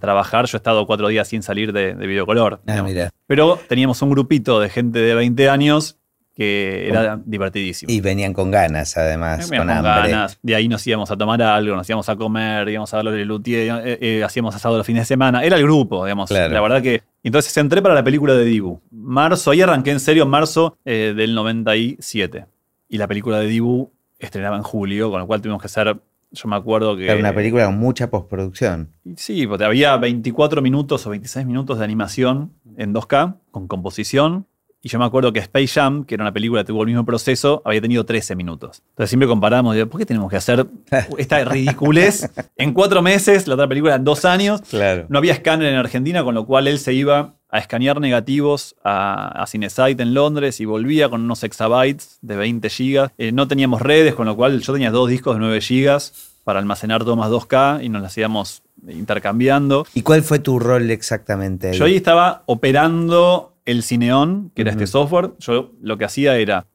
trabajar. 0.00 0.46
Yo 0.46 0.56
he 0.56 0.58
estado 0.58 0.86
cuatro 0.86 1.08
días 1.08 1.28
sin 1.28 1.42
salir 1.42 1.72
de, 1.72 1.94
videocolor. 1.94 2.60
Ah, 2.66 2.84
Pero 3.26 3.58
teníamos 3.68 4.02
un 4.02 4.10
grupito 4.10 4.60
de 4.60 4.68
gente 4.68 4.98
de 4.98 5.14
20 5.14 5.48
años 5.48 5.98
que 6.36 6.86
era 6.88 7.18
divertidísimo. 7.24 7.90
Y 7.90 8.02
venían 8.02 8.34
con 8.34 8.50
ganas, 8.50 8.94
además, 8.98 9.48
con, 9.48 9.70
hambre. 9.70 10.10
ganas. 10.10 10.38
De 10.42 10.54
ahí 10.54 10.68
nos 10.68 10.86
íbamos 10.86 11.10
a 11.10 11.16
tomar 11.16 11.40
algo, 11.40 11.74
nos 11.74 11.88
íbamos 11.88 12.06
a 12.10 12.16
comer, 12.16 12.68
íbamos 12.68 12.92
a 12.92 12.98
hablar 12.98 13.14
de 13.14 13.24
Luthier, 13.24 13.80
eh, 13.82 13.98
eh, 14.02 14.22
hacíamos 14.22 14.54
asado 14.54 14.76
los 14.76 14.86
fines 14.86 15.02
de 15.02 15.06
semana. 15.06 15.42
Era 15.42 15.56
el 15.56 15.62
grupo, 15.62 16.04
digamos. 16.04 16.30
La 16.30 16.60
verdad 16.60 16.82
que. 16.82 17.02
Entonces 17.22 17.56
entré 17.56 17.80
para 17.80 17.94
la 17.94 18.04
película 18.04 18.34
de 18.34 18.44
Dibu. 18.44 18.80
Marzo, 18.90 19.50
ahí 19.50 19.62
arranqué 19.62 19.90
en 19.90 19.98
serio 19.98 20.24
en 20.24 20.28
marzo 20.28 20.76
eh, 20.84 21.14
del 21.16 21.34
97. 21.34 22.44
Y 22.90 22.98
la 22.98 23.08
película 23.08 23.40
de 23.40 23.46
Dibu 23.46 23.90
estrenaba 24.18 24.56
en 24.56 24.62
julio, 24.62 25.10
con 25.10 25.20
lo 25.20 25.26
cual 25.26 25.40
tuvimos 25.40 25.62
que 25.62 25.66
hacer. 25.66 25.96
Yo 26.32 26.48
me 26.48 26.56
acuerdo 26.56 26.98
que. 26.98 27.06
Era 27.06 27.16
una 27.16 27.32
película 27.32 27.64
con 27.64 27.78
mucha 27.78 28.10
postproducción. 28.10 28.92
Sí, 29.16 29.46
porque 29.46 29.64
había 29.64 29.96
24 29.96 30.60
minutos 30.60 31.06
o 31.06 31.10
26 31.10 31.46
minutos 31.46 31.78
de 31.78 31.84
animación 31.84 32.52
en 32.76 32.92
2K, 32.92 33.36
con 33.50 33.66
composición 33.68 34.46
y 34.86 34.88
yo 34.88 35.00
me 35.00 35.04
acuerdo 35.04 35.32
que 35.32 35.40
Space 35.40 35.66
Jam, 35.66 36.04
que 36.04 36.14
era 36.14 36.22
una 36.22 36.32
película 36.32 36.62
que 36.62 36.68
tuvo 36.68 36.82
el 36.82 36.86
mismo 36.86 37.04
proceso, 37.04 37.60
había 37.64 37.80
tenido 37.80 38.06
13 38.06 38.36
minutos. 38.36 38.84
Entonces 38.90 39.10
siempre 39.10 39.26
comparamos, 39.26 39.76
¿por 39.86 39.98
qué 39.98 40.06
tenemos 40.06 40.30
que 40.30 40.36
hacer 40.36 40.64
esta 41.18 41.44
ridiculez 41.44 42.30
en 42.56 42.72
cuatro 42.72 43.02
meses, 43.02 43.48
la 43.48 43.54
otra 43.54 43.66
película 43.66 43.96
en 43.96 44.04
dos 44.04 44.24
años? 44.24 44.60
Claro. 44.70 45.06
No 45.08 45.18
había 45.18 45.32
escáner 45.32 45.72
en 45.72 45.78
Argentina, 45.80 46.22
con 46.22 46.36
lo 46.36 46.46
cual 46.46 46.68
él 46.68 46.78
se 46.78 46.92
iba 46.92 47.34
a 47.48 47.58
escanear 47.58 48.00
negativos 48.00 48.76
a, 48.84 49.42
a 49.42 49.48
Cinesite 49.48 50.00
en 50.00 50.14
Londres 50.14 50.60
y 50.60 50.66
volvía 50.66 51.08
con 51.08 51.22
unos 51.22 51.42
exabytes 51.42 52.20
de 52.22 52.36
20 52.36 52.70
gigas. 52.70 53.10
Eh, 53.18 53.32
no 53.32 53.48
teníamos 53.48 53.82
redes, 53.82 54.14
con 54.14 54.26
lo 54.26 54.36
cual 54.36 54.60
yo 54.60 54.72
tenía 54.72 54.92
dos 54.92 55.10
discos 55.10 55.34
de 55.34 55.40
9 55.40 55.60
gigas 55.62 56.32
para 56.44 56.60
almacenar 56.60 57.04
tomas 57.04 57.28
2K 57.28 57.82
y 57.82 57.88
nos 57.88 58.02
las 58.02 58.16
íbamos 58.16 58.62
intercambiando. 58.86 59.84
¿Y 59.94 60.02
cuál 60.02 60.22
fue 60.22 60.38
tu 60.38 60.60
rol 60.60 60.92
exactamente? 60.92 61.72
Yo 61.72 61.86
ahí 61.86 61.96
estaba 61.96 62.44
operando 62.46 63.55
el 63.66 63.82
Cineón, 63.82 64.50
que 64.54 64.62
era 64.62 64.70
este 64.70 64.86
software, 64.86 65.32
yo 65.38 65.72
lo 65.80 65.98
que 65.98 66.04
hacía 66.04 66.36
era, 66.38 66.66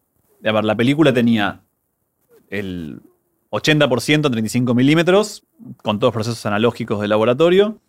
a 0.43 0.51
ver, 0.51 0.63
la 0.63 0.75
película 0.75 1.13
tenía 1.13 1.62
el 2.49 3.01
80% 3.49 4.13
en 4.13 4.21
35 4.21 4.75
milímetros, 4.75 5.43
con 5.84 5.99
todos 5.99 6.10
los 6.10 6.25
procesos 6.25 6.45
analógicos 6.45 7.01
de 7.01 7.08
laboratorio, 7.08 7.80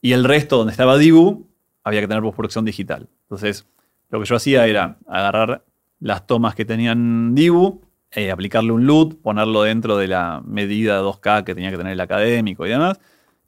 y 0.00 0.12
el 0.12 0.24
resto, 0.24 0.56
donde 0.56 0.72
estaba 0.72 0.96
Dibu, 0.96 1.46
había 1.84 2.00
que 2.00 2.08
tener 2.08 2.22
postproducción 2.22 2.64
digital. 2.64 3.08
Entonces, 3.22 3.66
lo 4.10 4.20
que 4.20 4.26
yo 4.26 4.36
hacía 4.36 4.66
era 4.66 4.96
agarrar 5.06 5.64
las 6.00 6.26
tomas 6.26 6.54
que 6.54 6.64
tenían 6.64 7.34
Dibu, 7.34 7.82
eh, 8.12 8.30
aplicarle 8.30 8.72
un 8.72 8.86
LUT, 8.86 9.20
ponerlo 9.20 9.62
dentro 9.62 9.98
de 9.98 10.08
la 10.08 10.42
medida 10.44 11.02
2K 11.02 11.44
que 11.44 11.54
tenía 11.54 11.70
que 11.70 11.76
tener 11.76 11.92
el 11.92 12.00
académico 12.00 12.66
y 12.66 12.70
demás, 12.70 12.98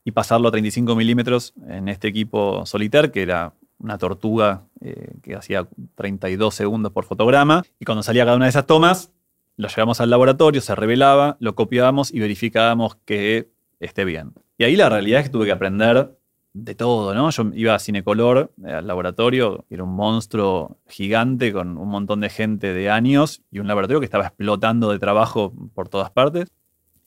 y 0.04 0.10
pasarlo 0.10 0.48
a 0.48 0.50
35 0.50 0.94
milímetros 0.94 1.54
en 1.66 1.88
este 1.88 2.08
equipo 2.08 2.66
Solitaire, 2.66 3.10
que 3.10 3.22
era 3.22 3.54
una 3.80 3.98
tortuga 3.98 4.64
eh, 4.80 5.14
que 5.22 5.34
hacía 5.34 5.66
32 5.94 6.54
segundos 6.54 6.92
por 6.92 7.04
fotograma. 7.04 7.64
Y 7.78 7.84
cuando 7.84 8.02
salía 8.02 8.24
cada 8.24 8.36
una 8.36 8.46
de 8.46 8.50
esas 8.50 8.66
tomas, 8.66 9.10
lo 9.56 9.68
llevamos 9.68 10.00
al 10.00 10.10
laboratorio, 10.10 10.60
se 10.60 10.74
revelaba, 10.74 11.36
lo 11.40 11.54
copiábamos 11.54 12.12
y 12.12 12.20
verificábamos 12.20 12.96
que 13.04 13.50
esté 13.78 14.04
bien. 14.04 14.32
Y 14.58 14.64
ahí 14.64 14.76
la 14.76 14.88
realidad 14.88 15.20
es 15.20 15.26
que 15.26 15.32
tuve 15.32 15.46
que 15.46 15.52
aprender 15.52 16.16
de 16.52 16.74
todo, 16.74 17.14
¿no? 17.14 17.30
Yo 17.30 17.44
iba 17.54 17.74
a 17.74 17.78
Cinecolor, 17.78 18.52
eh, 18.64 18.72
al 18.72 18.86
laboratorio, 18.86 19.64
era 19.70 19.84
un 19.84 19.94
monstruo 19.94 20.78
gigante 20.88 21.52
con 21.52 21.78
un 21.78 21.88
montón 21.88 22.20
de 22.20 22.28
gente 22.28 22.74
de 22.74 22.90
años 22.90 23.42
y 23.50 23.60
un 23.60 23.68
laboratorio 23.68 24.00
que 24.00 24.06
estaba 24.06 24.26
explotando 24.26 24.90
de 24.90 24.98
trabajo 24.98 25.52
por 25.74 25.88
todas 25.88 26.10
partes. 26.10 26.48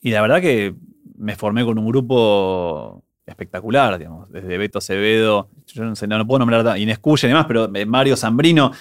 Y 0.00 0.10
la 0.10 0.22
verdad 0.22 0.40
que 0.40 0.74
me 1.16 1.36
formé 1.36 1.64
con 1.64 1.78
un 1.78 1.86
grupo 1.86 3.04
espectacular, 3.26 3.98
digamos, 3.98 4.30
desde 4.30 4.58
Beto 4.58 4.78
Acevedo, 4.78 5.48
yo 5.66 5.84
no 5.84 5.96
sé, 5.96 6.06
no, 6.06 6.26
puedo 6.26 6.40
nombrar 6.40 6.78
Inés 6.78 6.98
Cuya 6.98 7.26
y 7.26 7.30
demás, 7.30 7.46
pero 7.46 7.74
eh, 7.74 7.86
Mario 7.86 8.16
Zambrino, 8.16 8.72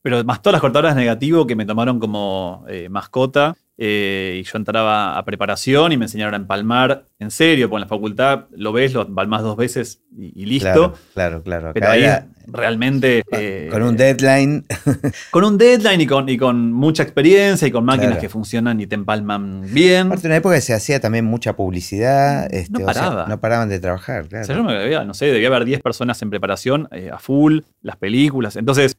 pero 0.00 0.22
más 0.24 0.42
todas 0.42 0.54
las 0.54 0.60
cortadoras 0.60 0.94
negativo 0.94 1.46
que 1.46 1.56
me 1.56 1.66
tomaron 1.66 1.98
como 1.98 2.64
eh, 2.68 2.88
mascota 2.88 3.56
eh, 3.76 4.38
y 4.40 4.44
yo 4.44 4.56
entraba 4.56 5.18
a 5.18 5.24
preparación 5.24 5.90
y 5.92 5.96
me 5.96 6.04
enseñaron 6.04 6.34
a 6.34 6.36
empalmar 6.36 7.06
en 7.18 7.30
serio, 7.30 7.68
porque 7.68 7.82
en 7.82 7.88
la 7.88 7.88
facultad 7.88 8.44
lo 8.52 8.72
ves, 8.72 8.92
lo 8.94 9.02
empalmas 9.02 9.42
dos 9.42 9.56
veces 9.56 10.02
y, 10.16 10.46
listo. 10.46 10.94
Claro, 11.14 11.42
claro, 11.42 11.42
claro. 11.42 11.72
Pero 11.74 11.88
ahí 11.88 12.06
realmente... 12.46 13.22
Eh, 13.32 13.68
con 13.70 13.82
un 13.82 13.96
deadline. 13.96 14.64
con 15.30 15.44
un 15.44 15.58
deadline 15.58 16.00
y 16.00 16.06
con, 16.06 16.28
y 16.28 16.36
con 16.36 16.72
mucha 16.72 17.02
experiencia 17.02 17.66
y 17.66 17.72
con 17.72 17.84
máquinas 17.84 18.18
que 18.18 18.28
funcionan 18.28 18.80
y 18.80 18.86
te 18.86 18.94
empalman 18.94 19.62
bien. 19.72 20.06
Aparte, 20.06 20.26
en 20.26 20.32
una 20.32 20.36
época 20.36 20.60
se 20.60 20.74
hacía 20.74 21.00
también 21.00 21.24
mucha 21.24 21.56
publicidad. 21.56 22.52
Este, 22.54 22.78
no 22.78 22.86
paraba. 22.86 23.26
no 23.26 23.40
paraban 23.40 23.68
de 23.68 23.80
trabajar, 23.80 24.28
claro. 24.28 24.44
O 24.44 24.46
sea, 24.46 24.56
yo 24.56 24.62
me 24.62 25.04
no 25.04 25.14
sé, 25.14 25.26
debía 25.26 25.48
haber 25.48 25.64
10 25.64 25.80
personas 25.80 26.20
en 26.22 26.30
preparación 26.30 26.88
eh, 26.92 27.10
a 27.12 27.18
full, 27.18 27.60
las 27.82 27.96
películas. 27.96 28.56
Entonces, 28.56 28.96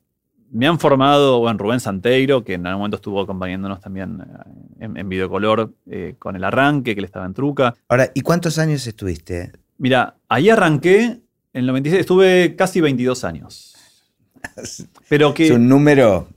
me 0.56 0.68
han 0.68 0.80
formado, 0.80 1.39
bueno, 1.39 1.60
Rubén 1.60 1.82
Santeiro, 1.82 2.46
que 2.46 2.54
en 2.54 2.65
algún 2.65 2.80
momento 2.80 2.96
estuvo 2.96 3.20
acompañándonos 3.20 3.82
también 3.82 4.22
eh, 4.80 4.88
en, 4.96 5.10
videocolor 5.10 5.74
eh, 5.86 6.15
con 6.18 6.38
el 6.38 6.46
arranque, 6.46 6.96
que 6.96 7.00
él 7.00 7.06
estaba 7.06 7.26
en 7.26 7.34
Truca. 7.34 7.76
Ahora, 7.89 8.10
¿y 8.13 8.22
cuántos 8.22 8.58
años 8.58 8.88
estuviste? 8.88 9.52
Mira, 9.78 10.15
ahí 10.30 10.50
arranqué, 10.50 11.02
en 11.02 11.22
el 11.52 11.65
96, 11.68 12.00
estuve 12.00 12.56
casi 12.56 12.80
22 12.80 13.26
años. 13.26 13.76
Pero 15.10 15.34
que... 15.34 15.48
Es 15.48 15.52
un 15.52 15.68
número... 15.68 16.30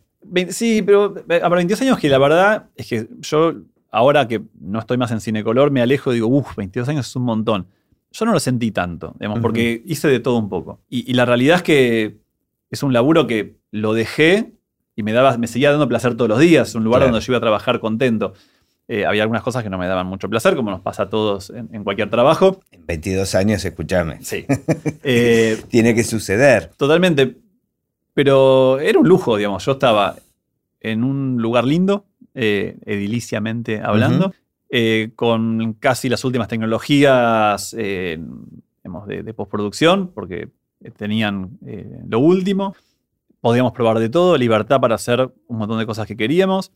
Sí, 0.51 0.83
pero 0.83 1.15
a 1.43 1.49
22 1.49 1.81
años 1.81 1.99
que 1.99 2.11
la 2.11 2.19
verdad 2.19 2.67
es 2.77 2.87
que 2.87 3.09
yo, 3.21 3.55
ahora 3.91 4.29
que 4.29 4.43
no 4.61 4.79
estoy 4.79 4.99
más 4.99 5.11
en 5.11 5.23
cinecolor, 5.23 5.71
me 5.71 5.81
alejo 5.81 6.11
y 6.11 6.17
digo, 6.17 6.27
uff, 6.27 6.55
22 6.55 6.87
años 6.91 7.09
es 7.09 7.17
un 7.17 7.23
montón. 7.23 7.67
Yo 8.13 8.27
no 8.27 8.33
lo 8.33 8.41
sentí 8.41 8.71
tanto, 8.71 9.15
digamos, 9.19 9.39
porque 9.41 9.81
hice 9.87 10.07
de 10.09 10.21
todo 10.21 10.37
un 10.37 10.51
poco. 10.51 10.81
y 10.91 11.15
la 11.15 11.25
realidad 11.25 11.57
es 11.57 11.63
que 11.63 12.19
es 12.71 12.83
un 12.83 12.93
laburo 12.93 13.27
que 13.27 13.58
lo 13.71 13.95
dejé 13.95 14.53
y 14.97 15.03
me, 15.03 15.13
daba, 15.13 15.37
me 15.39 15.47
seguía 15.47 15.71
dando 15.71 15.89
placer 15.89 16.17
todos 16.17 16.29
los 16.29 16.41
días. 16.41 16.75
Un 16.75 16.85
lugar 16.85 17.03
donde 17.03 17.21
yo 17.21 17.33
iba 17.33 17.39
a 17.39 17.41
trabajar 17.41 17.81
contento. 17.81 18.35
Eh, 18.89 19.05
había 19.05 19.23
algunas 19.23 19.43
cosas 19.43 19.63
que 19.63 19.69
no 19.69 19.77
me 19.77 19.87
daban 19.87 20.07
mucho 20.07 20.31
placer, 20.31 20.57
como 20.57 20.71
nos 20.71 20.81
pasa 20.81 21.05
a 21.05 21.11
todos 21.11 21.51
en, 21.51 21.85
cualquier 21.85 22.09
trabajo. 22.09 22.63
En 22.73 22.87
22 22.87 23.35
años, 23.35 23.65
escúchame. 23.65 24.19
Sí. 24.23 24.47
Eh, 25.05 25.63
Tiene 25.69 25.95
que 25.95 26.05
suceder. 26.05 26.73
Totalmente. 26.77 27.37
Pero 28.15 28.81
era 28.81 28.99
un 28.99 29.07
lujo, 29.07 29.37
digamos. 29.37 29.65
Yo 29.65 29.73
estaba 29.73 30.17
en 30.81 31.05
un 31.05 31.41
lugar 31.41 31.65
lindo, 31.65 32.07
eh, 32.35 32.77
ediliciamente 32.85 33.81
hablando, 33.81 34.35
con 35.15 35.75
casi 35.75 36.09
las 36.09 36.25
últimas 36.25 36.49
tecnologías 36.49 37.71
de, 37.71 38.21
de, 39.23 39.35
postproducción, 39.35 40.09
porque 40.09 40.49
tenían 40.97 41.59
lo 42.07 42.19
último 42.19 42.75
podíamos 43.40 43.72
probar 43.72 43.98
de 43.98 44.09
todo, 44.09 44.37
libertad 44.37 44.81
para 44.81 44.94
hacer 44.94 45.31
un 45.46 45.59
montón 45.59 45.79
de 45.79 45.87
cosas 45.87 46.07
que 46.07 46.16
queríamos, 46.16 46.72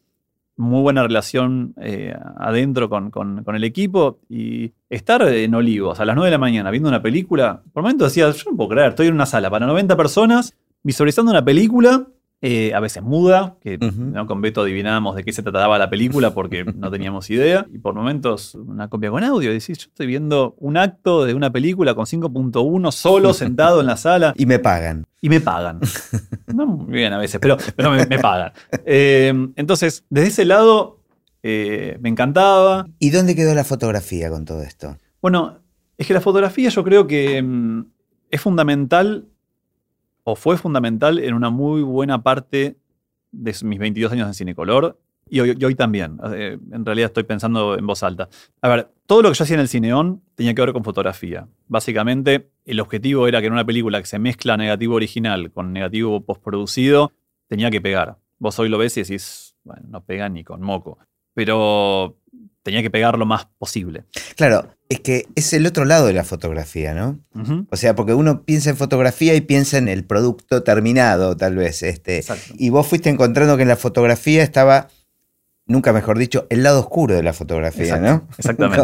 muy 0.56 0.82
buena 0.82 1.02
relación 1.02 1.74
eh, 1.80 2.14
adentro 2.36 2.88
con, 2.90 3.44
el 3.54 3.64
equipo 3.64 4.20
y 4.28 4.72
estar 4.90 5.22
en 5.22 5.54
Olivos 5.54 5.98
a 5.98 6.04
las 6.04 6.14
9 6.14 6.26
de 6.26 6.30
la 6.32 6.38
mañana 6.38 6.70
viendo 6.70 6.88
una 6.88 7.02
película, 7.02 7.62
por 7.72 7.82
momentos 7.82 8.08
decía, 8.08 8.30
yo 8.30 8.50
no 8.50 8.56
puedo 8.56 8.70
creer, 8.70 8.90
estoy 8.90 9.08
en 9.08 9.14
una 9.14 9.26
sala 9.26 9.50
para 9.50 9.66
90 9.66 9.96
personas 9.96 10.54
visualizando 10.82 11.30
una 11.30 11.44
película 11.44 12.06
eh, 12.44 12.74
a 12.74 12.80
veces 12.80 13.04
muda, 13.04 13.54
que 13.60 13.78
con 14.26 14.40
Beto 14.40 14.62
adivinábamos 14.62 15.14
de 15.14 15.22
qué 15.22 15.32
se 15.32 15.44
trataba 15.44 15.78
la 15.78 15.88
película 15.88 16.34
porque 16.34 16.64
no 16.76 16.90
teníamos 16.90 17.30
idea, 17.30 17.66
y 17.72 17.78
por 17.78 17.94
momentos 17.94 18.56
una 18.56 18.88
copia 18.88 19.10
con 19.10 19.22
audio, 19.22 19.52
decís, 19.52 19.78
yo 19.78 19.86
estoy 19.86 20.08
viendo 20.08 20.56
un 20.58 20.76
acto 20.76 21.24
de 21.24 21.34
una 21.34 21.52
película 21.52 21.94
con 21.94 22.04
5.1 22.04 22.90
solo 22.90 23.32
sentado 23.34 23.80
en 23.80 23.86
la 23.86 23.96
sala. 23.96 24.34
Y 24.36 24.46
me 24.46 24.58
pagan. 24.58 25.06
Y 25.20 25.28
me 25.28 25.40
pagan. 25.40 25.80
No 26.52 26.66
muy 26.66 26.92
bien 26.92 27.14
a 27.14 27.18
veces, 27.18 27.40
pero, 27.40 27.56
pero 27.76 27.92
me, 27.92 28.18
pagan. 28.18 28.52
Eh, 28.84 29.32
entonces, 29.56 30.04
desde 30.10 30.28
ese 30.28 30.44
lado 30.44 30.98
eh, 31.42 31.96
me 32.02 32.10
encantaba. 32.10 32.86
¿Y 32.98 33.08
dónde 33.08 33.34
quedó 33.34 33.54
la 33.54 33.64
fotografía 33.64 34.28
con 34.28 34.44
todo 34.44 34.62
esto? 34.62 34.98
Bueno, 35.22 35.60
es 35.96 36.06
que 36.06 36.12
la 36.12 36.20
fotografía 36.20 36.68
yo 36.68 36.84
creo 36.84 37.06
que 37.06 37.40
mm, 37.42 37.86
es 38.30 38.40
fundamental 38.40 39.28
o 40.24 40.36
fue 40.36 40.56
fundamental 40.56 41.18
en 41.18 41.34
una 41.34 41.50
muy 41.50 41.82
buena 41.82 42.22
parte 42.22 42.76
de 43.30 43.56
mis 43.64 43.78
22 43.78 44.12
años 44.12 44.28
en 44.28 44.34
Cinecolor 44.34 44.98
y 45.32 45.40
hoy, 45.40 45.74
también. 45.74 46.18
Eh, 46.34 46.58
en 46.72 46.84
realidad 46.84 47.06
estoy 47.06 47.22
pensando 47.22 47.78
en 47.78 47.86
voz 47.86 48.02
alta. 48.02 48.28
A 48.60 48.68
ver, 48.68 48.90
todo 49.06 49.22
lo 49.22 49.30
que 49.30 49.34
yo 49.38 49.44
hacía 49.44 49.54
en 49.54 49.60
el 49.60 49.68
Cineón 49.68 50.22
tenía 50.34 50.52
que 50.52 50.60
ver 50.60 50.74
con 50.74 50.84
fotografía. 50.84 51.48
Básicamente, 51.68 52.50
el 52.66 52.80
objetivo 52.80 53.26
era 53.26 53.40
que 53.40 53.46
en 53.46 53.54
una 53.54 53.64
película 53.64 53.98
que 53.98 54.06
se 54.06 54.18
mezcla 54.18 54.58
negativo 54.58 54.94
original 54.94 55.50
con 55.50 55.72
negativo 55.72 56.20
postproducido, 56.20 57.12
tenía 57.48 57.70
que 57.70 57.80
pegar. 57.80 58.18
Vos 58.38 58.58
hoy 58.58 58.68
lo 58.68 58.76
ves 58.76 58.94
y 58.98 59.04
decís, 59.04 59.56
bueno, 59.64 59.82
no 59.88 60.04
pega 60.04 60.28
ni 60.28 60.44
con 60.44 60.60
moco. 60.60 60.98
Pero 61.32 62.18
tenía 62.62 62.82
que 62.82 62.90
pegar 62.90 63.18
lo 63.18 63.26
más 63.26 63.46
posible. 63.58 64.04
Claro, 64.36 64.74
es 64.88 65.00
que 65.00 65.26
es 65.34 65.52
el 65.52 65.66
otro 65.66 65.84
lado 65.84 66.06
de 66.06 66.12
la 66.12 66.24
fotografía, 66.24 66.94
¿no? 66.94 67.18
O 67.70 67.76
sea, 67.76 67.94
porque 67.94 68.14
uno 68.14 68.44
piensa 68.44 68.70
en 68.70 68.76
fotografía 68.76 69.34
y 69.34 69.40
piensa 69.40 69.78
en 69.78 69.88
el 69.88 70.04
producto 70.04 70.62
terminado, 70.62 71.36
tal 71.36 71.56
vez. 71.56 71.82
Este, 71.82 72.24
y 72.58 72.70
vos 72.70 72.86
fuiste 72.86 73.10
encontrando 73.10 73.56
que 73.56 73.62
en 73.62 73.68
la 73.68 73.76
fotografía 73.76 74.42
estaba, 74.42 74.88
nunca 75.66 75.92
mejor 75.92 76.18
dicho, 76.18 76.46
el 76.50 76.62
lado 76.62 76.80
oscuro 76.80 77.14
de 77.14 77.22
la 77.22 77.32
fotografía, 77.32 77.98
¿no? 77.98 78.28
Exactamente. 78.38 78.82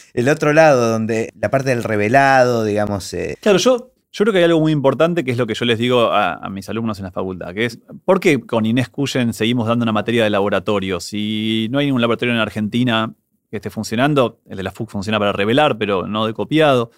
el 0.14 0.28
otro 0.28 0.52
lado, 0.52 0.90
donde 0.90 1.30
la 1.38 1.50
parte 1.50 1.70
del 1.70 1.84
revelado, 1.84 2.64
digamos. 2.64 3.12
Eh, 3.14 3.36
claro, 3.40 3.58
yo 3.58 3.89
yo 4.12 4.24
creo 4.24 4.32
que 4.32 4.38
hay 4.38 4.44
algo 4.44 4.60
muy 4.60 4.72
importante 4.72 5.24
que 5.24 5.30
es 5.30 5.38
lo 5.38 5.46
que 5.46 5.54
yo 5.54 5.64
les 5.64 5.78
digo 5.78 6.10
a, 6.12 6.48
mis 6.50 6.68
alumnos 6.68 6.98
en 6.98 7.04
la 7.04 7.12
facultad, 7.12 7.54
que 7.54 7.66
es, 7.66 7.78
¿por 8.04 8.18
qué 8.18 8.40
con 8.40 8.66
Inés 8.66 8.88
Cuyen 8.88 9.32
seguimos 9.32 9.68
dando 9.68 9.84
una 9.84 9.92
materia 9.92 10.24
de 10.24 10.30
laboratorio? 10.30 10.98
Si 11.00 11.68
no 11.70 11.78
hay 11.78 11.90
un 11.90 12.00
laboratorio 12.00 12.34
en 12.34 12.40
Argentina 12.40 13.14
que 13.50 13.56
esté 13.56 13.70
funcionando, 13.70 14.40
el 14.46 14.56
de 14.56 14.62
la 14.62 14.70
FUC 14.70 14.90
funciona 14.90 15.18
para 15.18 15.32
revelar, 15.32 15.78
pero 15.78 16.06
no 16.06 16.26
de 16.26 16.34
copiado. 16.34 16.90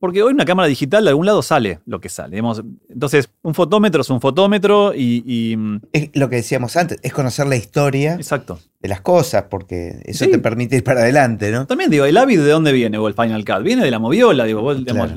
Porque 0.00 0.22
hoy 0.22 0.32
una 0.32 0.44
cámara 0.44 0.68
digital 0.68 1.04
de 1.04 1.10
algún 1.10 1.26
lado 1.26 1.42
sale 1.42 1.80
lo 1.86 2.00
que 2.00 2.08
sale. 2.08 2.40
Entonces, 2.88 3.30
un 3.42 3.54
fotómetro 3.54 4.02
es 4.02 4.10
un 4.10 4.20
fotómetro 4.20 4.92
y, 4.94 5.56
Es 5.92 6.10
lo 6.14 6.28
que 6.28 6.36
decíamos 6.36 6.76
antes, 6.76 6.98
es 7.02 7.12
conocer 7.12 7.46
la 7.46 7.56
historia 7.56 8.14
Exacto. 8.14 8.60
de 8.80 8.88
las 8.88 9.00
cosas, 9.00 9.44
porque 9.50 10.00
eso 10.04 10.26
te 10.26 10.38
permite 10.38 10.76
ir 10.76 10.84
para 10.84 11.00
adelante, 11.00 11.50
¿no? 11.50 11.66
También 11.66 11.90
digo, 11.90 12.04
el 12.04 12.16
Avid 12.16 12.40
de 12.40 12.50
dónde 12.50 12.72
viene, 12.72 12.98
o 12.98 13.08
el 13.08 13.14
Final 13.14 13.44
Cut, 13.44 13.62
viene 13.62 13.84
de 13.84 13.90
la 13.90 13.98
moviola, 13.98 14.44
digo, 14.44 14.72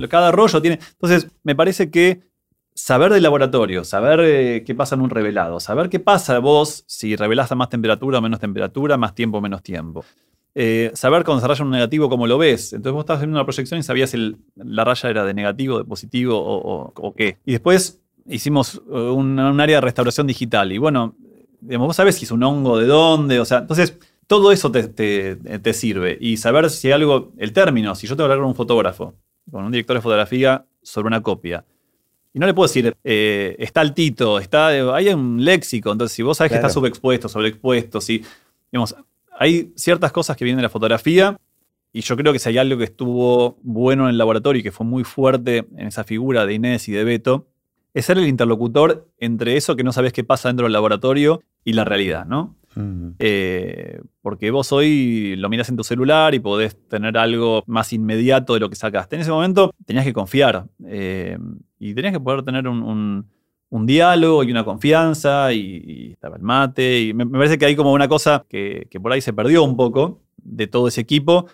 cada 0.10 0.32
rollo 0.32 0.62
tiene. 0.62 0.80
Entonces, 0.94 1.28
me 1.44 1.56
parece 1.56 1.92
que 1.92 2.22
saber 2.74 3.14
del 3.14 3.24
laboratorio, 3.24 3.84
saber 3.84 4.22
eh, 4.24 4.64
qué 4.66 4.76
pasa 4.76 4.96
en 4.96 5.02
un 5.02 5.10
revelado, 5.10 5.60
saber 5.60 5.90
qué 5.90 6.00
pasa 6.00 6.40
vos 6.40 6.84
si 6.88 7.16
revelás 7.16 7.52
a 7.52 7.56
más 7.56 7.70
temperatura 7.70 8.20
o 8.20 8.22
menos 8.22 8.40
temperatura, 8.40 8.98
más 8.98 9.14
tiempo 9.14 9.38
o 9.38 9.42
menos 9.42 9.62
tiempo. 9.62 10.04
Eh, 10.54 10.92
saber 10.96 11.24
cuando 11.24 11.42
se 11.42 11.48
raya 11.48 11.64
un 11.64 11.72
negativo 11.72 12.10
cómo 12.10 12.28
lo 12.28 12.38
ves. 12.38 12.74
Entonces 12.74 12.94
vos 12.94 13.02
estabas 13.02 13.20
haciendo 13.20 13.38
una 13.38 13.46
proyección 13.46 13.80
y 13.80 13.84
sabías 13.84 14.10
si 14.10 14.36
la 14.56 14.84
raya 14.84 15.10
era 15.10 15.26
de 15.26 15.34
negativo, 15.34 15.78
de 15.78 15.86
positivo 15.86 16.38
o, 16.38 17.14
qué. 17.16 17.38
Y 17.46 17.54
después 17.54 18.02
hicimos 18.28 18.82
eh, 18.92 18.96
un, 18.96 19.40
área 19.40 19.78
de 19.78 19.82
restauración 19.82 20.28
digital. 20.28 20.72
Y 20.72 20.78
bueno, 20.78 21.16
digamos, 21.62 21.88
vos 21.88 21.96
sabés 21.96 22.16
si 22.16 22.26
es 22.26 22.32
un 22.32 22.44
hongo 22.44 22.78
de 22.78 22.86
dónde. 22.86 23.40
O 23.40 23.46
sea, 23.46 23.60
entonces 23.60 23.98
todo 24.28 24.52
eso 24.52 24.72
te, 24.72 25.74
sirve. 25.74 26.18
Y 26.20 26.38
saber 26.38 26.70
si 26.70 26.92
algo, 26.92 27.32
el 27.38 27.54
término, 27.54 27.96
si 27.96 28.08
yo 28.08 28.16
tengo 28.16 28.28
que 28.28 28.34
hablar 28.34 28.44
con 28.44 28.50
un 28.50 28.56
fotógrafo, 28.56 29.16
con 29.50 29.66
un 29.66 29.72
director 29.72 29.96
de 29.96 30.02
fotografía 30.02 30.66
sobre 30.82 31.08
una 31.08 31.22
copia. 31.22 31.66
Y 32.34 32.40
no 32.40 32.46
le 32.46 32.54
puedo 32.54 32.68
decir, 32.68 32.96
eh, 33.04 33.58
está 33.60 33.82
altito, 33.82 34.40
está, 34.40 34.68
hay 34.96 35.10
un 35.10 35.44
léxico. 35.44 35.92
Entonces, 35.92 36.16
si 36.16 36.24
vos 36.24 36.38
sabés 36.38 36.52
que 36.52 36.56
está 36.56 36.70
subexpuesto, 36.70 37.28
sobreexpuesto, 37.28 38.00
si, 38.00 38.24
digamos, 38.72 38.96
hay 39.42 39.74
ciertas 39.76 40.12
cosas 40.12 40.38
que 40.38 40.46
vienen 40.46 40.58
de 40.58 40.64
la 40.64 40.70
fotografía 40.70 41.36
y 41.92 42.02
yo 42.02 42.16
creo 42.16 42.32
que 42.32 42.38
si 42.38 42.50
hay 42.50 42.60
algo 42.60 42.78
que 42.78 42.84
estuvo 42.84 43.58
bueno 43.64 44.04
en 44.04 44.12
el 44.12 44.18
laboratorio 44.20 44.60
y 44.60 44.64
que 44.64 44.72
fue 44.72 44.86
muy 44.86 45.04
fuerte 45.04 45.66
en 45.78 45.88
esa 45.88 46.04
figura 46.04 46.46
de 46.46 46.54
Inés 46.54 46.88
y 46.88 46.92
de 46.92 47.04
Beto, 47.04 47.48
es 47.96 48.06
ser 48.06 48.20
el 48.20 48.28
interlocutor 48.28 49.10
entre 49.18 49.58
eso 49.58 49.76
que 49.76 49.84
no 49.84 49.94
sabes 49.94 50.14
qué 50.14 50.24
pasa 50.24 50.50
dentro 50.50 50.68
del 50.68 50.74
laboratorio 50.74 51.42
y 51.66 51.74
la 51.74 51.84
realidad, 51.86 52.28
¿no? 52.28 52.56
Eh, 53.18 54.00
porque 54.22 54.52
vos 54.52 54.72
hoy 54.72 55.36
lo 55.38 55.50
miras 55.50 55.70
en 55.70 55.76
tu 55.76 55.84
celular 55.84 56.36
y 56.36 56.40
podés 56.40 56.78
tener 56.88 57.18
algo 57.18 57.64
más 57.66 57.94
inmediato 57.94 58.54
de 58.54 58.60
lo 58.60 58.70
que 58.70 58.76
sacaste. 58.76 59.16
En 59.16 59.24
ese 59.24 59.32
momento 59.32 59.74
tenías 59.88 60.06
que 60.06 60.14
confiar 60.14 60.68
eh, 60.86 61.40
y 61.80 61.96
tenías 61.96 62.14
que 62.14 62.20
poder 62.20 62.44
tener 62.44 62.68
un 62.68 62.84
un 62.84 63.26
diálogo 63.86 64.44
y 64.44 64.52
una 64.52 64.66
confianza 64.66 65.52
y, 65.54 66.12
estaba 66.12 66.36
el 66.36 66.44
mate. 66.44 67.02
Y 67.02 67.14
me, 67.14 67.26
parece 67.26 67.58
que 67.58 67.66
hay 67.66 67.76
como 67.76 67.94
una 67.94 68.08
cosa 68.08 68.46
que, 68.48 68.88
por 69.02 69.12
ahí 69.12 69.22
se 69.22 69.34
perdió 69.34 69.64
un 69.64 69.76
poco 69.76 70.22
de 70.38 70.68
todo 70.68 70.88
ese 70.88 71.02
equipo 71.02 71.48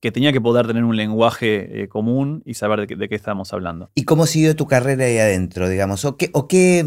que 0.00 0.10
tenía 0.12 0.32
que 0.32 0.40
poder 0.40 0.66
tener 0.66 0.84
un 0.84 0.96
lenguaje 0.96 1.82
eh, 1.82 1.88
común 1.88 2.42
y 2.44 2.54
saber 2.54 2.86
de, 2.86 3.08
qué 3.08 3.14
estábamos 3.14 3.52
hablando. 3.52 3.90
¿Y 3.94 4.04
cómo 4.04 4.26
siguió 4.26 4.54
tu 4.56 4.66
carrera 4.66 5.04
ahí 5.04 5.18
adentro, 5.18 5.68
digamos? 5.68 6.04
¿O 6.04 6.16
qué, 6.16 6.30
¿O 6.32 6.48
qué 6.48 6.86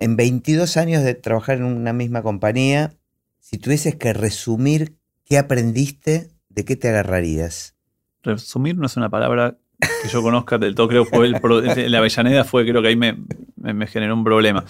en 0.00 0.16
22 0.16 0.76
años 0.78 1.02
de 1.04 1.14
trabajar 1.14 1.58
en 1.58 1.64
una 1.64 1.92
misma 1.92 2.22
compañía, 2.22 2.94
si 3.38 3.58
tuvieses 3.58 3.96
que 3.96 4.12
resumir 4.12 4.96
qué 5.24 5.38
aprendiste, 5.38 6.30
¿de 6.48 6.64
qué 6.64 6.74
te 6.74 6.88
agarrarías? 6.88 7.76
Resumir 8.22 8.76
no 8.76 8.86
es 8.86 8.96
una 8.96 9.10
palabra 9.10 9.58
que 10.02 10.08
yo 10.08 10.22
conozca 10.22 10.58
del 10.58 10.74
todo, 10.74 10.88
creo 10.88 11.04
que 11.04 11.10
fue 11.10 11.26
el, 11.26 11.32
la 11.92 11.98
Avellaneda 11.98 12.44
fue, 12.44 12.64
creo 12.66 12.82
que 12.82 12.88
ahí 12.88 12.96
me, 12.96 13.16
me, 13.56 13.86
generó 13.86 14.14
un 14.14 14.24
problema. 14.24 14.64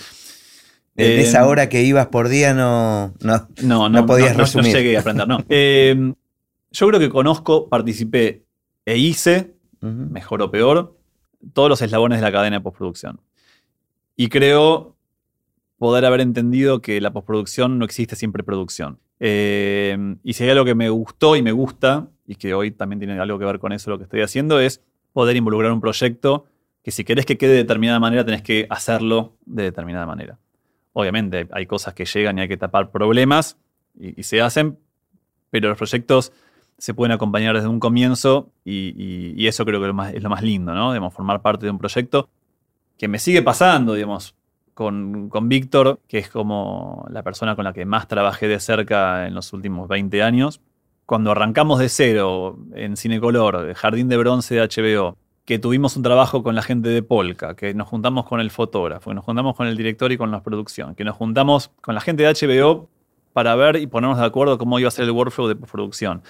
En 0.96 1.06
Eh, 1.06 1.20
esa 1.22 1.46
hora 1.46 1.68
que 1.68 1.82
ibas 1.82 2.08
por 2.08 2.28
día 2.28 2.52
no, 2.54 3.14
no, 3.20 3.48
No, 3.62 3.88
no, 3.88 4.06
podías 4.06 4.32
no, 4.32 4.38
no 4.38 4.44
resumir. 4.44 4.74
llegué 4.74 4.96
a 4.96 5.00
aprender, 5.00 5.26
no. 5.28 5.44
Eh, 5.48 6.12
yo 6.72 6.86
creo 6.88 7.00
que 7.00 7.08
conozco, 7.08 7.68
participé 7.68 8.44
e 8.86 8.96
hice, 8.98 9.54
mejor 9.80 10.42
o 10.42 10.50
peor, 10.50 10.96
todos 11.52 11.68
los 11.68 11.82
eslabones 11.82 12.18
de 12.18 12.22
la 12.22 12.32
cadena 12.32 12.56
de 12.56 12.60
postproducción. 12.62 13.20
Y 14.16 14.28
creo 14.28 14.96
poder 15.78 16.04
haber 16.04 16.20
entendido 16.20 16.80
que 16.82 17.00
la 17.00 17.10
postproducción 17.12 17.78
no 17.78 17.84
existe 17.86 18.14
sin 18.14 18.32
preproducción. 18.32 18.98
Eh, 19.18 20.16
y 20.22 20.34
si 20.34 20.44
hay 20.44 20.50
algo 20.50 20.64
que 20.64 20.74
me 20.74 20.90
gustó 20.90 21.36
y 21.36 21.42
me 21.42 21.52
gusta, 21.52 22.08
y 22.26 22.34
que 22.36 22.52
hoy 22.54 22.70
también 22.70 23.00
tiene 23.00 23.18
algo 23.18 23.38
que 23.38 23.44
ver 23.46 23.58
con 23.58 23.72
eso 23.72 23.90
lo 23.90 23.98
que 23.98 24.04
estoy 24.04 24.20
haciendo, 24.20 24.60
es 24.60 24.82
poder 25.12 25.36
involucrar 25.36 25.72
un 25.72 25.80
proyecto 25.80 26.46
que 26.82 26.90
si 26.90 27.04
querés 27.04 27.26
que 27.26 27.36
quede 27.36 27.52
de 27.52 27.56
determinada 27.58 28.00
manera, 28.00 28.24
tenés 28.24 28.42
que 28.42 28.66
hacerlo 28.70 29.36
de 29.44 29.64
determinada 29.64 30.06
manera. 30.06 30.38
Obviamente 30.92 31.48
hay 31.52 31.66
cosas 31.66 31.94
que 31.94 32.04
llegan 32.04 32.38
y 32.38 32.42
hay 32.42 32.48
que 32.48 32.56
tapar 32.56 32.90
problemas 32.90 33.58
y, 33.98 34.22
se 34.22 34.40
hacen, 34.40 34.78
pero 35.50 35.68
los 35.68 35.78
proyectos 35.78 36.32
se 36.78 36.94
pueden 36.94 37.12
acompañar 37.12 37.54
desde 37.54 37.68
un 37.68 37.80
comienzo 37.80 38.50
y, 38.64 39.46
eso 39.46 39.64
creo 39.64 39.80
que 39.80 40.16
es 40.16 40.22
lo 40.22 40.30
más 40.30 40.42
lindo, 40.42 40.74
¿no? 40.74 40.92
Digamos, 40.92 41.12
formar 41.12 41.42
parte 41.42 41.66
de 41.66 41.72
un 41.72 41.78
proyecto 41.78 42.28
que 42.98 43.08
me 43.08 43.18
sigue 43.18 43.42
pasando, 43.42 43.94
digamos, 43.94 44.34
con, 44.74 45.28
con 45.28 45.48
Víctor, 45.48 46.00
que 46.08 46.18
es 46.18 46.30
como 46.30 47.06
la 47.10 47.22
persona 47.22 47.56
con 47.56 47.64
la 47.64 47.72
que 47.72 47.84
más 47.84 48.08
trabajé 48.08 48.48
de 48.48 48.60
cerca 48.60 49.26
en 49.26 49.34
los 49.34 49.52
últimos 49.52 49.88
20 49.88 50.22
años. 50.22 50.60
Cuando 51.10 51.32
arrancamos 51.32 51.80
de 51.80 51.88
cero 51.88 52.56
en 52.72 52.96
Cinecolor, 52.96 53.74
Jardín 53.74 54.08
de 54.08 54.16
Bronce 54.16 54.54
de 54.54 54.60
HBO, 54.60 55.16
que 55.44 55.58
tuvimos 55.58 55.96
un 55.96 56.04
trabajo 56.04 56.44
con 56.44 56.54
la 56.54 56.62
gente 56.62 56.88
de 56.88 57.02
Polka, 57.02 57.56
que 57.56 57.74
nos 57.74 57.88
juntamos 57.88 58.26
con 58.26 58.38
el 58.38 58.52
fotógrafo, 58.52 59.10
que 59.10 59.16
nos 59.16 59.24
juntamos 59.24 59.56
con 59.56 59.66
el 59.66 59.76
director 59.76 60.12
y 60.12 60.16
con 60.16 60.30
la 60.30 60.40
producción, 60.40 60.94
que 60.94 61.02
nos 61.02 61.16
juntamos 61.16 61.72
con 61.80 61.96
la 61.96 62.00
gente 62.00 62.22
de 62.22 62.32
HBO 62.32 62.88
para 63.32 63.56
ver 63.56 63.74
y 63.74 63.88
ponernos 63.88 64.20
de 64.20 64.24
acuerdo 64.24 64.56
cómo 64.56 64.78
iba 64.78 64.86
a 64.86 64.92
ser 64.92 65.06
el 65.06 65.10
workflow 65.10 65.48
de 65.48 65.56
postproducción. 65.56 66.22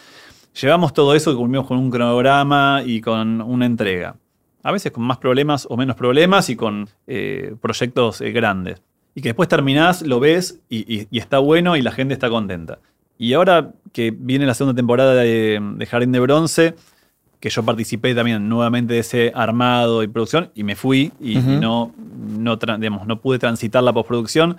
Llevamos 0.59 0.95
todo 0.95 1.14
eso 1.14 1.31
y 1.31 1.37
cumplimos 1.37 1.66
con 1.66 1.76
un 1.76 1.91
cronograma 1.91 2.81
y 2.83 3.03
con 3.03 3.43
una 3.43 3.66
entrega. 3.66 4.16
A 4.62 4.72
veces 4.72 4.93
con 4.93 5.05
más 5.05 5.18
problemas 5.18 5.66
o 5.68 5.76
menos 5.76 5.95
problemas 5.95 6.49
y 6.49 6.57
con 6.57 6.89
eh, 7.07 7.55
proyectos 7.61 8.22
eh, 8.22 8.33
grandes. 8.33 8.81
Y 9.14 9.20
que 9.20 9.28
después 9.28 9.47
terminás, 9.47 10.01
lo 10.01 10.20
ves 10.20 10.62
y 10.70 11.07
está 11.18 11.39
bueno 11.39 11.76
y 11.76 11.83
la 11.83 11.93
gente 11.93 12.14
está 12.14 12.31
contenta. 12.31 12.78
Y 13.21 13.35
ahora 13.35 13.73
que 13.93 14.14
viene 14.16 14.47
la 14.47 14.55
segunda 14.55 14.75
temporada 14.75 15.12
de, 15.12 15.61
de 15.61 15.87
Jardín 15.87 16.11
de 16.11 16.21
Bronce, 16.21 16.75
que 17.39 17.51
yo 17.51 17.62
participé 17.62 18.14
también 18.14 18.49
nuevamente 18.49 18.95
de 18.95 19.01
ese 19.01 19.31
armado 19.35 20.03
y 20.03 20.09
producción 20.09 20.51
y 20.55 20.64
me 20.64 20.75
fui 20.75 21.12
y, 21.21 21.37
no, 21.37 21.93
no, 21.99 22.57
digamos, 22.57 23.07
no 23.07 23.21
pude 23.21 23.39
transitar 23.39 23.83
la 23.83 23.93
postproducción, 23.93 24.57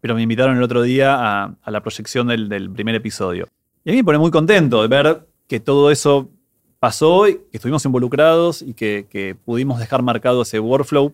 pero 0.00 0.14
me 0.14 0.22
invitaron 0.22 0.56
el 0.56 0.62
otro 0.62 0.82
día 0.82 1.16
a, 1.16 1.54
a 1.60 1.70
la 1.72 1.82
proyección 1.82 2.28
del, 2.28 2.48
del 2.48 2.70
primer 2.70 2.94
episodio. 2.94 3.48
Y 3.84 3.90
a 3.90 3.92
mí 3.92 3.98
me 3.98 4.04
pone 4.04 4.18
muy 4.18 4.30
contento 4.30 4.82
de 4.82 4.86
ver 4.86 5.26
que 5.48 5.58
todo 5.58 5.90
eso 5.90 6.30
pasó 6.78 7.26
y 7.26 7.34
que 7.34 7.56
estuvimos 7.56 7.84
involucrados 7.86 8.62
y 8.62 8.74
que, 8.74 9.08
que 9.10 9.34
pudimos 9.34 9.80
dejar 9.80 10.02
marcado 10.02 10.42
ese 10.42 10.60
workflow, 10.60 11.12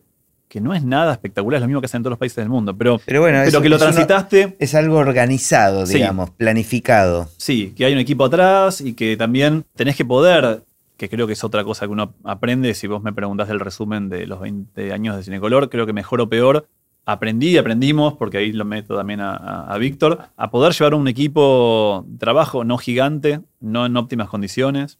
que 0.52 0.60
no 0.60 0.74
es 0.74 0.84
nada 0.84 1.12
espectacular, 1.12 1.56
es 1.56 1.62
lo 1.62 1.66
mismo 1.66 1.80
que 1.80 1.86
hacen 1.86 2.00
en 2.00 2.02
todos 2.02 2.10
los 2.12 2.18
países 2.18 2.36
del 2.36 2.50
mundo, 2.50 2.76
pero, 2.76 3.00
Pero 3.06 3.22
bueno, 3.22 3.38
pero 3.38 3.48
eso- 3.48 3.62
que 3.62 3.70
lo 3.70 3.76
no- 3.76 3.80
transitaste, 3.84 4.54
es 4.58 4.74
algo 4.74 4.98
organizado, 4.98 5.86
Sí. 5.86 5.94
digamos, 5.94 6.28
planificado. 6.32 7.30
sí, 7.38 7.72
que 7.74 7.86
hay 7.86 7.94
un 7.94 7.98
equipo 7.98 8.26
atrás 8.26 8.82
y 8.82 8.92
que 8.92 9.16
también 9.16 9.64
tenés 9.76 9.96
que 9.96 10.04
poder, 10.04 10.62
que 10.98 11.08
creo 11.08 11.26
que 11.26 11.32
es 11.32 11.42
otra 11.42 11.64
cosa 11.64 11.86
que 11.86 11.92
uno 11.92 12.12
aprende, 12.22 12.74
si 12.74 12.86
vos 12.86 13.02
me 13.02 13.14
preguntás 13.14 13.48
el 13.48 13.60
resumen 13.60 14.10
de 14.10 14.26
los 14.26 14.40
20 14.40 14.92
años 14.92 15.16
de 15.16 15.22
Cinecolor, 15.22 15.70
creo 15.70 15.86
que 15.86 15.94
mejor 15.94 16.20
o 16.20 16.28
peor, 16.28 16.66
aprendí 17.06 17.48
y 17.48 17.56
aprendimos, 17.56 18.12
porque 18.18 18.36
ahí 18.36 18.52
lo 18.52 18.66
meto 18.66 18.94
también 18.94 19.20
a, 19.20 19.34
a- 19.34 19.72
a 19.74 19.78
Víctor, 19.78 20.18
a 20.36 20.50
poder 20.50 20.74
llevar 20.74 20.94
un 20.94 21.08
equipo 21.08 22.04
de 22.06 22.18
trabajo 22.18 22.62
no 22.62 22.76
gigante, 22.76 23.40
no 23.58 23.86
en 23.86 23.96
óptimas 23.96 24.28
condiciones, 24.28 24.98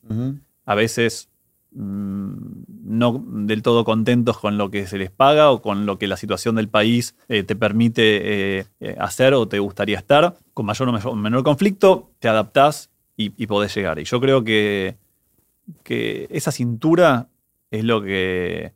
a 0.65 0.75
veces 0.75 1.29
no 1.75 3.25
del 3.27 3.63
todo 3.63 3.85
contentos 3.85 4.39
con 4.39 4.59
lo 4.59 4.71
que 4.71 4.87
se 4.87 4.99
les 4.99 5.11
paga 5.11 5.51
o 5.51 5.63
con 5.63 5.87
lo 5.87 5.99
que 5.99 6.07
la 6.07 6.17
situación 6.17 6.55
del 6.57 6.69
país 6.69 7.15
eh, 7.29 7.43
te 7.43 7.57
permite 7.57 8.59
eh, 8.59 8.65
eh, 8.81 8.97
hacer 8.99 9.35
o 9.35 9.49
te 9.49 9.59
gustaría 9.59 9.99
estar. 9.99 10.37
Con 10.55 10.67
mayor 10.67 10.89
o 10.89 11.17
menor 11.17 11.43
conflicto, 11.43 12.11
te 12.19 12.29
adaptás 12.29 12.91
y, 13.17 13.33
y 13.43 13.47
podés 13.47 13.75
llegar. 13.75 13.99
Y 13.99 14.05
yo 14.05 14.21
creo 14.21 14.45
que, 14.45 14.97
que 15.83 16.27
esa 16.31 16.53
cintura 16.53 17.29
es 17.71 17.85
lo 17.85 18.03
que, 18.03 18.73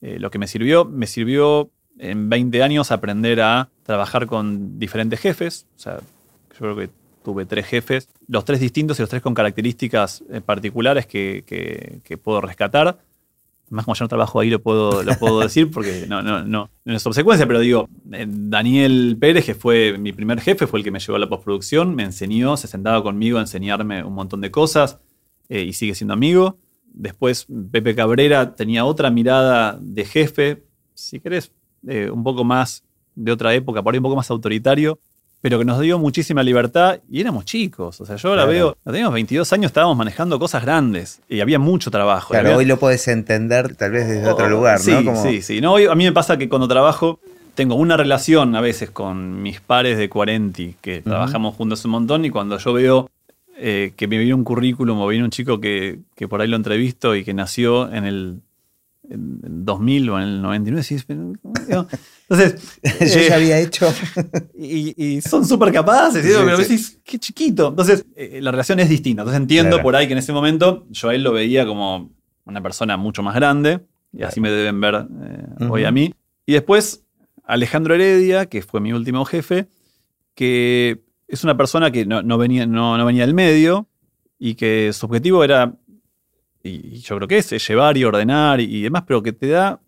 lo 0.00 0.30
que 0.30 0.38
me 0.38 0.46
sirvió. 0.46 0.84
Me 0.84 1.08
sirvió 1.08 1.70
en 1.98 2.28
20 2.28 2.62
años 2.62 2.92
aprender 2.92 3.40
a 3.40 3.70
trabajar 3.82 4.26
con 4.26 4.78
diferentes 4.78 5.18
jefes. 5.18 5.66
O 5.76 5.80
sea, 5.80 5.98
yo 5.98 6.58
creo 6.58 6.76
que 6.76 6.90
tuve 7.26 7.44
tres 7.44 7.66
jefes, 7.66 8.08
los 8.28 8.44
tres 8.44 8.60
distintos 8.60 9.00
y 9.00 9.02
los 9.02 9.10
tres 9.10 9.20
con 9.20 9.34
características 9.34 10.22
eh, 10.30 10.40
particulares 10.40 11.06
que, 11.06 12.20
puedo 12.22 12.40
rescatar. 12.40 13.00
Más 13.68 13.84
como 13.84 13.96
yo 13.96 14.04
no 14.04 14.08
trabajo 14.08 14.38
ahí, 14.38 14.48
lo 14.48 14.62
puedo, 14.62 15.02
lo 15.02 15.18
puedo 15.18 15.40
decir 15.40 15.72
porque 15.72 16.06
no, 16.06 16.22
no, 16.22 16.44
no, 16.44 16.70
no 16.84 16.94
es 16.94 17.04
obsecuencia, 17.04 17.44
pero 17.44 17.58
digo, 17.58 17.88
eh, 18.12 18.26
Daniel 18.28 19.16
Pérez, 19.18 19.44
que 19.44 19.56
fue 19.56 19.98
mi 19.98 20.12
primer 20.12 20.40
jefe, 20.40 20.68
fue 20.68 20.78
el 20.78 20.84
que 20.84 20.92
me 20.92 21.00
llevó 21.00 21.16
a 21.16 21.18
la 21.18 21.28
postproducción, 21.28 21.96
me 21.96 22.04
enseñó, 22.04 22.56
se 22.56 22.68
sentaba 22.68 23.02
conmigo 23.02 23.38
a 23.38 23.40
enseñarme 23.40 24.04
un 24.04 24.14
montón 24.14 24.40
de 24.40 24.52
cosas 24.52 25.00
eh, 25.48 25.62
y 25.62 25.72
sigue 25.72 25.96
siendo 25.96 26.14
amigo. 26.14 26.60
Después 26.92 27.48
Pepe 27.72 27.96
Cabrera 27.96 28.54
tenía 28.54 28.84
otra 28.84 29.10
mirada 29.10 29.76
de 29.80 30.04
jefe, 30.04 30.62
si 30.94 31.18
querés, 31.18 31.50
eh, 31.88 32.08
un 32.08 32.22
poco 32.22 32.44
más 32.44 32.84
de 33.16 33.32
otra 33.32 33.52
época, 33.52 33.82
por 33.82 33.96
un 33.96 34.02
poco 34.04 34.14
más 34.14 34.30
autoritario, 34.30 35.00
pero 35.46 35.60
que 35.60 35.64
nos 35.64 35.78
dio 35.78 35.96
muchísima 36.00 36.42
libertad 36.42 36.98
y 37.08 37.20
éramos 37.20 37.44
chicos. 37.44 38.00
O 38.00 38.04
sea, 38.04 38.16
yo 38.16 38.30
ahora 38.30 38.42
Claro. 38.46 38.52
veo, 38.52 38.76
teníamos 38.84 39.14
22 39.14 39.52
años, 39.52 39.66
estábamos 39.66 39.96
manejando 39.96 40.40
cosas 40.40 40.64
grandes 40.64 41.20
y 41.28 41.38
había 41.38 41.60
mucho 41.60 41.88
trabajo. 41.88 42.30
Claro, 42.30 42.48
Había- 42.48 42.58
hoy 42.58 42.64
lo 42.64 42.78
puedes 42.80 43.06
entender 43.06 43.76
tal 43.76 43.92
vez 43.92 44.08
desde 44.08 44.28
otro 44.28 44.48
lugar, 44.48 44.80
sí, 44.80 44.90
¿no? 44.90 45.04
Como- 45.04 45.22
Sí, 45.22 45.42
sí. 45.42 45.60
No, 45.60 45.74
hoy 45.74 45.84
a 45.86 45.94
mí 45.94 46.02
me 46.02 46.10
pasa 46.10 46.36
que 46.36 46.48
cuando 46.48 46.66
trabajo 46.66 47.20
tengo 47.54 47.76
una 47.76 47.96
relación 47.96 48.56
a 48.56 48.60
veces 48.60 48.90
con 48.90 49.40
mis 49.40 49.60
pares 49.60 49.98
de 49.98 50.08
40 50.08 50.62
que 50.80 51.00
trabajamos 51.02 51.54
juntos 51.54 51.84
un 51.84 51.92
montón 51.92 52.24
y 52.24 52.30
cuando 52.30 52.58
yo 52.58 52.72
veo 52.72 53.08
eh, 53.56 53.92
que 53.96 54.08
me 54.08 54.18
viene 54.18 54.34
un 54.34 54.42
currículum 54.42 55.00
o 55.00 55.06
viene 55.06 55.24
un 55.24 55.30
chico 55.30 55.60
que, 55.60 56.00
que 56.16 56.26
por 56.26 56.40
ahí 56.40 56.48
lo 56.48 56.56
entrevisto 56.56 57.14
y 57.14 57.22
que 57.24 57.34
nació 57.34 57.90
en 57.92 58.04
el 58.04 58.40
en 59.10 59.40
el 59.44 59.64
2000 59.64 60.10
o 60.10 60.16
en 60.18 60.22
el 60.24 60.42
99, 60.42 60.82
decís, 60.82 61.04
pero, 61.06 61.32
¿cómo? 61.42 61.54
entonces 62.28 62.78
Yo 62.82 63.20
eh, 63.20 63.26
ya 63.28 63.34
había 63.36 63.58
hecho. 63.58 63.92
y, 64.58 64.94
y 65.02 65.20
son 65.22 65.44
súper 65.46 65.72
capaces, 65.72 66.24
¿sí? 66.24 66.30
Sí, 66.32 66.36
pero 66.44 66.56
sí. 66.56 66.62
decís, 66.62 67.00
qué 67.04 67.18
chiquito. 67.18 67.68
Entonces, 67.68 68.04
eh, 68.16 68.40
la 68.42 68.50
relación 68.50 68.80
es 68.80 68.88
distinta. 68.88 69.22
Entonces 69.22 69.40
entiendo 69.40 69.70
Claro. 69.76 69.82
por 69.82 69.96
ahí 69.96 70.06
que 70.06 70.12
en 70.12 70.18
ese 70.18 70.32
momento 70.32 70.86
yo 70.90 71.08
a 71.08 71.14
él 71.14 71.22
lo 71.22 71.32
veía 71.32 71.66
como 71.66 72.10
una 72.44 72.62
persona 72.62 72.96
mucho 72.96 73.22
más 73.22 73.34
grande, 73.34 73.80
y 74.12 74.22
así 74.22 74.40
me 74.40 74.50
deben 74.50 74.80
ver 74.80 75.06
eh, 75.24 75.66
hoy 75.68 75.84
a 75.84 75.90
mí. 75.90 76.14
Y 76.46 76.52
después, 76.52 77.04
Alejandro 77.44 77.94
Heredia, 77.94 78.46
que 78.46 78.62
fue 78.62 78.80
mi 78.80 78.92
último 78.92 79.24
jefe, 79.24 79.66
que 80.34 81.02
es 81.28 81.44
una 81.44 81.56
persona 81.56 81.90
que 81.90 82.06
no, 82.06 82.22
no 82.22 82.38
venía, 82.38 82.66
no, 82.66 82.96
no 82.96 83.04
venía 83.04 83.26
del 83.26 83.34
medio 83.34 83.88
y 84.38 84.54
que 84.54 84.92
su 84.92 85.06
objetivo 85.06 85.42
era, 85.42 85.74
y 86.68 86.98
yo 87.00 87.16
creo 87.16 87.28
que 87.28 87.38
es, 87.38 87.52
es 87.52 87.66
llevar 87.68 87.96
y 87.96 88.04
ordenar 88.04 88.60
y, 88.60 88.64
y 88.64 88.82
demás, 88.82 89.04
pero 89.06 89.22
que 89.22 89.32
te 89.32 89.48
da 89.48 89.80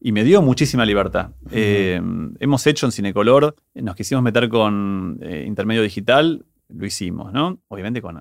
y 0.00 0.12
me 0.12 0.24
dio 0.24 0.40
muchísima 0.42 0.84
libertad. 0.86 1.30
Eh, 1.50 2.00
hemos 2.38 2.66
hecho 2.66 2.86
en 2.86 2.92
Cinecolor, 2.92 3.54
nos 3.74 3.94
quisimos 3.96 4.22
meter 4.24 4.48
con 4.48 5.18
eh, 5.22 5.44
Intermedio 5.46 5.82
Digital, 5.82 6.44
lo 6.68 6.86
hicimos, 6.86 7.32
¿no? 7.32 7.58
Obviamente 7.68 8.00
con 8.00 8.16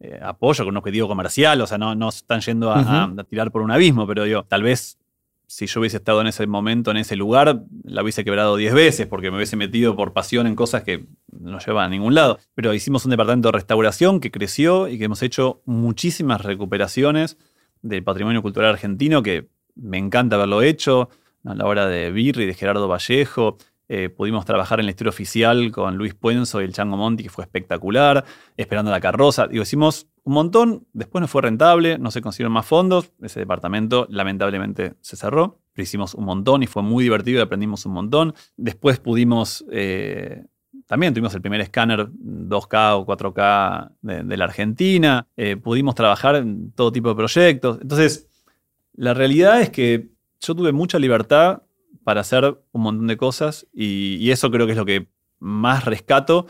eh, 0.00 0.18
apoyo, 0.22 0.64
con 0.64 0.72
un 0.72 0.78
objetivo 0.78 1.08
comercial, 1.08 1.60
o 1.60 1.66
sea, 1.66 1.76
no, 1.76 1.94
no 1.94 2.08
están 2.08 2.40
yendo 2.40 2.70
a, 2.72 2.78
a- 2.78 3.04
a 3.18 3.24
tirar 3.24 3.50
por 3.50 3.60
un 3.62 3.70
abismo, 3.70 4.06
pero 4.06 4.24
digo, 4.24 4.44
tal 4.44 4.62
vez 4.62 4.96
si 5.50 5.66
yo 5.66 5.80
hubiese 5.80 5.96
estado 5.96 6.20
en 6.20 6.28
ese 6.28 6.46
momento, 6.46 6.92
en 6.92 6.96
ese 6.96 7.16
lugar, 7.16 7.64
la 7.82 8.04
hubiese 8.04 8.22
quebrado 8.24 8.54
10 8.54 8.72
veces 8.72 9.06
porque 9.08 9.32
me 9.32 9.36
hubiese 9.36 9.56
metido 9.56 9.96
por 9.96 10.12
pasión 10.12 10.46
en 10.46 10.54
cosas 10.54 10.84
que 10.84 11.06
no 11.32 11.58
llevaban 11.58 11.86
a 11.86 11.88
ningún 11.88 12.14
lado. 12.14 12.38
Pero 12.54 12.72
hicimos 12.72 13.04
un 13.04 13.10
departamento 13.10 13.48
de 13.48 13.58
restauración 13.58 14.20
que 14.20 14.30
creció 14.30 14.86
y 14.86 14.96
que 14.96 15.06
hemos 15.06 15.24
hecho 15.24 15.60
muchísimas 15.64 16.42
recuperaciones 16.42 17.36
del 17.82 18.04
patrimonio 18.04 18.42
cultural 18.42 18.70
argentino 18.70 19.24
que 19.24 19.48
me 19.74 19.98
encanta 19.98 20.36
haberlo 20.36 20.62
hecho. 20.62 21.08
La 21.42 21.66
hora 21.66 21.88
de 21.88 22.12
Birri, 22.12 22.46
de 22.46 22.54
Gerardo 22.54 22.86
Vallejo, 22.86 23.58
eh, 23.92 24.08
pudimos 24.08 24.44
trabajar 24.44 24.78
en 24.78 24.86
la 24.86 24.90
historia 24.90 25.08
oficial 25.08 25.72
con 25.72 25.96
Luis 25.96 26.14
Puenzo 26.14 26.60
y 26.60 26.64
el 26.64 26.72
Chango 26.72 26.96
Monti, 26.96 27.24
que 27.24 27.28
fue 27.28 27.42
espectacular. 27.42 28.24
Esperando 28.56 28.92
la 28.92 29.00
carroza. 29.00 29.48
Digo, 29.48 29.64
hicimos 29.64 30.06
un 30.22 30.34
montón. 30.34 30.86
Después 30.92 31.20
no 31.20 31.26
fue 31.26 31.42
rentable, 31.42 31.98
no 31.98 32.12
se 32.12 32.22
consiguieron 32.22 32.52
más 32.52 32.66
fondos. 32.66 33.10
Ese 33.20 33.40
departamento 33.40 34.06
lamentablemente 34.08 34.94
se 35.00 35.16
cerró. 35.16 35.58
Pero 35.72 35.82
hicimos 35.82 36.14
un 36.14 36.24
montón 36.24 36.62
y 36.62 36.68
fue 36.68 36.84
muy 36.84 37.02
divertido 37.02 37.42
aprendimos 37.42 37.84
un 37.84 37.94
montón. 37.94 38.34
Después 38.56 39.00
pudimos. 39.00 39.64
eh, 39.72 40.44
también 40.86 41.12
tuvimos 41.12 41.34
el 41.34 41.40
primer 41.40 41.60
escáner 41.60 42.08
2K 42.08 42.96
o 42.96 43.04
4K 43.06 43.90
de, 44.02 44.22
de 44.22 44.36
la 44.36 44.44
Argentina. 44.44 45.26
Eh, 45.36 45.56
pudimos 45.56 45.96
trabajar 45.96 46.36
en 46.36 46.70
todo 46.70 46.92
tipo 46.92 47.08
de 47.08 47.16
proyectos. 47.16 47.78
Entonces, 47.82 48.28
la 48.94 49.14
realidad 49.14 49.60
es 49.60 49.70
que 49.70 50.10
yo 50.40 50.54
tuve 50.54 50.70
mucha 50.70 51.00
libertad 51.00 51.62
para 52.10 52.22
hacer 52.22 52.58
un 52.72 52.82
montón 52.82 53.06
de 53.06 53.16
cosas 53.16 53.68
y, 53.72 54.16
y 54.16 54.32
eso 54.32 54.50
creo 54.50 54.66
que 54.66 54.72
es 54.72 54.78
lo 54.78 54.84
que 54.84 55.06
más 55.38 55.84
rescato. 55.84 56.48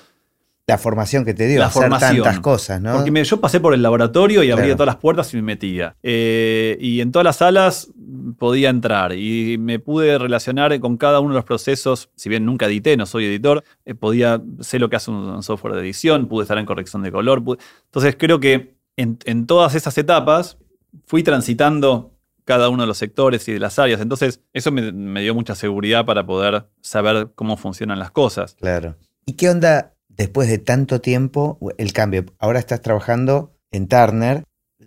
La 0.67 0.79
formación 0.79 1.23
que 1.27 1.35
te 1.35 1.47
dio, 1.49 1.59
La 1.59 1.67
hacer 1.67 1.83
formación. 1.83 2.17
tantas 2.23 2.41
cosas, 2.41 2.81
¿no? 2.81 2.95
Porque 2.95 3.11
me- 3.11 3.23
yo 3.25 3.39
pasé 3.43 3.61
por 3.61 3.75
el 3.75 3.83
laboratorio 3.83 4.43
y 4.43 4.51
abría 4.51 4.69
Claro. 4.69 4.77
todas 4.79 4.87
las 4.95 4.97
puertas 5.03 5.35
y 5.35 5.37
me 5.37 5.43
metía. 5.43 5.97
Eh, 6.03 6.79
y 6.81 7.03
en 7.03 7.13
todas 7.13 7.25
las 7.25 7.37
salas 7.37 7.91
podía 8.39 8.71
entrar 8.71 9.13
y 9.13 9.59
me 9.59 9.79
pude 9.81 10.17
relacionar 10.17 10.81
con 10.81 10.97
cada 10.97 11.21
uno 11.21 11.35
de 11.35 11.41
los 11.41 11.45
procesos. 11.45 12.09
Si 12.17 12.31
bien 12.31 12.47
nunca 12.47 12.65
edité, 12.65 12.97
no 12.97 13.05
soy 13.05 13.27
editor, 13.27 13.63
eh, 13.85 13.95
podía, 13.95 14.41
sé 14.61 14.79
lo 14.79 14.89
que 14.89 14.97
hace 14.97 15.11
un, 15.11 15.43
software 15.43 15.75
de 15.75 15.81
edición, 15.83 16.27
pude 16.27 16.45
estar 16.45 16.57
en 16.57 16.65
corrección 16.65 17.03
de 17.03 17.13
color. 17.13 17.45
pude- 17.45 17.59
entonces 17.85 18.17
creo 18.19 18.41
que 18.41 18.77
en, 18.97 19.19
en 19.27 19.47
todas 19.47 19.75
esas 19.75 19.99
etapas 19.99 20.57
fui 21.05 21.23
transitando 21.23 22.15
cada 22.45 22.69
uno 22.69 22.83
de 22.83 22.87
los 22.87 22.99
sectores 22.99 23.47
y 23.49 23.53
de 23.53 23.61
las 23.61 23.79
áreas. 23.79 24.01
Entonces 24.01 24.41
eso 24.53 24.71
me, 24.73 24.93
me 24.93 25.23
dio 25.23 25.35
mucha 25.35 25.55
seguridad 25.55 26.05
para 26.05 26.27
poder 26.27 26.67
saber 26.81 27.33
cómo 27.35 27.57
funcionan 27.57 27.99
las 27.99 28.11
cosas. 28.11 28.55
Claro. 28.55 28.97
¿Y 29.27 29.35
qué 29.35 29.49
onda 29.51 29.95
después 30.09 30.49
de 30.49 30.59
tanto 30.59 31.01
tiempo 31.01 31.59
el 31.79 31.93
cambio? 31.93 32.25
Ahora 32.39 32.59
estás 32.59 32.81
trabajando 32.81 33.55
en 33.71 33.89
Turner. 33.89 34.45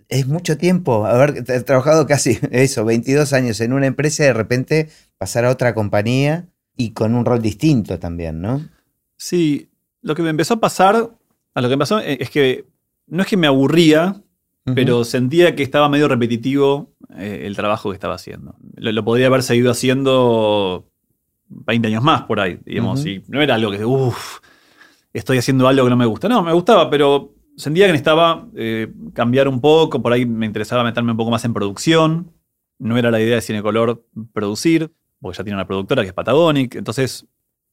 Es 0.09 0.27
mucho 0.27 0.57
tiempo 0.57 1.05
haber 1.05 1.43
trabajado 1.63 2.05
casi 2.07 2.39
eso, 2.51 2.85
22 2.85 3.33
años 3.33 3.61
en 3.61 3.73
una 3.73 3.87
empresa 3.87 4.23
y 4.23 4.27
de 4.27 4.33
repente 4.33 4.89
pasar 5.17 5.45
a 5.45 5.49
otra 5.49 5.73
compañía 5.73 6.49
y 6.75 6.91
con 6.91 7.15
un 7.15 7.25
rol 7.25 7.41
distinto 7.41 7.99
también, 7.99 8.41
¿no? 8.41 8.67
Sí, 9.15 9.69
lo 10.01 10.15
que 10.15 10.23
me 10.23 10.29
empezó 10.29 10.55
a 10.55 10.59
pasar, 10.59 11.11
a 11.53 11.61
lo 11.61 11.69
que 11.69 11.75
me 11.75 11.79
pasó 11.79 11.99
eh, 11.99 12.17
es 12.19 12.29
que 12.29 12.65
no 13.07 13.21
es 13.21 13.27
que 13.27 13.37
me 13.37 13.47
aburría, 13.47 14.21
Pero 14.65 15.03
sentía 15.03 15.55
que 15.55 15.63
estaba 15.63 15.89
medio 15.89 16.07
repetitivo 16.07 16.93
eh, 17.17 17.43
el 17.45 17.55
trabajo 17.55 17.89
que 17.89 17.95
estaba 17.95 18.15
haciendo. 18.15 18.55
Lo, 18.75 18.91
lo 18.91 19.03
podría 19.03 19.27
haber 19.27 19.43
seguido 19.43 19.71
haciendo 19.71 20.89
20 21.49 21.87
años 21.89 22.03
más 22.03 22.23
por 22.23 22.39
ahí, 22.39 22.59
digamos, 22.65 23.05
y 23.05 23.23
no 23.27 23.41
era 23.41 23.55
algo 23.55 23.71
que, 23.71 23.83
uff, 23.83 24.39
estoy 25.11 25.37
haciendo 25.37 25.67
algo 25.67 25.83
que 25.83 25.89
no 25.89 25.97
me 25.97 26.05
gusta. 26.05 26.29
No, 26.29 26.41
me 26.43 26.53
gustaba, 26.53 26.89
pero 26.89 27.33
sentía 27.57 27.87
que 27.87 27.91
necesitaba 27.91 28.47
eh, 28.55 28.91
cambiar 29.13 29.47
un 29.47 29.59
poco, 29.59 30.01
por 30.01 30.13
ahí 30.13 30.25
me 30.25 30.45
interesaba 30.45 30.83
meterme 30.83 31.11
un 31.11 31.17
poco 31.17 31.31
más 31.31 31.43
en 31.43 31.53
producción. 31.53 32.31
No 32.79 32.97
era 32.97 33.11
la 33.11 33.21
idea 33.21 33.35
de 33.35 33.41
Cinecolor 33.41 34.05
producir, 34.33 34.93
porque 35.19 35.37
ya 35.37 35.43
tiene 35.43 35.57
una 35.57 35.67
productora 35.67 36.01
que 36.03 36.07
es 36.07 36.13
Patagonic, 36.13 36.75
entonces 36.75 37.27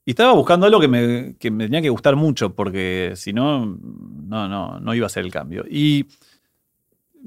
y 0.04 0.12
estaba 0.12 0.32
buscando 0.32 0.66
algo 0.66 0.80
que 0.80 0.88
me, 0.88 1.36
que 1.38 1.50
me 1.50 1.64
tenía 1.64 1.82
que 1.82 1.90
gustar 1.90 2.16
mucho, 2.16 2.54
porque 2.54 3.12
si 3.16 3.32
no, 3.32 3.66
no, 3.66 4.48
no, 4.48 4.80
no 4.80 4.94
iba 4.94 5.06
a 5.06 5.10
ser 5.10 5.24
el 5.24 5.30
cambio. 5.30 5.64
Y 5.70 6.06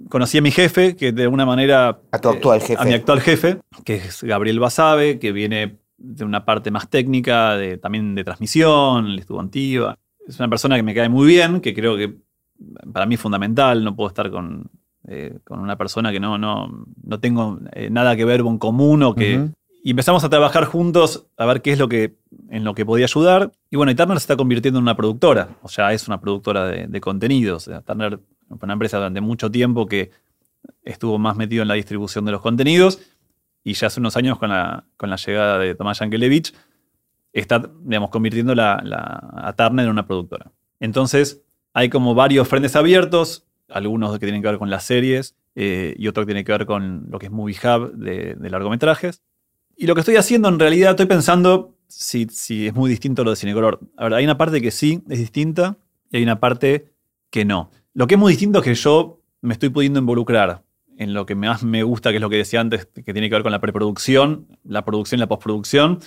conocí 0.10 0.38
a 0.38 0.42
mi 0.42 0.52
jefe, 0.52 0.96
que 0.96 1.12
de 1.12 1.24
alguna 1.24 1.46
manera... 1.46 2.00
A 2.12 2.20
tu 2.20 2.30
actual 2.30 2.62
jefe. 2.62 2.82
A 2.82 2.86
mi 2.86 2.94
actual 2.94 3.22
jefe, 3.22 3.60
que 3.84 3.96
es 3.96 4.24
Gabriel 4.24 4.60
Basabe, 4.60 5.20
que 5.20 5.32
viene 5.32 5.78
de 5.98 6.26
una 6.26 6.46
parte 6.46 6.72
más 6.72 6.90
técnica, 6.90 7.56
de, 7.56 7.78
también 7.78 8.16
de 8.16 8.24
transmisión, 8.24 9.08
él 9.08 9.20
estuvo 9.20 9.40
Antiva. 9.40 9.98
Es 10.28 10.40
una 10.40 10.50
persona 10.50 10.76
que 10.76 10.84
me 10.84 10.94
cae 10.94 11.10
muy 11.10 11.28
bien, 11.28 11.62
que 11.62 11.74
creo 11.74 11.98
que 11.98 12.16
para 12.92 13.06
mí 13.06 13.16
es 13.16 13.22
fundamental, 13.22 13.84
no 13.84 13.96
puedo 13.96 14.10
estar 14.10 14.30
con, 14.32 14.70
eh, 15.08 15.40
con 15.44 15.60
una 15.60 15.78
persona 15.78 16.12
que 16.12 16.20
no, 16.20 16.38
no, 16.38 16.86
no 17.04 17.20
tengo 17.20 17.60
eh, 17.74 17.90
nada 17.90 18.16
que 18.16 18.26
ver 18.26 18.42
con 18.42 18.58
común 18.58 19.04
o 19.04 19.16
que... 19.16 19.50
Y 19.86 19.90
empezamos 19.90 20.24
a 20.24 20.30
trabajar 20.30 20.64
juntos 20.64 21.28
a 21.36 21.46
ver 21.46 21.62
qué 21.62 21.74
es 21.74 21.78
lo 21.78 21.90
que 21.90 22.16
en 22.50 22.64
lo 22.64 22.74
que 22.74 22.86
podía 22.86 23.04
ayudar. 23.04 23.52
Y 23.70 23.76
bueno, 23.76 23.92
y 23.92 23.96
Turner 23.96 24.18
se 24.18 24.24
está 24.24 24.38
convirtiendo 24.38 24.80
en 24.80 24.84
una 24.84 24.96
productora, 24.96 25.58
o 25.62 25.68
sea, 25.68 25.92
es 25.92 26.08
una 26.08 26.22
productora 26.22 26.68
de, 26.68 26.88
de 26.88 27.02
contenidos. 27.02 27.68
O 27.68 27.72
sea, 27.72 27.82
Turner 27.82 28.18
una 28.62 28.74
empresa 28.74 28.98
durante 28.98 29.22
mucho 29.22 29.50
tiempo 29.52 29.86
que 29.88 30.12
estuvo 30.84 31.18
más 31.18 31.36
metido 31.36 31.62
en 31.62 31.68
la 31.68 31.74
distribución 31.74 32.26
de 32.26 32.32
los 32.32 32.42
contenidos 32.42 33.00
y 33.64 33.74
ya 33.74 33.88
hace 33.88 34.00
unos 34.00 34.16
años 34.18 34.38
con 34.40 34.50
la, 34.50 34.86
con 34.98 35.10
la 35.10 35.16
llegada 35.18 35.58
de 35.60 35.76
Tomás 35.76 36.00
Yankelevich 36.00 36.54
está, 37.32 37.70
digamos, 37.82 38.10
convirtiendo 38.10 38.54
la, 38.56 38.82
la- 38.84 39.30
a 39.48 39.54
Turner 39.54 39.86
en 39.86 39.92
una 39.92 40.06
productora. 40.06 40.52
Entonces, 40.80 41.42
hay 41.74 41.90
como 41.90 42.14
varios 42.14 42.48
frentes 42.48 42.76
abiertos, 42.76 43.46
algunos 43.70 44.12
que 44.14 44.26
tienen 44.26 44.42
que 44.42 44.50
ver 44.50 44.60
con 44.60 44.70
las 44.70 44.84
series 44.84 45.36
eh, 45.56 45.96
y 45.98 46.08
otro 46.08 46.24
que 46.24 46.28
tiene 46.28 46.44
que 46.44 46.52
ver 46.52 46.66
con 46.66 47.08
lo 47.10 47.18
que 47.20 47.28
es 47.28 47.32
Movie 47.32 47.56
Hub 47.64 47.94
de, 47.94 48.36
de 48.36 48.50
largometrajes. 48.50 49.24
Y 49.76 49.88
lo 49.88 49.96
que 49.96 50.02
estoy 50.02 50.18
haciendo 50.18 50.50
en 50.50 50.60
realidad, 50.60 50.92
estoy 50.92 51.08
pensando 51.08 51.76
si, 51.88 52.28
si 52.30 52.68
es 52.68 52.76
muy 52.76 52.90
distinto 52.90 53.24
a 53.24 53.26
lo 53.26 53.32
de 53.32 53.38
Cinecolor. 53.38 53.80
A 53.98 54.04
ver, 54.04 54.14
hay 54.14 54.24
una 54.26 54.38
parte 54.38 54.62
que 54.62 54.70
sí 54.72 55.02
es 55.10 55.18
distinta 55.20 55.78
y 56.12 56.18
hay 56.18 56.24
una 56.24 56.40
parte 56.40 56.92
que 57.32 57.46
no. 57.46 57.72
Lo 57.94 58.08
que 58.08 58.16
es 58.16 58.20
muy 58.20 58.32
distinto 58.32 58.60
es 58.60 58.66
que 58.66 58.76
yo 58.76 59.20
me 59.42 59.54
estoy 59.54 59.70
pudiendo 59.70 60.00
involucrar 60.00 60.64
en 60.98 61.14
lo 61.14 61.26
que 61.26 61.36
más 61.36 61.64
me 61.64 61.84
gusta, 61.84 62.10
que 62.10 62.18
es 62.18 62.22
lo 62.22 62.30
que 62.30 62.38
decía 62.38 62.60
antes, 62.62 62.86
que 62.86 63.14
tiene 63.14 63.30
que 63.30 63.36
ver 63.36 63.44
con 63.44 63.52
la 63.52 63.60
preproducción, 63.60 64.48
la 64.64 64.86
producción 64.86 65.20
y 65.20 65.22
la 65.22 65.28
postproducción, 65.28 66.00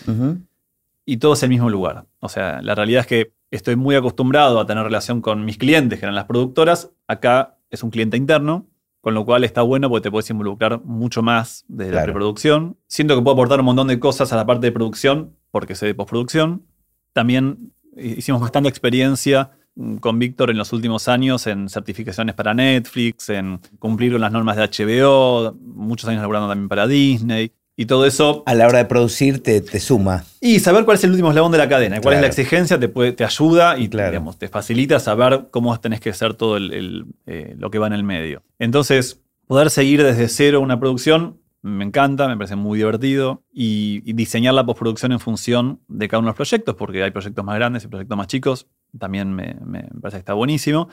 y 1.05 1.16
todo 1.18 1.34
es 1.34 1.43
el 1.43 1.49
mismo 1.49 1.70
lugar. 1.70 2.07
O 2.20 2.28
sea, 2.28 2.61
la 2.62 2.74
realidad 2.74 3.01
es 3.03 3.07
que 3.07 3.32
estoy 3.51 3.76
muy 3.76 3.95
acostumbrado 3.95 4.59
a 4.59 4.66
tener 4.66 4.84
relación 4.84 5.20
con 5.20 5.45
mis 5.45 5.59
clientes, 5.59 5.99
que 5.99 6.05
eran 6.05 6.14
las 6.14 6.24
productoras. 6.24 6.91
Acá 7.07 7.59
es 7.70 7.82
un 7.82 7.91
cliente 7.91 8.16
interno, 8.16 8.66
con 9.01 9.14
lo 9.14 9.24
cual 9.24 9.45
está 9.45 9.62
bueno 9.62 9.89
porque 9.89 10.03
te 10.05 10.11
puedes 10.11 10.28
involucrar 10.30 10.82
mucho 10.84 11.22
más 11.22 11.64
de 11.68 11.93
la 11.93 12.03
preproducción. 12.03 12.76
Siento 12.89 13.14
que 13.14 13.22
puedo 13.22 13.34
aportar 13.34 13.61
un 13.61 13.66
montón 13.66 13.89
de 13.89 14.01
cosas 14.01 14.32
a 14.32 14.37
la 14.37 14.47
parte 14.47 14.66
de 14.66 14.72
producción, 14.72 15.37
porque 15.53 15.76
sé 15.76 15.87
de 15.87 15.95
postproducción. 15.95 16.64
También 17.12 17.72
hicimos 17.97 18.41
bastante 18.41 18.68
experiencia 18.68 19.53
con 20.00 20.18
Víctor 20.18 20.50
en 20.50 20.56
los 20.58 20.72
últimos 20.72 21.06
años 21.08 21.46
en 21.46 21.68
certificaciones 21.68 22.34
para 22.34 22.54
Netflix, 22.54 23.28
en 23.28 23.60
cumplir 23.78 24.12
con 24.12 24.20
las 24.20 24.32
normas 24.32 24.56
de 24.56 24.62
HBO, 24.62 25.54
muchos 25.60 26.08
años 26.08 26.22
laburando 26.22 26.48
también 26.48 26.68
para 26.68 26.86
Disney. 26.86 27.52
Y 27.78 27.84
todo 27.84 28.06
eso 28.06 28.42
A 28.46 28.54
la 28.54 28.66
hora 28.68 28.78
de 28.78 28.84
producir 28.86 29.42
te, 29.42 29.60
te 29.60 29.80
suma. 29.80 30.24
y 30.40 30.60
saber 30.60 30.86
cuál 30.86 30.96
es 30.96 31.04
el 31.04 31.10
último 31.10 31.28
eslabón 31.28 31.52
de 31.52 31.58
la 31.58 31.68
cadena, 31.68 32.00
cuál 32.00 32.14
es 32.14 32.20
la 32.22 32.26
exigencia, 32.26 32.80
te, 32.80 32.88
puede, 32.88 33.12
te 33.12 33.22
ayuda 33.22 33.78
y 33.78 33.88
Claro. 33.90 34.12
digamos, 34.12 34.38
te 34.38 34.48
facilita 34.48 34.98
saber 34.98 35.48
cómo 35.50 35.78
tenés 35.78 36.00
que 36.00 36.08
hacer 36.08 36.32
todo 36.32 36.56
el- 36.56 36.72
el, 36.72 37.04
eh, 37.26 37.54
lo 37.58 37.70
que 37.70 37.78
va 37.78 37.86
en 37.86 37.92
el 37.92 38.02
medio. 38.02 38.42
Entonces, 38.58 39.22
poder 39.46 39.68
seguir 39.68 40.02
desde 40.02 40.28
cero 40.28 40.62
una 40.62 40.80
producción 40.80 41.38
me 41.60 41.84
encanta, 41.84 42.28
me 42.28 42.36
parece 42.36 42.54
muy 42.56 42.78
divertido 42.78 43.42
y, 43.52 44.00
y 44.08 44.12
diseñar 44.14 44.54
la 44.54 44.64
postproducción 44.64 45.12
en 45.12 45.18
función 45.20 45.80
de 45.88 46.06
cada 46.08 46.20
uno 46.20 46.26
de 46.26 46.30
los 46.30 46.36
proyectos, 46.36 46.76
porque 46.76 47.02
hay 47.02 47.10
proyectos 47.10 47.44
más 47.44 47.56
grandes 47.56 47.84
y 47.84 47.88
proyectos 47.88 48.16
más 48.16 48.28
chicos, 48.28 48.68
también 48.99 49.32
me, 49.34 49.55
parece 50.01 50.16
que 50.16 50.20
está 50.20 50.34
buenísimo. 50.34 50.88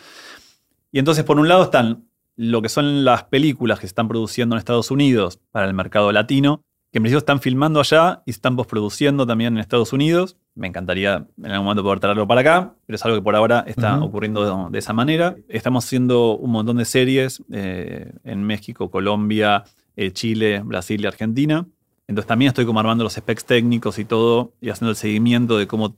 Y 0.91 0.99
entonces, 0.99 1.23
por 1.23 1.39
un 1.39 1.47
lado, 1.47 1.63
están 1.63 2.05
lo 2.35 2.61
que 2.61 2.69
son 2.69 3.05
las 3.05 3.25
películas 3.25 3.79
que 3.79 3.87
se 3.87 3.91
están 3.91 4.07
produciendo 4.07 4.55
en 4.55 4.59
Estados 4.59 4.91
Unidos 4.91 5.39
para 5.51 5.67
el 5.67 5.73
mercado 5.73 6.11
latino, 6.11 6.61
que 6.91 6.99
en 6.99 7.03
principio 7.03 7.19
están 7.19 7.39
filmando 7.41 7.79
allá 7.79 8.21
y 8.25 8.31
están 8.31 8.55
postproduciendo 8.55 9.25
también 9.25 9.53
en 9.53 9.59
Estados 9.59 9.93
Unidos. 9.93 10.37
Me 10.55 10.67
encantaría 10.67 11.27
en 11.37 11.51
algún 11.51 11.65
momento 11.65 11.83
poder 11.83 11.99
traerlo 11.99 12.27
para 12.27 12.41
acá, 12.41 12.75
pero 12.85 12.95
es 12.95 13.05
algo 13.05 13.17
que 13.17 13.23
por 13.23 13.35
ahora 13.35 13.63
está 13.67 13.99
ocurriendo 13.99 14.65
de, 14.65 14.71
de 14.71 14.79
esa 14.79 14.93
manera. 14.93 15.35
Estamos 15.47 15.85
haciendo 15.85 16.37
un 16.37 16.51
montón 16.51 16.77
de 16.77 16.85
series 16.85 17.43
eh, 17.51 18.13
en 18.23 18.43
México, 18.43 18.91
Colombia, 18.91 19.63
eh, 19.95 20.11
Chile, 20.11 20.61
Brasil 20.63 21.01
y 21.01 21.05
Argentina. 21.05 21.67
Entonces 22.07 22.27
también 22.27 22.49
estoy 22.49 22.65
como 22.65 22.79
armando 22.79 23.03
los 23.03 23.13
specs 23.13 23.45
técnicos 23.45 23.99
y 23.99 24.05
todo 24.05 24.53
y 24.59 24.69
haciendo 24.69 24.91
el 24.91 24.95
seguimiento 24.95 25.57
de 25.57 25.67
cómo 25.67 25.95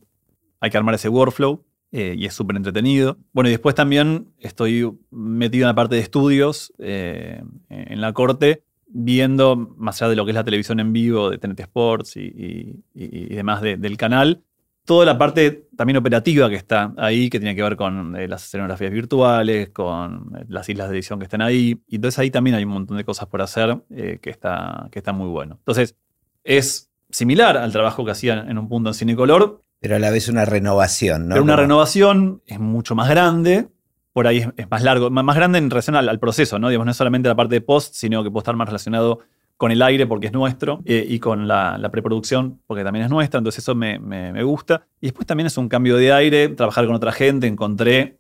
hay 0.60 0.70
que 0.70 0.78
armar 0.78 0.95
ese 0.95 1.10
workflow. 1.10 1.64
Eh, 1.91 2.15
y 2.17 2.25
es 2.25 2.33
súper 2.33 2.57
entretenido. 2.57 3.17
Bueno, 3.33 3.47
y 3.49 3.51
después 3.51 3.75
también 3.75 4.27
estoy 4.39 4.91
metido 5.11 5.63
en 5.63 5.67
la 5.69 5.75
parte 5.75 5.95
de 5.95 6.01
estudios 6.01 6.73
eh, 6.79 7.41
en 7.69 8.01
la 8.01 8.11
corte, 8.13 8.63
viendo, 8.88 9.55
más 9.77 10.01
allá 10.01 10.09
de 10.09 10.15
lo 10.15 10.25
que 10.25 10.31
es 10.31 10.36
la 10.36 10.43
televisión 10.43 10.79
en 10.79 10.93
vivo 10.93 11.29
de 11.29 11.38
TNT 11.38 11.59
Sports 11.61 12.17
y, 12.17 12.83
y- 12.93 13.36
demás 13.36 13.61
de- 13.61 13.77
del 13.77 13.97
canal, 13.97 14.43
toda 14.86 15.05
la 15.05 15.17
parte 15.17 15.67
también 15.75 15.97
operativa 15.97 16.47
que 16.49 16.55
está 16.55 16.93
ahí, 16.97 17.29
que 17.29 17.39
tiene 17.39 17.55
que 17.55 17.63
ver 17.63 17.75
con 17.75 18.15
eh, 18.15 18.27
las 18.27 18.45
escenografías 18.45 18.91
virtuales, 18.91 19.69
con 19.69 20.31
las 20.47 20.69
islas 20.69 20.89
de 20.89 20.95
edición 20.95 21.19
que 21.19 21.25
están 21.25 21.41
ahí. 21.41 21.81
Y 21.88 21.95
entonces 21.95 22.19
ahí 22.19 22.29
también 22.31 22.55
hay 22.55 22.63
un 22.65 22.71
montón 22.71 22.97
de 22.97 23.03
cosas 23.03 23.27
por 23.27 23.41
hacer 23.41 23.77
que, 23.89 24.29
está, 24.29 24.88
que 24.91 24.99
está 24.99 25.11
muy 25.11 25.27
bueno. 25.29 25.55
Entonces, 25.59 25.95
es 26.43 26.91
similar 27.09 27.57
al 27.57 27.71
trabajo 27.71 28.05
que 28.05 28.11
hacían 28.11 28.49
en 28.49 28.57
un 28.59 28.69
punto 28.69 28.89
en 28.89 28.93
Cinecolor, 28.93 29.61
Pero 29.86 29.97
a 29.97 29.99
la 29.99 30.09
vez 30.11 30.27
una 30.29 30.45
renovación, 30.45 31.27
¿no? 31.27 31.36
pero 31.36 31.43
una 31.43 31.55
renovación 31.55 32.41
es 32.47 32.59
mucho 32.59 32.95
más 32.95 33.07
grande. 33.09 33.67
Por 34.13 34.27
ahí 34.27 34.38
es, 34.39 34.47
es 34.57 34.69
más 34.71 34.81
largo, 34.81 35.09
más 35.11 35.23
más 35.23 35.36
grande 35.36 35.57
en 35.59 35.69
relación 35.69 35.95
al, 35.95 36.09
al 36.09 36.19
proceso, 36.19 36.57
¿no? 36.57 36.69
Digamos, 36.69 36.86
no 36.86 36.91
es 36.91 36.97
solamente 36.97 37.27
la 37.29 37.36
parte 37.36 37.53
de 37.55 37.61
post, 37.61 37.93
sino 37.95 38.23
que 38.23 38.31
puede 38.31 38.41
estar 38.41 38.55
más 38.55 38.67
relacionado 38.67 39.19
con 39.57 39.71
el 39.71 39.81
aire 39.81 40.07
porque 40.07 40.27
es 40.27 40.33
nuestro 40.33 40.81
eh, 40.86 41.05
y 41.07 41.19
con 41.19 41.47
la, 41.47 41.77
la 41.77 41.89
preproducción 41.89 42.59
porque 42.65 42.83
también 42.83 43.05
es 43.05 43.11
nuestra. 43.11 43.38
Entonces 43.38 43.63
eso 43.63 43.75
me, 43.75 43.99
me- 43.99 44.33
me 44.33 44.43
gusta. 44.43 44.86
Y 45.01 45.07
después 45.07 45.25
también 45.27 45.47
es 45.47 45.57
un 45.57 45.69
cambio 45.69 45.97
de 45.97 46.11
aire, 46.13 46.49
trabajar 46.49 46.86
con 46.88 46.95
otra 46.95 47.11
gente. 47.11 47.45
Encontré 47.47 48.17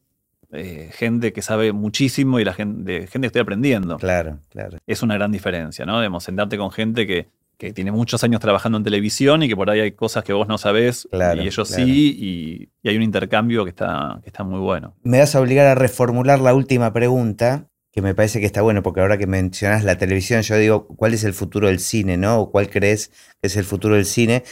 eh, 0.51 0.91
gente 0.93 1.33
que 1.33 1.41
sabe 1.41 1.73
muchísimo 1.73 2.39
y 2.39 2.45
la 2.45 2.53
gente, 2.53 3.07
gente 3.07 3.21
que 3.21 3.27
estoy 3.27 3.41
aprendiendo. 3.41 3.97
Claro, 3.97 4.39
claro. 4.49 4.77
Es 4.85 5.01
una 5.01 5.15
gran 5.15 5.31
diferencia, 5.31 5.85
¿no? 5.85 5.99
Digamos, 5.99 6.23
sentarte 6.23 6.57
con 6.57 6.71
gente 6.71 7.07
que, 7.07 7.27
que 7.57 7.73
tiene 7.73 7.91
muchos 7.91 8.23
años 8.23 8.39
trabajando 8.41 8.77
en 8.77 8.83
televisión 8.83 9.43
y 9.43 9.47
que 9.47 9.55
por 9.55 9.69
ahí 9.69 9.79
hay 9.79 9.91
cosas 9.93 10.23
que 10.23 10.33
vos 10.33 10.47
no 10.47 10.57
sabés 10.57 11.07
Claro, 11.11 11.41
y 11.41 11.47
ellos 11.47 11.67
claro. 11.69 11.85
sí, 11.85 12.17
y, 12.19 12.69
y 12.83 12.89
hay 12.89 12.97
un 12.97 13.03
intercambio 13.03 13.63
que 13.63 13.69
está, 13.69 14.19
que 14.23 14.29
está 14.29 14.43
muy 14.43 14.59
bueno. 14.59 14.95
Me 15.03 15.19
vas 15.19 15.35
a 15.35 15.41
obligar 15.41 15.65
a 15.67 15.75
reformular 15.75 16.39
la 16.39 16.53
última 16.53 16.91
pregunta, 16.93 17.67
que 17.91 18.01
me 18.01 18.13
parece 18.13 18.39
que 18.41 18.45
está 18.45 18.61
bueno, 18.61 18.83
porque 18.83 18.99
ahora 19.01 19.17
que 19.17 19.25
mencionas 19.27 19.83
la 19.85 19.97
televisión, 19.97 20.41
yo 20.41 20.57
digo, 20.57 20.87
¿cuál 20.87 21.13
es 21.13 21.23
el 21.23 21.33
futuro 21.33 21.67
del 21.67 21.79
cine, 21.79 22.17
no? 22.17 22.39
¿O 22.41 22.51
cuál 22.51 22.69
crees 22.69 23.09
que 23.41 23.47
es 23.47 23.55
el 23.55 23.63
futuro 23.63 23.95
del 23.95 24.05
cine? 24.05 24.43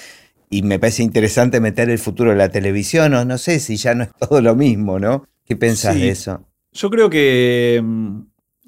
Y 0.50 0.62
me 0.62 0.80
parece 0.80 1.04
interesante 1.04 1.60
meter 1.60 1.90
el 1.90 2.00
futuro 2.00 2.30
de 2.30 2.38
la 2.38 2.50
televisión, 2.50 3.14
o 3.16 3.26
no 3.26 3.38
sé 3.38 3.60
si 3.60 3.76
ya 3.76 3.96
no 3.96 4.04
es 4.04 4.12
todo 4.20 4.40
lo 4.42 4.56
mismo, 4.56 4.98
¿no? 5.00 5.28
¿Qué 5.46 5.56
pensás 5.58 5.96
Sí. 5.96 6.02
de 6.02 6.10
eso? 6.10 6.48
Yo 6.72 6.90
creo 6.90 7.10
que 7.10 7.82
mm, 7.84 8.20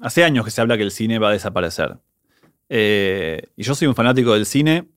hace 0.02 0.24
años 0.24 0.44
que 0.44 0.50
se 0.50 0.60
habla 0.60 0.76
que 0.76 0.82
el 0.82 0.90
cine 0.90 1.18
va 1.18 1.30
a 1.30 1.32
desaparecer. 1.32 1.96
Eh, 2.68 3.42
y 3.56 3.62
yo 3.62 3.74
soy 3.74 3.88
un 3.88 3.94
fanático 3.94 4.34
del 4.34 4.46
cine, 4.46 4.88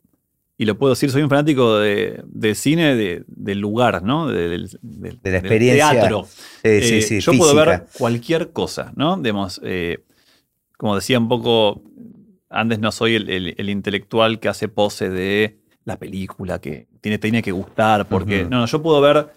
y 0.57 0.65
lo 0.65 0.77
puedo 0.77 0.93
decir, 0.93 1.09
soy 1.09 1.21
un 1.21 1.29
fanático 1.29 1.77
de, 1.79 2.21
del 2.27 2.55
cine 2.55 2.95
de- 2.95 3.23
del 3.27 3.59
lugar, 3.59 4.03
¿no? 4.03 4.27
De, 4.27 4.49
del- 4.49 4.69
del- 4.81 5.19
De 5.21 5.31
la 5.31 5.37
del 5.39 5.45
experiencia. 5.45 5.91
teatro. 5.91 6.25
Sí, 6.25 6.81
sí, 6.81 6.95
Eh, 6.97 7.01
sí, 7.01 7.19
yo 7.21 7.31
puedo 7.33 7.55
ver 7.55 7.85
cualquier 7.97 8.51
cosa, 8.51 8.91
¿no? 8.95 9.15
Digamos, 9.17 9.61
eh, 9.63 9.99
como 10.77 10.95
decía 10.95 11.17
un 11.19 11.29
poco, 11.29 11.81
antes 12.49 12.79
no 12.79 12.91
soy 12.91 13.15
el, 13.15 13.29
el- 13.29 13.55
el 13.57 13.69
intelectual 13.69 14.39
que 14.39 14.49
hace 14.49 14.67
pose 14.67 15.09
de 15.09 15.59
la 15.85 15.97
película, 15.97 16.59
que 16.59 16.87
tiene, 17.01 17.17
tiene 17.19 17.41
que 17.41 17.51
gustar, 17.53 18.07
porque 18.09 18.43
no, 18.43 18.59
no, 18.59 18.65
yo 18.65 18.81
puedo 18.81 18.99
ver 19.01 19.27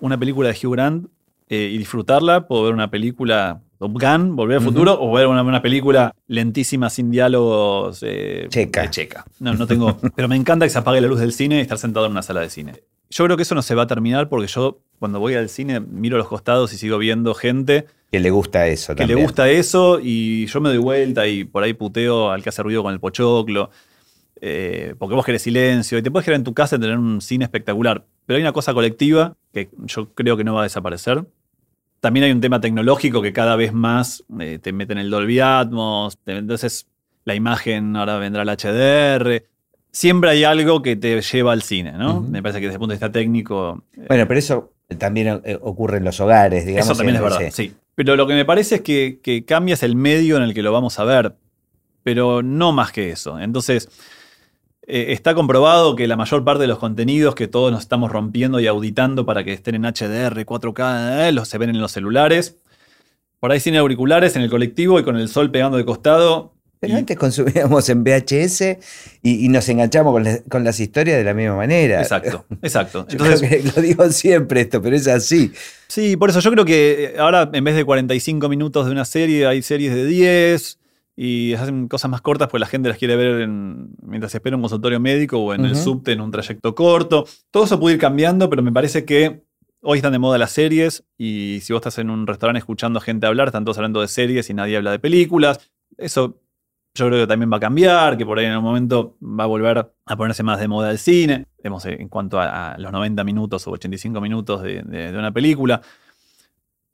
una 0.00 0.18
película 0.18 0.50
de 0.52 0.58
Hugh 0.66 0.72
Grant 0.72 1.08
eh, 1.48 1.70
y 1.72 1.78
disfrutarla, 1.78 2.46
puedo 2.46 2.64
ver 2.64 2.74
una 2.74 2.90
película 2.90 3.62
Top 3.78 3.92
Gun, 3.92 4.36
Volver 4.36 4.58
al. 4.58 4.62
Futuro, 4.64 4.96
o 5.00 5.12
ver 5.12 5.26
una, 5.26 5.42
una 5.42 5.60
película 5.62 6.14
lentísima 6.28 6.88
sin 6.90 7.10
diálogos 7.10 8.00
eh, 8.02 8.46
Checa. 8.48 8.90
checa. 8.90 9.24
No, 9.40 9.54
no 9.54 9.66
tengo, 9.66 9.98
pero 10.16 10.28
me 10.28 10.36
encanta 10.36 10.64
que 10.66 10.70
se 10.70 10.78
apague 10.78 11.00
la 11.00 11.08
luz 11.08 11.20
del 11.20 11.32
cine 11.32 11.58
y 11.58 11.60
estar 11.60 11.78
sentado 11.78 12.06
en 12.06 12.12
una 12.12 12.22
sala 12.22 12.40
de 12.40 12.50
cine. 12.50 12.74
Yo 13.10 13.24
creo 13.24 13.36
que 13.36 13.42
eso 13.44 13.54
no 13.54 13.62
se 13.62 13.74
va 13.74 13.82
a 13.82 13.86
terminar 13.86 14.28
porque 14.28 14.46
yo 14.48 14.80
cuando 14.98 15.20
voy 15.20 15.34
al 15.34 15.48
cine 15.48 15.78
miro 15.80 16.16
a 16.16 16.18
los 16.18 16.28
costados 16.28 16.72
y 16.72 16.78
sigo 16.78 16.98
viendo 16.98 17.34
gente 17.34 17.86
Que 18.10 18.18
le 18.18 18.30
gusta 18.30 18.66
eso 18.66 18.94
que 18.94 19.00
también. 19.02 19.18
le 19.18 19.24
gusta 19.24 19.48
eso 19.48 20.00
y 20.02 20.46
yo 20.46 20.60
me 20.60 20.70
doy 20.70 20.78
vuelta 20.78 21.26
y 21.28 21.44
por 21.44 21.62
ahí 21.62 21.72
puteo 21.74 22.30
al 22.30 22.42
que 22.42 22.48
hace 22.48 22.62
ruido 22.62 22.82
con 22.82 22.92
el 22.92 22.98
pochoclo. 22.98 23.70
eh, 24.40 24.94
porque 24.98 25.14
vos 25.14 25.24
querés 25.24 25.42
silencio 25.42 25.98
y 25.98 26.02
te 26.02 26.10
puedes 26.10 26.24
quedar 26.24 26.36
en 26.36 26.44
tu 26.44 26.52
casa 26.54 26.76
y 26.76 26.80
tener 26.80 26.98
un 26.98 27.20
cine 27.20 27.44
espectacular. 27.44 28.04
Pero 28.26 28.36
hay 28.38 28.42
una 28.42 28.52
cosa 28.52 28.74
colectiva 28.74 29.36
que 29.52 29.68
yo 29.84 30.08
creo 30.14 30.36
que 30.36 30.44
no 30.44 30.54
va 30.54 30.60
a 30.60 30.64
desaparecer. 30.64 31.24
También 32.00 32.24
hay 32.24 32.32
un 32.32 32.40
tema 32.40 32.60
tecnológico 32.60 33.22
que 33.22 33.32
cada 33.32 33.56
vez 33.56 33.72
más 33.72 34.24
eh, 34.38 34.58
te 34.60 34.72
meten 34.72 34.98
el 34.98 35.10
Dolby 35.10 35.40
Atmos. 35.40 36.18
te- 36.18 36.36
entonces 36.36 36.86
la 37.24 37.34
imagen 37.34 37.96
ahora 37.96 38.18
vendrá 38.18 38.42
el 38.42 38.48
HDR. 38.50 39.44
Siempre 39.90 40.30
hay 40.30 40.44
algo 40.44 40.82
que 40.82 40.94
te 40.96 41.20
lleva 41.20 41.52
al 41.52 41.62
cine, 41.62 41.92
¿no? 41.92 42.20
Me 42.20 42.42
parece 42.42 42.60
que 42.60 42.66
desde 42.66 42.74
el 42.76 42.78
punto 42.80 42.90
de 42.92 42.96
vista 42.96 43.10
técnico 43.10 43.82
Bueno, 44.08 44.28
pero 44.28 44.38
eso 44.38 44.72
también 44.98 45.40
eh, 45.44 45.58
ocurre 45.60 45.96
en 45.98 46.04
los 46.04 46.20
hogares, 46.20 46.66
digamos. 46.66 46.90
eso 46.90 46.96
también 46.96 47.16
es 47.16 47.22
en- 47.22 47.28
verdad, 47.28 47.50
sí. 47.52 47.74
Pero 47.94 48.14
lo 48.14 48.26
que 48.26 48.34
me 48.34 48.44
parece 48.44 48.76
es 48.76 48.80
que, 48.82 49.20
que 49.22 49.44
cambia 49.46 49.72
es 49.72 49.82
el 49.82 49.96
medio 49.96 50.36
en 50.36 50.42
el 50.42 50.52
que 50.54 50.62
lo 50.62 50.70
vamos 50.70 50.98
a 50.98 51.04
ver, 51.04 51.34
pero 52.02 52.42
no 52.42 52.72
más 52.72 52.92
que 52.92 53.10
eso. 53.10 53.40
Entonces, 53.40 53.88
eh, 54.86 55.06
está 55.12 55.34
comprobado 55.34 55.96
que 55.96 56.06
la 56.06 56.16
mayor 56.16 56.44
parte 56.44 56.62
de 56.62 56.68
los 56.68 56.78
contenidos 56.78 57.34
que 57.34 57.48
todos 57.48 57.72
nos 57.72 57.80
estamos 57.82 58.10
rompiendo 58.12 58.60
y 58.60 58.66
auditando 58.66 59.26
para 59.26 59.44
que 59.44 59.52
estén 59.52 59.74
en 59.74 59.82
HDR, 59.84 60.44
4K, 60.46 61.28
eh, 61.28 61.32
los 61.32 61.48
se 61.48 61.58
ven 61.58 61.70
en 61.70 61.80
los 61.80 61.92
celulares. 61.92 62.56
Por 63.40 63.52
ahí 63.52 63.60
sin 63.60 63.76
auriculares 63.76 64.34
en 64.36 64.42
el 64.42 64.50
colectivo 64.50 64.98
y 64.98 65.04
con 65.04 65.16
el 65.16 65.28
sol 65.28 65.50
pegando 65.50 65.76
de 65.76 65.84
costado. 65.84 66.54
Pero 66.78 66.92
Y- 66.94 66.96
antes 66.98 67.16
consumíamos 67.16 67.88
en 67.88 68.04
VHS 68.04 68.78
y, 69.22 69.46
y 69.46 69.48
nos 69.48 69.66
enganchamos 69.68 70.12
con, 70.12 70.24
la- 70.24 70.40
con 70.48 70.62
las 70.62 70.78
historias 70.78 71.16
de 71.18 71.24
la 71.24 71.32
misma 71.34 71.56
manera. 71.56 72.00
Exacto, 72.02 72.44
exacto. 72.62 73.06
Yo 73.08 73.12
Entonces, 73.12 73.40
creo 73.48 73.62
que 73.62 73.68
lo 73.74 73.82
digo 73.82 74.10
siempre 74.10 74.60
esto, 74.60 74.82
pero 74.82 74.94
es 74.94 75.06
así. 75.08 75.52
Sí, 75.88 76.16
por 76.16 76.30
eso 76.30 76.40
yo 76.40 76.50
creo 76.52 76.64
que 76.66 77.04
eh, 77.04 77.18
ahora 77.18 77.48
en 77.52 77.64
vez 77.64 77.76
de 77.76 77.84
45 77.84 78.48
minutos 78.50 78.84
de 78.86 78.92
una 78.92 79.04
serie, 79.06 79.46
hay 79.46 79.62
series 79.62 79.94
de 79.94 80.04
10 80.06 80.78
y 81.16 81.54
hacen 81.54 81.88
cosas 81.88 82.10
más 82.10 82.20
cortas 82.20 82.48
porque 82.48 82.60
la 82.60 82.66
gente 82.66 82.88
las 82.90 82.98
quiere 82.98 83.16
ver 83.16 83.40
en- 83.42 83.88
mientras 84.02 84.34
espera 84.34 84.54
un 84.56 84.62
consultorio 84.62 85.00
médico 85.00 85.38
o 85.38 85.54
en 85.54 85.64
el 85.64 85.74
subte 85.84 86.12
en 86.12 86.20
un 86.20 86.30
trayecto 86.30 86.74
corto. 86.74 87.24
Todo 87.50 87.64
eso 87.64 87.80
puede 87.80 87.94
ir 87.94 88.00
cambiando, 88.00 88.50
pero 88.50 88.62
me 88.62 88.70
parece 88.72 89.04
que 89.06 89.42
hoy 89.80 89.98
están 89.98 90.12
de 90.12 90.18
moda 90.18 90.36
las 90.38 90.50
series 90.52 91.04
y 91.16 91.60
si 91.62 91.72
vos 91.72 91.80
estás 91.80 91.98
en 91.98 92.10
un 92.10 92.26
restaurante 92.26 92.58
escuchando 92.58 92.98
a 92.98 93.02
gente 93.02 93.26
hablar, 93.26 93.48
están 93.48 93.64
todos 93.64 93.78
hablando 93.78 94.00
de 94.02 94.08
series 94.08 94.50
y 94.50 94.54
nadie 94.54 94.76
habla 94.76 94.90
de 94.90 94.98
películas. 94.98 95.70
Eso 95.96 96.40
yo 96.94 97.06
creo 97.08 97.20
que 97.22 97.26
también 97.26 97.52
va 97.52 97.58
a 97.58 97.60
cambiar, 97.60 98.16
que 98.16 98.24
por 98.26 98.38
ahí 98.38 98.46
en 98.46 98.56
un 98.56 98.64
momento 98.64 99.16
va 99.22 99.44
a 99.44 99.46
volver 99.46 99.78
a 100.06 100.16
ponerse 100.16 100.42
más 100.42 100.58
de 100.60 100.66
moda 100.68 100.90
el 100.90 100.98
cine, 100.98 101.46
digamos, 101.58 101.84
eh, 101.86 101.96
en 102.00 102.08
cuanto 102.08 102.40
a, 102.40 102.72
a 102.72 102.78
los 102.78 102.90
90 102.90 103.22
minutos 103.22 103.66
o 103.66 103.70
85 103.72 104.20
minutos 104.20 104.62
de, 104.62 104.82
de- 104.82 105.12
de 105.12 105.18
una 105.18 105.30
película. 105.32 105.80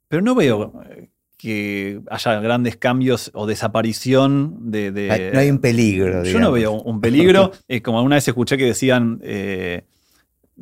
Pero 0.07 0.21
no 0.21 0.35
veo 0.35 0.81
eh, 0.89 1.09
que 1.43 1.99
haya 2.09 2.39
grandes 2.39 2.77
cambios 2.77 3.29
o 3.33 3.45
desaparición 3.45 4.71
de... 4.71 5.31
no 5.33 5.39
hay 5.41 5.49
un 5.49 5.59
peligro. 5.59 6.23
yo 6.23 6.39
no 6.39 6.53
veo 6.53 6.71
un 6.71 7.01
peligro. 7.01 7.51
Eh, 7.67 7.81
como 7.81 7.97
alguna 7.97 8.15
vez 8.15 8.27
escuché 8.27 8.57
que 8.57 8.65
decían, 8.65 9.19
eh, 9.23 9.83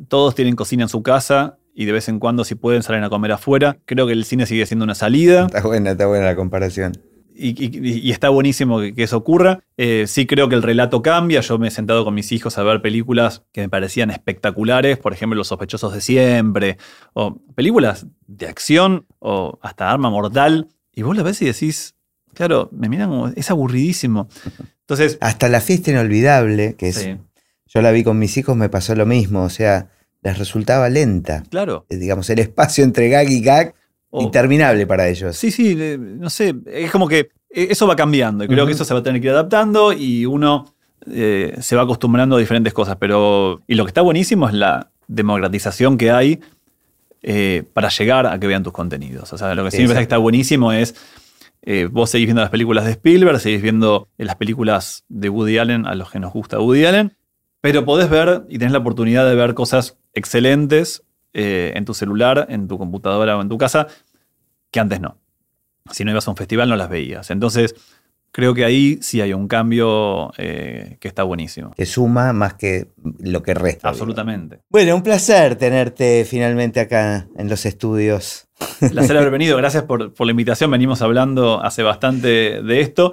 todos 0.08 0.34
tienen 0.34 0.56
cocina 0.56 0.84
en 0.84 0.88
su 0.88 1.02
casa 1.02 1.58
y 1.74 1.84
de 1.84 1.92
vez 1.92 2.08
en 2.08 2.18
cuando 2.18 2.44
si 2.44 2.54
pueden 2.54 2.82
salen 2.82 3.04
a 3.04 3.10
comer 3.10 3.32
afuera. 3.32 3.78
Creo 3.84 4.06
que 4.06 4.12
el 4.12 4.24
cine 4.24 4.46
sigue 4.46 4.66
siendo 4.66 4.84
una 4.84 4.94
salida 4.94 5.46
Está 5.46 5.62
buena, 5.62 5.92
está 5.92 6.06
buena 6.06 6.26
la 6.26 6.36
comparación. 6.36 6.92
Y, 7.34 7.50
y- 7.64 7.98
y 8.00 8.10
está 8.10 8.28
buenísimo 8.28 8.80
que, 8.80 8.94
que 8.94 9.02
eso 9.04 9.16
ocurra. 9.16 9.62
Eh, 9.76 10.04
sí 10.06 10.26
creo 10.26 10.48
que 10.48 10.54
el 10.54 10.62
relato 10.62 11.02
cambia. 11.02 11.40
Yo 11.40 11.58
me 11.58 11.68
he 11.68 11.70
sentado 11.70 12.04
con 12.04 12.14
mis 12.14 12.30
hijos 12.32 12.58
a 12.58 12.62
ver 12.62 12.82
películas 12.82 13.42
que 13.52 13.60
me 13.62 13.68
parecían 13.68 14.10
espectaculares, 14.10 14.98
por 14.98 15.12
ejemplo 15.12 15.36
Los 15.36 15.48
sospechosos 15.48 15.92
de 15.94 16.00
siempre, 16.00 16.76
o 17.14 17.36
películas 17.54 18.06
de 18.26 18.46
acción, 18.48 19.06
o 19.18 19.58
hasta 19.62 19.90
Arma 19.90 20.10
Mortal, 20.10 20.68
y 20.94 21.02
vos 21.02 21.16
la 21.16 21.22
ves 21.22 21.40
y 21.42 21.46
decís, 21.46 21.94
claro, 22.34 22.68
me 22.72 22.88
miran 22.88 23.08
como, 23.08 23.28
es 23.28 23.50
aburridísimo. 23.50 24.28
Entonces, 24.80 25.18
Hasta 25.20 25.48
la 25.48 25.60
fiesta 25.60 25.90
inolvidable, 25.90 26.74
que 26.76 26.88
es, 26.88 26.96
sí, 26.96 27.16
yo 27.66 27.80
la 27.82 27.90
vi 27.92 28.04
con 28.04 28.18
mis 28.18 28.36
hijos, 28.36 28.56
me 28.56 28.68
pasó 28.68 28.94
lo 28.94 29.06
mismo. 29.06 29.42
O 29.44 29.48
sea, 29.48 29.88
les 30.22 30.38
resultaba 30.38 30.88
lenta. 30.90 31.42
claro. 31.50 31.86
Eh, 31.88 31.96
Digamos, 31.96 32.28
el 32.30 32.38
espacio 32.40 32.84
entre 32.84 33.08
gag 33.08 33.30
y 33.30 33.40
gag, 33.40 33.74
Interminable 34.12 34.86
para 34.86 35.08
ellos. 35.08 35.36
Sí, 35.36 35.50
sí, 35.50 35.74
no 35.98 36.28
sé, 36.28 36.54
es 36.66 36.90
como 36.90 37.08
que 37.08 37.30
eh, 37.50 37.68
eso 37.70 37.86
va 37.86 37.96
cambiando 37.96 38.44
y 38.44 38.48
creo 38.48 38.66
que 38.66 38.72
eso 38.72 38.84
se 38.84 38.92
va 38.92 39.00
a 39.00 39.02
tener 39.02 39.20
que 39.20 39.28
ir 39.28 39.32
adaptando 39.32 39.92
y 39.92 40.26
uno 40.26 40.74
eh, 41.10 41.56
se 41.60 41.76
va 41.76 41.82
acostumbrando 41.82 42.36
a 42.36 42.38
diferentes 42.38 42.72
cosas, 42.72 42.96
pero 43.00 43.62
y 43.66 43.74
lo 43.74 43.84
que 43.84 43.88
está 43.88 44.02
buenísimo 44.02 44.48
es 44.48 44.54
la 44.54 44.90
democratización 45.08 45.96
que 45.98 46.10
hay 46.10 46.40
eh, 47.22 47.64
para 47.72 47.88
llegar 47.88 48.26
a 48.26 48.38
que 48.38 48.46
vean 48.46 48.62
tus 48.62 48.72
contenidos. 48.72 49.32
O 49.32 49.38
sea, 49.38 49.54
lo 49.54 49.64
que 49.64 49.70
sí 49.70 49.78
me 49.78 49.84
parece 49.84 50.00
que 50.00 50.02
está 50.02 50.18
buenísimo 50.18 50.72
es 50.72 50.94
eh, 51.62 51.88
vos 51.90 52.10
seguís 52.10 52.26
viendo 52.26 52.42
las 52.42 52.50
películas 52.50 52.84
de 52.84 52.92
Spielberg, 52.92 53.38
seguís 53.38 53.62
viendo 53.62 54.08
las 54.18 54.36
películas 54.36 55.04
de 55.08 55.28
Woody 55.28 55.58
Allen 55.58 55.86
a 55.86 55.94
los 55.94 56.10
que 56.10 56.18
nos 56.18 56.32
gusta 56.32 56.58
Woody 56.58 56.84
Allen, 56.84 57.16
pero 57.60 57.84
podés 57.84 58.10
ver 58.10 58.42
y 58.48 58.58
tenés 58.58 58.72
la 58.72 58.78
oportunidad 58.78 59.28
de 59.28 59.36
ver 59.36 59.54
cosas 59.54 59.96
excelentes 60.12 61.04
eh, 61.34 61.72
en 61.74 61.84
tu 61.84 61.94
celular, 61.94 62.46
en 62.48 62.68
tu 62.68 62.78
computadora 62.78 63.36
o 63.36 63.42
en 63.42 63.48
tu 63.48 63.58
casa, 63.58 63.86
que 64.70 64.80
antes 64.80 65.00
no. 65.00 65.18
Si 65.90 66.04
no 66.04 66.10
ibas 66.10 66.26
a 66.28 66.30
un 66.30 66.36
festival 66.36 66.68
no 66.68 66.76
las 66.76 66.88
veías. 66.88 67.30
Entonces, 67.30 67.74
creo 68.32 68.54
que 68.54 68.64
ahí 68.64 68.98
sí 69.02 69.20
hay 69.20 69.32
un 69.32 69.46
cambio 69.46 70.32
eh, 70.38 70.96
que 71.00 71.08
está 71.08 71.22
buenísimo. 71.22 71.72
Que 71.72 71.86
suma 71.86 72.32
más 72.32 72.54
que 72.54 72.88
lo 73.18 73.42
que 73.42 73.54
resta. 73.54 73.88
digo. 73.88 73.90
Absolutamente. 73.90 74.60
Bueno, 74.70 74.96
un 74.96 75.02
placer 75.02 75.56
tenerte 75.56 76.24
finalmente 76.24 76.80
acá 76.80 77.28
en 77.36 77.48
los 77.48 77.66
estudios. 77.66 78.48
Placer 78.78 79.16
haber 79.16 79.30
venido. 79.30 79.56
Gracias 79.56 79.84
por, 79.84 80.14
por 80.14 80.26
la 80.26 80.30
invitación. 80.30 80.70
Venimos 80.70 81.02
hablando 81.02 81.62
hace 81.62 81.82
bastante 81.82 82.62
de 82.62 82.80
esto. 82.80 83.12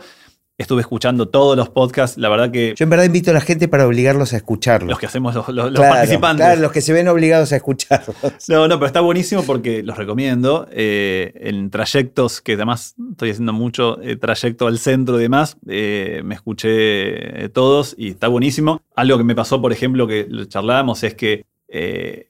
Estuve 0.60 0.82
escuchando 0.82 1.30
todos 1.30 1.56
los 1.58 1.70
podcasts. 1.70 2.18
La 2.18 2.28
verdad 2.30 2.52
que 2.52 2.74
Yo 2.78 2.84
en 2.84 2.90
verdad 2.90 3.06
invito 3.06 3.32
a 3.32 3.34
la 3.34 3.40
gente 3.42 3.68
para 3.70 3.88
obligarlos 3.88 4.34
a 4.34 4.38
escucharlos. 4.38 4.90
los 4.90 5.00
que 5.00 5.06
hacemos 5.06 5.34
los, 5.34 5.48
los- 5.48 5.72
los 5.72 5.74
Claro, 5.74 5.96
participantes. 5.96 6.46
Claro, 6.46 6.62
los 6.62 6.72
que 6.74 6.82
se 6.82 6.92
ven 6.94 7.08
obligados 7.08 7.52
a 7.54 7.56
escucharlos. 7.56 8.16
No, 8.50 8.68
no, 8.68 8.76
pero 8.76 8.86
está 8.88 9.00
buenísimo 9.00 9.44
porque 9.44 9.82
los 9.84 9.98
recomiendo. 9.98 10.68
eh, 10.72 11.32
en 11.36 11.70
trayectos, 11.70 12.42
que 12.42 12.54
además 12.54 12.94
estoy 13.12 13.30
haciendo 13.32 13.54
mucho 13.54 14.02
eh, 14.02 14.18
trayecto 14.18 14.68
al 14.68 14.80
centro 14.80 15.18
y 15.18 15.22
demás, 15.24 15.58
eh, 15.68 16.22
me 16.26 16.36
escuché 16.36 17.46
eh, 17.46 17.50
todos 17.50 17.96
y 17.98 18.10
está 18.10 18.28
buenísimo. 18.28 18.82
Algo 18.98 19.18
que 19.18 19.24
me 19.24 19.36
pasó, 19.36 19.62
por 19.62 19.72
ejemplo, 19.72 20.08
que 20.08 20.28
lo 20.30 20.44
charlábamos, 20.46 21.04
es 21.04 21.16
que 21.16 21.46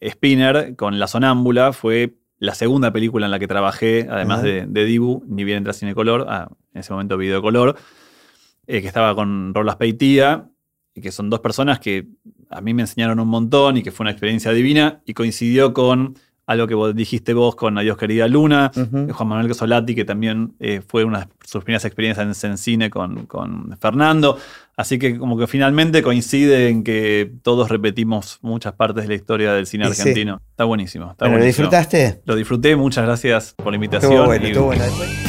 Spinner 0.08 0.76
con 0.76 1.00
La 1.00 1.08
Sonámbula 1.08 1.74
fue 1.74 2.14
la 2.38 2.56
segunda 2.56 2.92
película 2.94 3.26
en 3.26 3.32
la 3.32 3.40
que 3.40 3.48
trabajé, 3.48 4.08
además 4.10 4.44
de, 4.44 4.66
de 4.68 4.86
Dibu, 4.86 5.24
ni 5.28 5.44
bien 5.44 5.58
entra 5.58 5.74
Cine 5.74 5.94
Color, 5.94 6.26
ah, 6.30 6.48
en 6.74 6.80
ese 6.80 6.94
momento 6.94 7.18
Video 7.18 7.42
Color, 7.42 7.76
eh, 8.70 8.82
que 8.82 8.88
estaba 8.88 9.13
con 9.15 9.53
Rolas 9.53 9.76
Peitía, 9.78 10.45
y 10.95 11.01
que 11.01 11.11
son 11.11 11.30
dos 11.30 11.39
personas 11.39 11.80
que 11.80 12.07
a 12.49 12.61
mí 12.61 12.74
me 12.74 12.84
enseñaron 12.84 13.20
un 13.20 13.28
montón 13.28 13.78
y 13.78 13.84
que 13.84 13.91
fue 13.91 14.03
una 14.05 14.11
experiencia 14.11 14.51
divina 14.51 15.01
y 15.05 15.13
coincidió 15.13 15.74
con 15.74 16.15
algo 16.47 16.65
que 16.65 16.74
vos 16.74 16.95
dijiste 16.95 17.34
vos 17.36 17.55
con 17.55 17.78
Adiós 17.78 17.95
querida 17.95 18.28
Luna. 18.28 18.72
Juan 18.74 19.28
Manuel 19.30 19.47
Cosolati, 19.47 19.93
que 19.93 20.03
también 20.03 20.55
eh, 20.59 20.82
fue 20.86 21.03
una 21.03 21.20
de 21.20 21.28
sus 21.45 21.63
primeras 21.63 21.86
experiencias 21.86 22.43
en, 22.43 22.49
en 22.51 22.57
cine 22.57 22.89
con, 22.89 23.28
con 23.28 23.78
Fernando. 23.80 24.38
Así 24.76 24.97
que 24.97 25.17
como 25.20 25.38
que 25.38 25.45
finalmente 25.45 26.01
coincide 26.01 26.70
en 26.70 26.84
que 26.84 27.32
todos 27.43 27.70
repetimos 27.70 28.39
muchas 28.41 28.74
partes 28.74 29.03
de 29.03 29.09
la 29.09 29.15
historia 29.15 29.53
del 29.53 29.67
cine 29.67 29.88
Y 29.88 29.93
sí. 29.93 30.01
argentino. 30.01 30.41
Está 30.49 30.63
buenísimo. 30.63 31.11
Está 31.11 31.26
¿lo 31.26 31.32
buenísimo. 31.34 31.67
disfrutaste? 31.67 32.22
Lo 32.26 32.36
disfruté, 32.36 32.76
muchas 32.76 33.05
gracias 33.05 33.53
por 33.55 33.67
la 33.67 33.76
invitación. 33.76 34.11
Estuvo 34.13 34.26
bueno, 34.26 34.45
y- 34.45 34.49
estuvo 34.49 34.65
bueno. 34.65 35.29